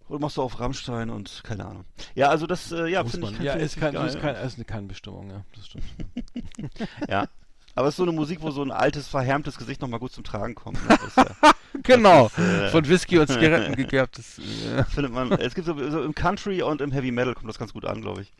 [0.09, 1.85] Oder machst du auf Rammstein und keine Ahnung.
[2.15, 3.39] Ja, also das, äh, ja, Muss finde ich.
[3.41, 4.07] Ja, ist, kein, geil.
[4.07, 5.85] ist, kein, ist eine keine Bestimmung, ja, das stimmt.
[7.07, 7.27] Ja.
[7.75, 10.23] Aber es ist so eine Musik, wo so ein altes, verhärmtes Gesicht nochmal gut zum
[10.23, 10.83] Tragen kommt.
[10.89, 10.97] Ne?
[11.05, 11.25] Ist ja,
[11.83, 14.39] genau, äh, von Whisky und Zigaretten gegerbtes.
[14.39, 17.59] Äh, findet man, es gibt so, so im Country und im Heavy Metal kommt das
[17.59, 18.33] ganz gut an, glaube ich.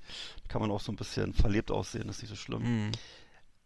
[0.47, 2.63] Kann man auch so ein bisschen verlebt aussehen, das ist nicht so schlimm.
[2.63, 2.91] hm.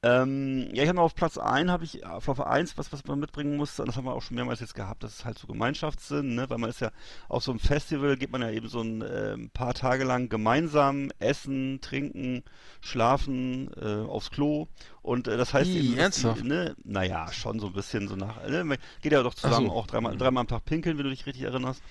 [0.06, 3.06] Ähm, ja, ich habe noch auf Platz 1, habe ich auf Platz 1, was, was
[3.06, 5.40] man mitbringen musste, und das haben wir auch schon mehrmals jetzt gehabt, das ist halt
[5.40, 6.50] so Gemeinschaftssinn, ne?
[6.50, 6.92] weil man ist ja
[7.30, 11.10] auf so einem Festival, geht man ja eben so ein ähm, paar Tage lang gemeinsam
[11.20, 12.44] essen, trinken,
[12.82, 14.68] schlafen, äh, aufs Klo
[15.02, 16.42] und äh, das heißt Ih, eben, ernsthaft?
[16.44, 18.66] Die, ne, naja, schon so ein bisschen so nach, ne?
[18.66, 19.74] man geht ja doch zusammen so.
[19.74, 21.82] auch dreimal, dreimal am Tag pinkeln, wenn du dich richtig erinnerst.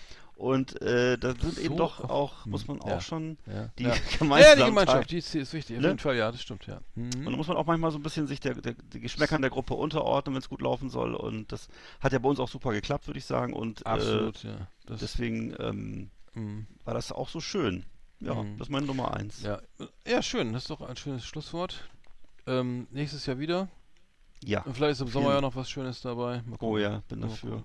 [0.42, 3.00] Und äh, da sind eben So, doch ach, auch, hm, muss man auch ja.
[3.00, 3.68] schon Ja.
[3.78, 3.94] die ja.
[4.18, 5.88] gemeinsamen ja, die Gemeinschaft, die ist, die ist wichtig, auf Ne?
[5.88, 6.80] jeden Fall, ja, das stimmt, ja.
[6.96, 7.36] und da Mhm.
[7.36, 10.34] muss man auch manchmal so ein bisschen sich der, der, die Geschmäckern der Gruppe unterordnen,
[10.34, 11.14] wenn es gut laufen soll.
[11.14, 11.68] Und das
[12.00, 13.52] hat ja bei uns auch super geklappt, würde ich sagen.
[13.52, 14.50] Und Absolut, ja.
[14.54, 16.66] Äh, Das, deswegen ähm, mhm.
[16.84, 17.84] war das auch so schön.
[18.18, 18.58] Ja, Mhm.
[18.58, 19.42] das ist meine Nummer eins.
[19.42, 19.60] ja.
[20.06, 21.88] ja, schön, das ist doch ein schönes Schlusswort.
[22.48, 23.68] Ähm, nächstes Jahr wieder.
[24.42, 24.62] Ja.
[24.62, 26.42] Und vielleicht ist im Sommer ja noch was Schönes dabei.
[26.58, 27.50] Oh ja, bin dafür.
[27.50, 27.64] gucken.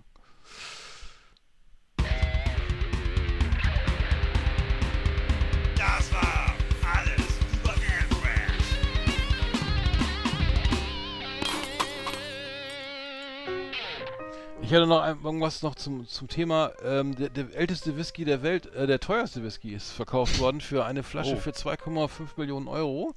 [14.68, 16.72] Ich hätte noch ein, irgendwas noch zum, zum Thema.
[16.84, 20.84] Ähm, der, der älteste Whisky der Welt, äh, der teuerste Whisky ist verkauft worden für
[20.84, 21.40] eine Flasche Oh.
[21.40, 23.14] für 2,5 Millionen Euro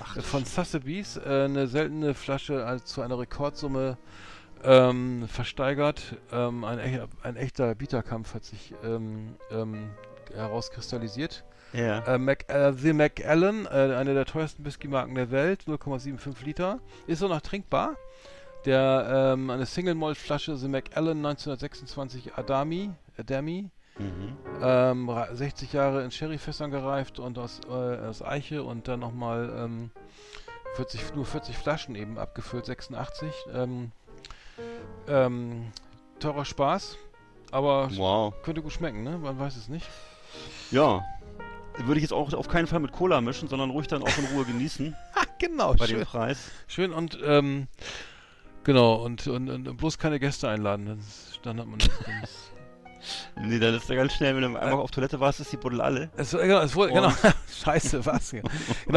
[0.00, 1.16] Ach, äh, von Sotheby's.
[1.16, 3.98] Äh, eine seltene Flasche also zu einer Rekordsumme
[4.62, 6.16] ähm, versteigert.
[6.30, 9.90] Ähm, ein, echter- ein echter Bieterkampf hat sich ähm, ähm,
[10.32, 11.42] herauskristallisiert.
[11.72, 11.98] ja.
[12.04, 16.78] Äh, Mac, äh, The Macallan, äh, eine der teuersten Whisky-Marken der Welt, 0,75 Liter.
[17.08, 17.96] Ist auch noch trinkbar.
[18.64, 24.36] Der, ähm, eine Single-Malt-Flasche The Macallan 1926 Adami, Adami Mhm.
[24.62, 29.52] ähm, ra- 60 Jahre in Sherryfässern gereift und aus, äh, aus Eiche und dann nochmal
[29.54, 29.90] ähm,
[30.76, 33.28] 40, nur 40 Flaschen eben abgefüllt, 86.
[33.52, 33.92] Ähm,
[35.08, 35.72] ähm,
[36.20, 36.96] teurer Spaß,
[37.50, 38.32] aber Wow.
[38.42, 39.18] könnte gut schmecken, ne?
[39.18, 39.86] Man weiß es nicht.
[40.70, 41.02] Ja.
[41.78, 44.24] Würde ich jetzt auch auf keinen Fall mit Cola mischen, sondern ruhig dann auch in
[44.34, 44.94] Ruhe genießen
[45.38, 46.50] genau, bei dem Preis.
[46.66, 47.66] Schön und ähm,
[48.64, 51.00] genau und, und, und bloß keine Gäste einladen.
[51.42, 52.52] Dann, hat man das.
[53.36, 55.80] Nee, dann ist er ganz schnell, wenn du einmal auf Toilette warst, ist die Buddel
[55.80, 56.10] alle.
[56.16, 57.10] es, genau, es wurde, genau,
[57.64, 58.30] scheiße, was?
[58.30, 58.48] Genau,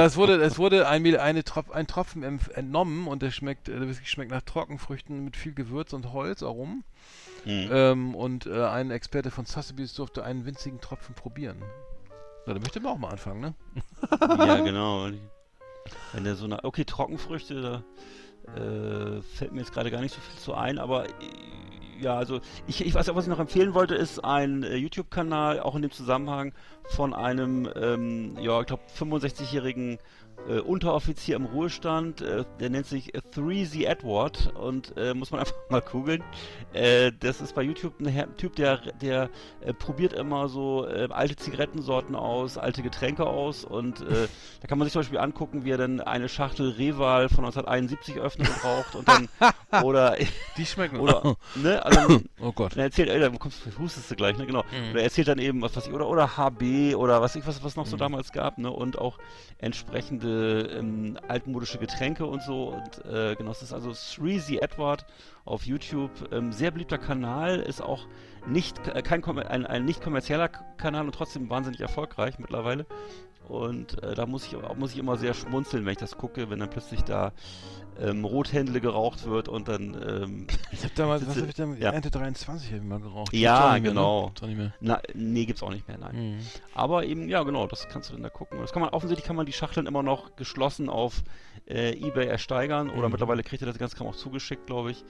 [0.04, 3.88] es wurde, es wurde ein, eine Tropf, ein Tropfen entnommen und der schmeckt, äh, der
[3.88, 6.84] Whisky schmeckt nach Trockenfrüchten mit viel Gewürz und Holz, Aromen.
[7.46, 7.70] Mhm.
[7.72, 11.62] Ähm, und äh, ein Experte von Sotheby's durfte einen winzigen Tropfen probieren.
[12.46, 13.54] Na, da möchte man auch mal anfangen, ne?
[14.20, 15.10] Ja, genau.
[16.14, 16.64] Wenn der so eine.
[16.64, 17.84] Okay, Trockenfrüchte, da
[18.56, 21.12] äh, fällt mir jetzt gerade gar nicht so viel zu ein, aber äh,
[22.00, 25.60] ja, also ich, ich weiß auch, was ich noch empfehlen wollte, ist ein äh, YouTube-Kanal,
[25.60, 26.54] auch in dem Zusammenhang
[26.90, 29.98] von einem, ähm, ja, ich glaube, 65-jährigen
[30.48, 35.40] äh, Unteroffizier im Ruhestand, äh, der nennt sich äh, 3Z Edward und äh, muss man
[35.42, 36.24] einfach mal googeln.
[36.74, 39.30] Äh, das ist bei YouTube ein Typ, der, der
[39.62, 44.02] äh, probiert immer so äh, alte Zigarettensorten aus, alte Getränke aus und
[44.62, 48.18] da kann man sich zum Beispiel angucken, wie er dann eine Schachtel Reval von 1971
[48.18, 49.28] öffnet und raucht und dann
[49.84, 50.16] oder
[50.58, 51.00] Die schmecken.
[51.00, 52.76] oder ne, also oh Gott.
[52.78, 54.64] er erzählt, ey, wo kommst du, hustest du gleich, ne, genau.
[54.72, 54.92] Mhm.
[54.92, 57.64] Oder er erzählt dann eben, was weiß ich, oder, oder HB oder was ich, was,
[57.64, 58.00] was noch so Mhm.
[58.00, 59.18] damals gab, ne, und auch
[59.58, 62.70] entsprechende ähm, altmodische Getränke und so.
[62.70, 65.06] Und äh, genau, das ist also Sreezy Edward
[65.46, 66.12] auf YouTube.
[66.32, 68.08] Ähm, sehr beliebter Kanal, ist auch
[68.48, 72.86] nicht äh, kein ein, ein nicht kommerzieller Kanal und trotzdem wahnsinnig erfolgreich mittlerweile.
[73.48, 76.60] Und äh, da muss ich, muss ich immer sehr schmunzeln, wenn ich das gucke, wenn
[76.60, 77.32] dann plötzlich da
[78.00, 81.80] ähm, Rothändle geraucht wird und dann ähm, Ich hab damals, was Sitze- hab ich damals?
[81.80, 81.92] ja.
[81.92, 83.32] Ernte 23 hab ich mal geraucht.
[83.34, 84.32] Ja, mehr, genau.
[84.42, 84.74] Ne?
[84.82, 86.38] Na, nee, gibt's auch nicht mehr, nein.
[86.38, 86.40] Mhm.
[86.74, 88.60] Aber eben, ja, genau, das kannst du dann da gucken.
[88.60, 91.24] Das kann man, offensichtlich kann man die Schachteln immer noch geschlossen auf
[91.70, 93.12] äh, Ebay ersteigern oder Mhm.
[93.14, 95.04] mittlerweile kriegt ihr das ganze Kram auch zugeschickt, glaube ich.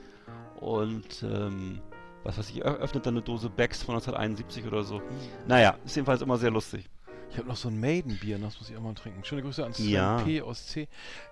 [0.60, 1.82] Und, ähm,
[2.24, 5.02] was weiß ich, öffnet dann eine Dose Becks von 1971 oder so.
[5.48, 6.90] Naja, ist jedenfalls immer sehr lustig.
[7.32, 9.26] Ich habe noch so ein Maiden-Bier, das muss ich auch mal trinken.
[9.26, 10.21] Schöne Grüße an Sven Ja.
[10.23, 10.88] P aus C.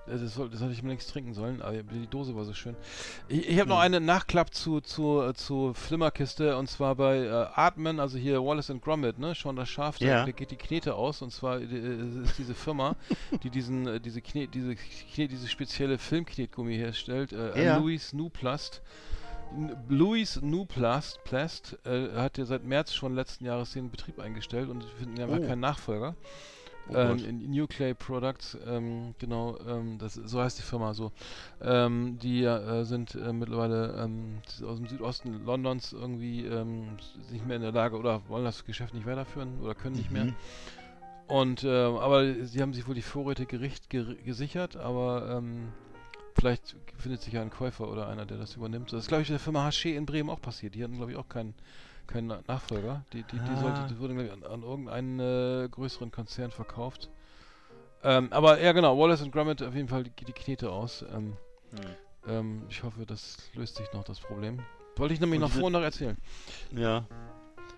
[0.06, 2.76] Das, soll, das hatte ich mir längst trinken sollen, aber die Dose war so schön.
[3.30, 3.84] Ich, ich habe noch Hm.
[3.84, 8.70] einen Nachklapp zu, zu, äh, zu Flimmerkiste und zwar bei äh, Atmen, also hier Wallace
[8.70, 9.34] and Gromit, ne?
[9.34, 10.26] Schon das Schaf, da, Ja.
[10.26, 11.64] da geht die Knete aus und zwar äh,
[12.24, 12.98] ist diese Firma,
[13.44, 17.78] die diesen, äh, diese, Kne diese, Kne diese spezielle Filmknetgummi herstellt, äh, Ja.
[17.78, 18.82] Louis Nuplast.
[19.88, 24.84] Louis Nuplast Plast, äh, hat ja seit März schon letzten Jahres den Betrieb eingestellt und
[24.84, 25.40] finden ja Oh.
[25.40, 26.16] keinen Nachfolger.
[26.90, 31.14] Oh ähm, in Nuclei Products, ähm, genau, ähm, das, so heißt die Firma so.
[31.62, 36.98] Ähm, die äh, sind äh, mittlerweile ähm, aus dem Südosten Londons irgendwie ähm,
[37.32, 40.26] nicht mehr in der Lage oder wollen das Geschäft nicht weiterführen oder können nicht mehr.
[40.26, 40.36] Mhm.
[41.28, 45.70] Und äh, aber sie haben sich wohl die Vorräte gericht, ger gesichert, aber ähm,
[46.36, 48.92] vielleicht findet sich ja ein Käufer oder einer, der das übernimmt.
[48.94, 50.76] Das ist, glaube ich, der Firma Haché in Bremen auch passiert.
[50.76, 51.54] Die hatten, glaube ich, auch keinen
[52.14, 53.06] Na- Nachfolger.
[53.14, 53.62] Die, die, die, Ah.
[53.62, 57.10] sollte, die wurde glaub ich, an, an irgendeinen äh, größeren Konzern verkauft.
[58.04, 61.04] Ähm, aber ja, genau, Wallace und Gromit auf jeden Fall die, die Knete aus.
[61.14, 61.38] Ähm,
[61.72, 61.80] Hm.
[62.28, 64.60] ähm, ich hoffe, das löst sich noch, das Problem.
[64.98, 66.18] Wollte ich nämlich Und noch diese- vor und nach erzählen.
[66.76, 67.08] Ja.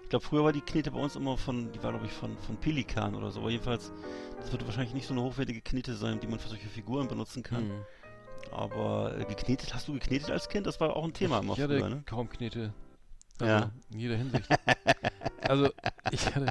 [0.03, 2.38] Ich glaube, früher war die Knete bei uns immer von, die war glaube ich von,
[2.40, 3.40] von Pelikan oder so.
[3.41, 3.91] Aber jedenfalls,
[4.38, 7.41] das wird wahrscheinlich nicht so eine hochwertige Knete sein, die man für solche Figuren benutzen
[7.41, 7.69] kann.
[7.69, 7.86] Hm.
[8.51, 10.65] Aber äh, geknetet, hast du geknetet als Kind?
[10.67, 12.03] Das war auch ein Thema immer ich hatte früher, ne?
[12.05, 12.73] kaum Knete.
[13.39, 13.72] Also Ja.
[13.91, 14.47] In jeder Hinsicht.
[15.47, 15.69] also,
[16.11, 16.47] ich hatte.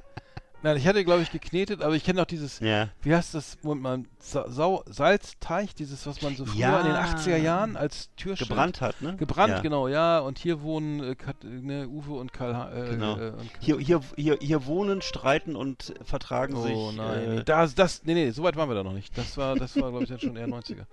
[0.63, 2.89] Nein, ich hatte, glaube ich, geknetet, aber ich kenne auch dieses, Ja.
[3.03, 6.81] wie heißt das, Moment mal, Sa Sau Salzteig, dieses, was man so früher Ja.
[6.81, 9.15] in den 80er Jahren als Türschild Gebrannt hat, ne?
[9.17, 9.61] Gebrannt, ja.
[9.61, 10.21] genau, ja.
[10.21, 12.73] Und hier wohnen äh, Kat, ne, Uwe und Karl.
[12.75, 13.19] Äh, Genau.
[13.19, 16.97] Äh, und Hier, hier, hier, hier wohnen, streiten und vertragen oh sich.
[16.97, 19.19] nein, äh, nee, das, das, nee, nee, so weit waren wir da noch nicht.
[19.19, 20.87] Das war, das war, glaube ich, dann schon eher 90er.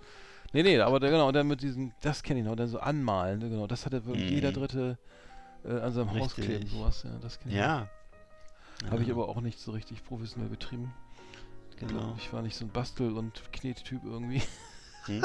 [0.54, 2.80] Nee, nee, aber der, genau, und dann mit diesen, das kenne ich noch, dann so
[2.80, 4.36] anmalen, ne, genau, das hatte wirklich Mhm.
[4.36, 4.98] jeder Dritte
[5.64, 6.46] äh, an seinem Haus Richtig.
[6.46, 7.58] kleben, sowas, ja, das kenne ich.
[7.60, 7.88] ja.
[8.90, 10.92] Habe ich aber auch nicht so richtig professionell betrieben.
[11.78, 12.16] Genau.
[12.18, 14.42] Ich war nicht so ein Bastel- und Knettyp irgendwie.
[15.06, 15.22] Hm.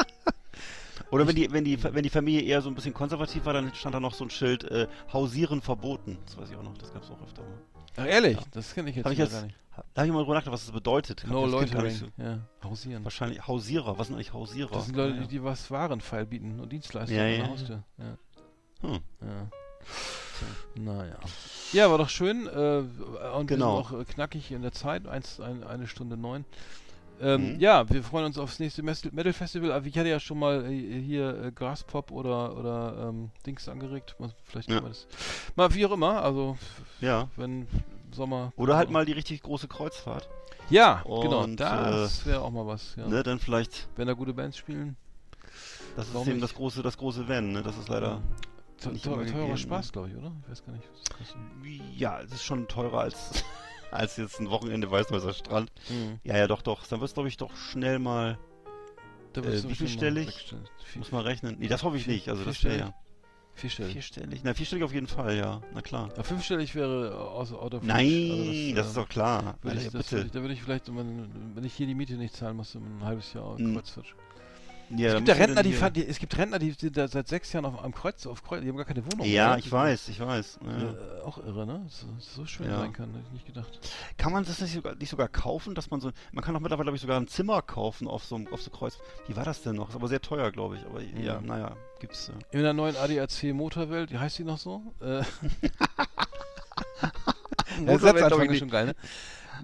[1.11, 3.75] Oder wenn die, wenn, die, wenn die Familie eher so ein bisschen konservativ war, dann
[3.75, 6.19] stand da noch so ein Schild, äh, Hausieren verboten.
[6.27, 7.59] Das weiß ich auch noch, das gab es auch öfter mal.
[7.97, 8.37] Ach, ehrlich?
[8.37, 8.43] Ja.
[8.53, 9.57] Das kenne ich jetzt, Hab ich jetzt gar nicht.
[9.93, 11.25] Da habe ich mal drüber nachgedacht, was das bedeutet.
[11.27, 12.13] No Loitering.
[12.17, 13.01] Ja, Hausieren.
[13.03, 13.99] So, wahrscheinlich Hausierer.
[13.99, 14.71] Was sind eigentlich Hausierer?
[14.73, 17.45] Das sind Leute, Ja, die, die was Warenfeil bieten und Dienstleistungen Ja, an ja, der
[17.45, 17.51] ja.
[17.53, 17.83] Haustür.
[17.99, 18.89] Ja.
[18.89, 19.01] Hm.
[19.21, 19.49] Ja.
[20.77, 21.19] Naja.
[21.73, 22.47] Ja, war doch schön.
[22.47, 22.85] Äh,
[23.37, 23.81] und Genau.
[23.81, 25.07] wir sind auch knackig in der Zeit.
[25.07, 26.45] Eins, ein, eine Stunde neun.
[27.21, 27.61] Ähm, Mhm.
[27.61, 29.73] Ja, wir freuen uns aufs nächste Metal Festival.
[29.73, 34.15] Aber ich hatte ja schon mal äh, hier äh, Graspop oder, oder ähm, Dings angeregt.
[34.19, 34.81] Mal, vielleicht Ja.
[34.81, 35.07] man das.
[35.55, 36.23] Mal wie auch immer.
[36.23, 36.57] Also,
[37.01, 37.29] Ja.
[37.37, 37.67] wenn
[38.13, 38.53] Sommer.
[38.57, 40.29] Oder halt mal die richtig große Kreuzfahrt.
[40.69, 41.45] Ja, genau.
[41.45, 42.97] Und, Das wäre auch mal was.
[42.97, 43.07] Ja.
[43.07, 44.97] Ne, dann vielleicht, Wenn da gute Bands spielen.
[45.97, 47.63] das ist eben das große, das große Wenn, ne?
[47.63, 48.21] Das ist leider.
[48.79, 49.93] Te- Teurer gegeben, Spaß, ne?
[49.93, 50.33] glaube ich, oder?
[50.45, 50.85] Ich weiß gar nicht.
[51.97, 53.43] Ja, es ist schon teurer als,
[53.91, 55.71] als jetzt ein Wochenende Weißweißer Strand.
[55.89, 56.21] Mhm.
[56.25, 56.87] Ja, ja, doch, doch.
[56.87, 58.39] Dann wird es, glaube ich, doch schnell mal,
[59.33, 60.27] Da Äh, wie viel bestimmt stell mal
[60.97, 61.57] muss man rechnen.
[61.59, 62.29] Nee, das hoffe ich Vier- nicht.
[62.29, 62.95] Also das wäre ja.
[63.55, 63.93] Vierstellig.
[63.95, 64.41] Vierstellig?
[64.45, 65.63] Na, vierstellig auf jeden Fall, ja.
[65.73, 66.11] Na klar.
[66.15, 68.75] Ja, fünfstellig wäre aus out of Nein, reach.
[68.75, 69.57] das, ist doch klar.
[69.65, 70.11] Also Alter, ich, das bitte.
[70.13, 72.75] würde ich, da würde ich vielleicht, wenn, wenn ich hier die Miete nicht zahlen muss,
[72.75, 73.73] ein halbes Jahr Hm.
[74.91, 77.27] Ja, es, gibt ja Rentner, die, hier- die, es gibt Rentner, die sind da seit
[77.29, 79.27] sechs Jahren auf, am Kreuz, auf Kreuz, die haben gar keine Wohnung.
[79.27, 79.59] Ja, mehr.
[79.59, 80.61] ich weiß, ich weiß.
[80.65, 80.91] Ja.
[80.91, 81.85] Äh, auch irre, ne?
[81.89, 82.79] So, so schön Ja.
[82.79, 83.81] sein kann, hätte ich nicht gedacht.
[84.17, 86.13] Kann man das nicht sogar, nicht sogar kaufen, dass man so.
[86.33, 88.71] Man kann doch mittlerweile, glaube ich, sogar ein Zimmer kaufen auf so einem auf so
[88.71, 88.99] Kreuz.
[89.27, 89.89] Wie war das denn noch?
[89.89, 90.85] Ist aber sehr teuer, glaube ich.
[90.87, 91.47] Aber ja, Mhm.
[91.47, 92.29] naja, gibt's.
[92.29, 92.35] Ja.
[92.59, 94.83] In der neuen ADAC Motorwelt, wie heißt die noch so?
[95.01, 95.23] Äh,
[97.87, 98.03] Der ist
[98.49, 98.59] nicht.
[98.59, 98.95] schon geil, ne?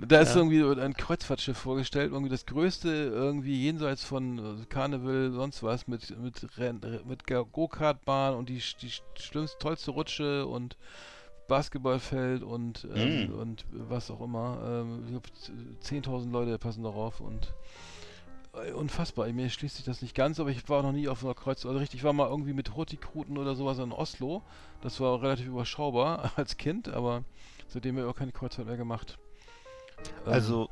[0.01, 0.41] Da ist Ja.
[0.41, 6.19] irgendwie ein Kreuzfahrtschiff vorgestellt, irgendwie das größte, irgendwie jenseits von äh, Karneval, sonst was, mit,
[6.21, 10.77] mit, Renn- mit Go- Go-Kart-Bahn und die, die sch- schlimmste, tollste Rutsche und
[11.49, 13.35] Basketballfeld und, ähm, Mm.
[13.39, 14.59] und was auch immer.
[14.65, 15.53] Ähm, ich glaub, z-
[16.07, 17.53] 10.000 Leute passen darauf und
[18.55, 19.27] äh, unfassbar.
[19.33, 21.67] Mir schließt sich das nicht ganz, aber ich war noch nie auf einer Kreuz.
[21.67, 24.43] Also richtig, ich war mal irgendwie mit Hurtigruten oder sowas in Oslo.
[24.81, 27.25] Das war relativ überschaubar als Kind, aber
[27.69, 29.19] seitdem habe ich auch keine Kreuzfahrt mehr gemacht.
[30.27, 30.69] Ähm, Also,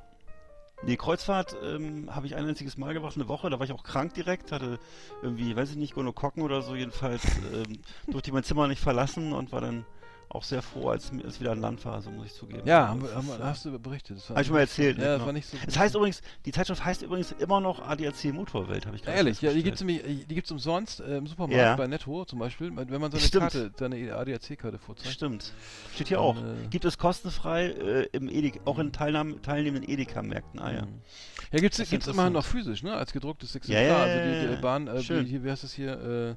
[0.87, 3.51] die Kreuzfahrt ähm, habe ich ein einziges Mal gemacht, eine Woche.
[3.51, 4.79] Da war ich auch krank direkt, hatte
[5.23, 6.75] irgendwie, weiß ich nicht, Gonokokken oder so.
[6.75, 9.85] Jedenfalls ähm, durfte ich mein Zimmer nicht verlassen und war dann
[10.33, 12.63] auch sehr froh, als es wieder an Land war, so muss ich zugeben.
[12.65, 14.17] ja, haben das haben ist, äh, hast du berichtet.
[14.19, 15.05] Das war Hab ich schon mal erzählt, ne?
[15.05, 15.27] Ja, das Genau.
[15.27, 15.57] war nicht so.
[15.67, 19.43] Es heißt übrigens, die Zeitschrift heißt übrigens immer noch ADAC Motorwelt, habe ich gerade Ehrlich,
[19.43, 21.75] ja, die nämlich, die gibt's umsonst äh, im Supermarkt Ja.
[21.77, 23.43] bei Netto zum Beispiel, wenn man seine Stimmt.
[23.53, 25.13] Karte, seine ADAC-Karte vorzeigt.
[25.15, 25.53] Stimmt.
[25.95, 26.37] Steht hier auch.
[26.37, 30.61] äh, Gibt es kostenfrei äh, im Edeka, auch in Teilnahme, teilnehmenden Edeka-Märkten.
[30.61, 30.83] Ah ja.
[30.83, 31.01] Mhm.
[31.53, 32.95] Ja, Das ist gibt's immerhin noch physisch, ne?
[32.95, 33.85] Als gedrucktes Ja, Exemplar.
[33.85, 34.61] ja, also die, ja, die ja.
[34.61, 36.37] Bahn, äh, hier, wie heißt das hier?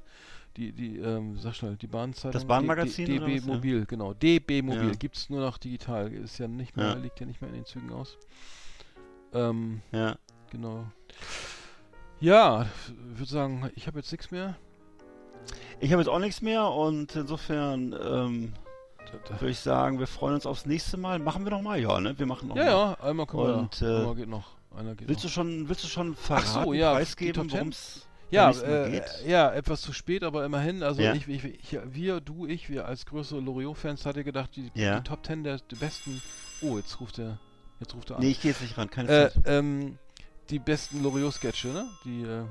[0.56, 2.32] die, die, ähm, sag schnell, die Bahnzeitung.
[2.32, 3.46] Das Bahnmagazin D- DB was?
[3.46, 3.52] Ja.
[3.54, 4.14] Mobil, genau.
[4.14, 4.88] DB Mobil.
[4.88, 4.94] Ja.
[4.94, 6.12] Gibt's nur noch digital.
[6.12, 6.94] Ist ja nicht mehr, Ja.
[6.94, 8.16] liegt ja nicht mehr in den Zügen aus.
[9.32, 10.16] Ähm, Ja.
[10.50, 10.86] genau.
[12.20, 12.66] Ja,
[13.12, 14.56] ich würde sagen, ich habe jetzt nichts mehr.
[15.80, 18.52] Ich habe jetzt auch nichts mehr und insofern ähm,
[19.38, 21.18] würde ich sagen, wir freuen uns aufs nächste Mal.
[21.18, 22.18] Machen wir noch mal, ja, ne?
[22.18, 22.70] Wir machen noch Ja, mal.
[22.70, 23.56] ja, einmal können wir.
[23.58, 24.52] Und, äh, Einmal geht noch.
[24.74, 25.32] Einer geht Willst du noch.
[25.34, 29.92] schon, willst du schon verraten, so, ja, preisgeben, worum es Ja, äh, ja, etwas zu
[29.92, 30.82] spät, aber immerhin.
[30.82, 31.14] Also Ja.
[31.14, 34.98] ich, ich, ich, wir, du, ich, wir als größere Loriot-Fans hatte gedacht, die, Ja.
[34.98, 36.20] die Top Ten der, der besten.
[36.60, 37.38] Oh, jetzt ruft er.
[37.80, 38.22] Jetzt ruft er an.
[38.22, 39.42] Nee, ich gehe jetzt nicht ran, keine äh, Zeit.
[39.46, 39.98] ähm,
[40.50, 41.86] die besten Loriot-Sketche, ne?
[42.04, 42.44] Die, äh,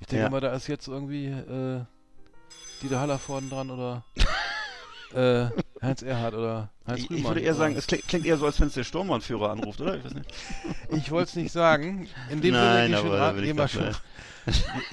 [0.00, 0.30] ich denke Ja.
[0.30, 1.82] mal, da ist jetzt irgendwie äh,
[2.82, 4.04] Dieter Haller vorne dran oder
[5.14, 5.46] äh,
[5.82, 7.18] Heinz Erhardt oder Heinz Ich, Rühmann.
[7.20, 9.80] ich würde eher sagen, es klingt, klingt eher so, als wenn es der Sturmbannführer anruft,
[9.80, 9.96] oder?
[9.96, 10.32] Ich weiß nicht.
[10.90, 12.08] Ich wollte es nicht sagen.
[12.30, 13.68] In dem Nein, Sinne, aber schon da ran, geh mal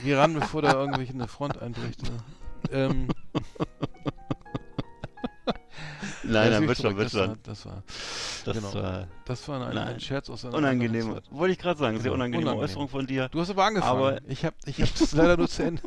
[0.03, 2.03] Geh ran, bevor da irgendwelche eine Front einbricht.
[2.03, 2.09] Ne?
[2.71, 3.07] Ähm,
[6.27, 7.29] Nein, das wird schon, wird das schon.
[7.29, 7.83] War, das war,
[8.45, 8.73] Das genau.
[8.73, 11.19] war das war ein, ein Scherz aus einer unangenehm.
[11.31, 12.69] Wollte ich gerade sagen, sehr Genau, unangenehme unangenehm.
[12.69, 13.29] Äußerung von dir.
[13.29, 13.97] Du hast aber angefangen.
[13.99, 15.81] Aber- ich habe ich es leider nur zu Ende.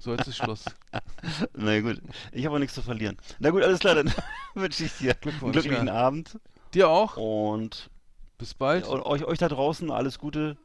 [0.00, 0.64] So, jetzt ist Schluss.
[1.54, 2.00] Na gut,
[2.32, 3.16] ich habe auch nichts zu verlieren.
[3.38, 4.12] Na gut, alles klar, dann
[4.54, 5.94] wünsche ich dir einen Glückwunsch, glücklichen ja.
[5.94, 6.38] Abend
[6.74, 7.16] Dir auch.
[7.16, 7.90] und
[8.38, 8.86] Bis bald.
[8.88, 10.56] und euch, euch da draußen alles Gute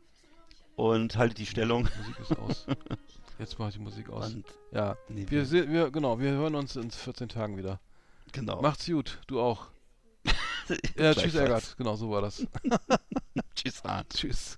[0.76, 1.84] und haltet die Stellung.
[1.98, 2.66] Musik ist aus.
[3.40, 4.34] Jetzt mache ich die Musik aus.
[4.34, 7.80] Und Ja, nee, wir, wir, genau, wir hören uns in 14 Tagen wieder.
[8.32, 8.62] Genau.
[8.62, 9.68] Macht's gut, du auch.
[10.98, 11.34] Ja, tschüss.
[11.34, 11.76] Eggert.
[11.78, 12.46] Genau, so war das.
[13.56, 14.14] Tschüss, Arndt.
[14.14, 14.58] Tschüss.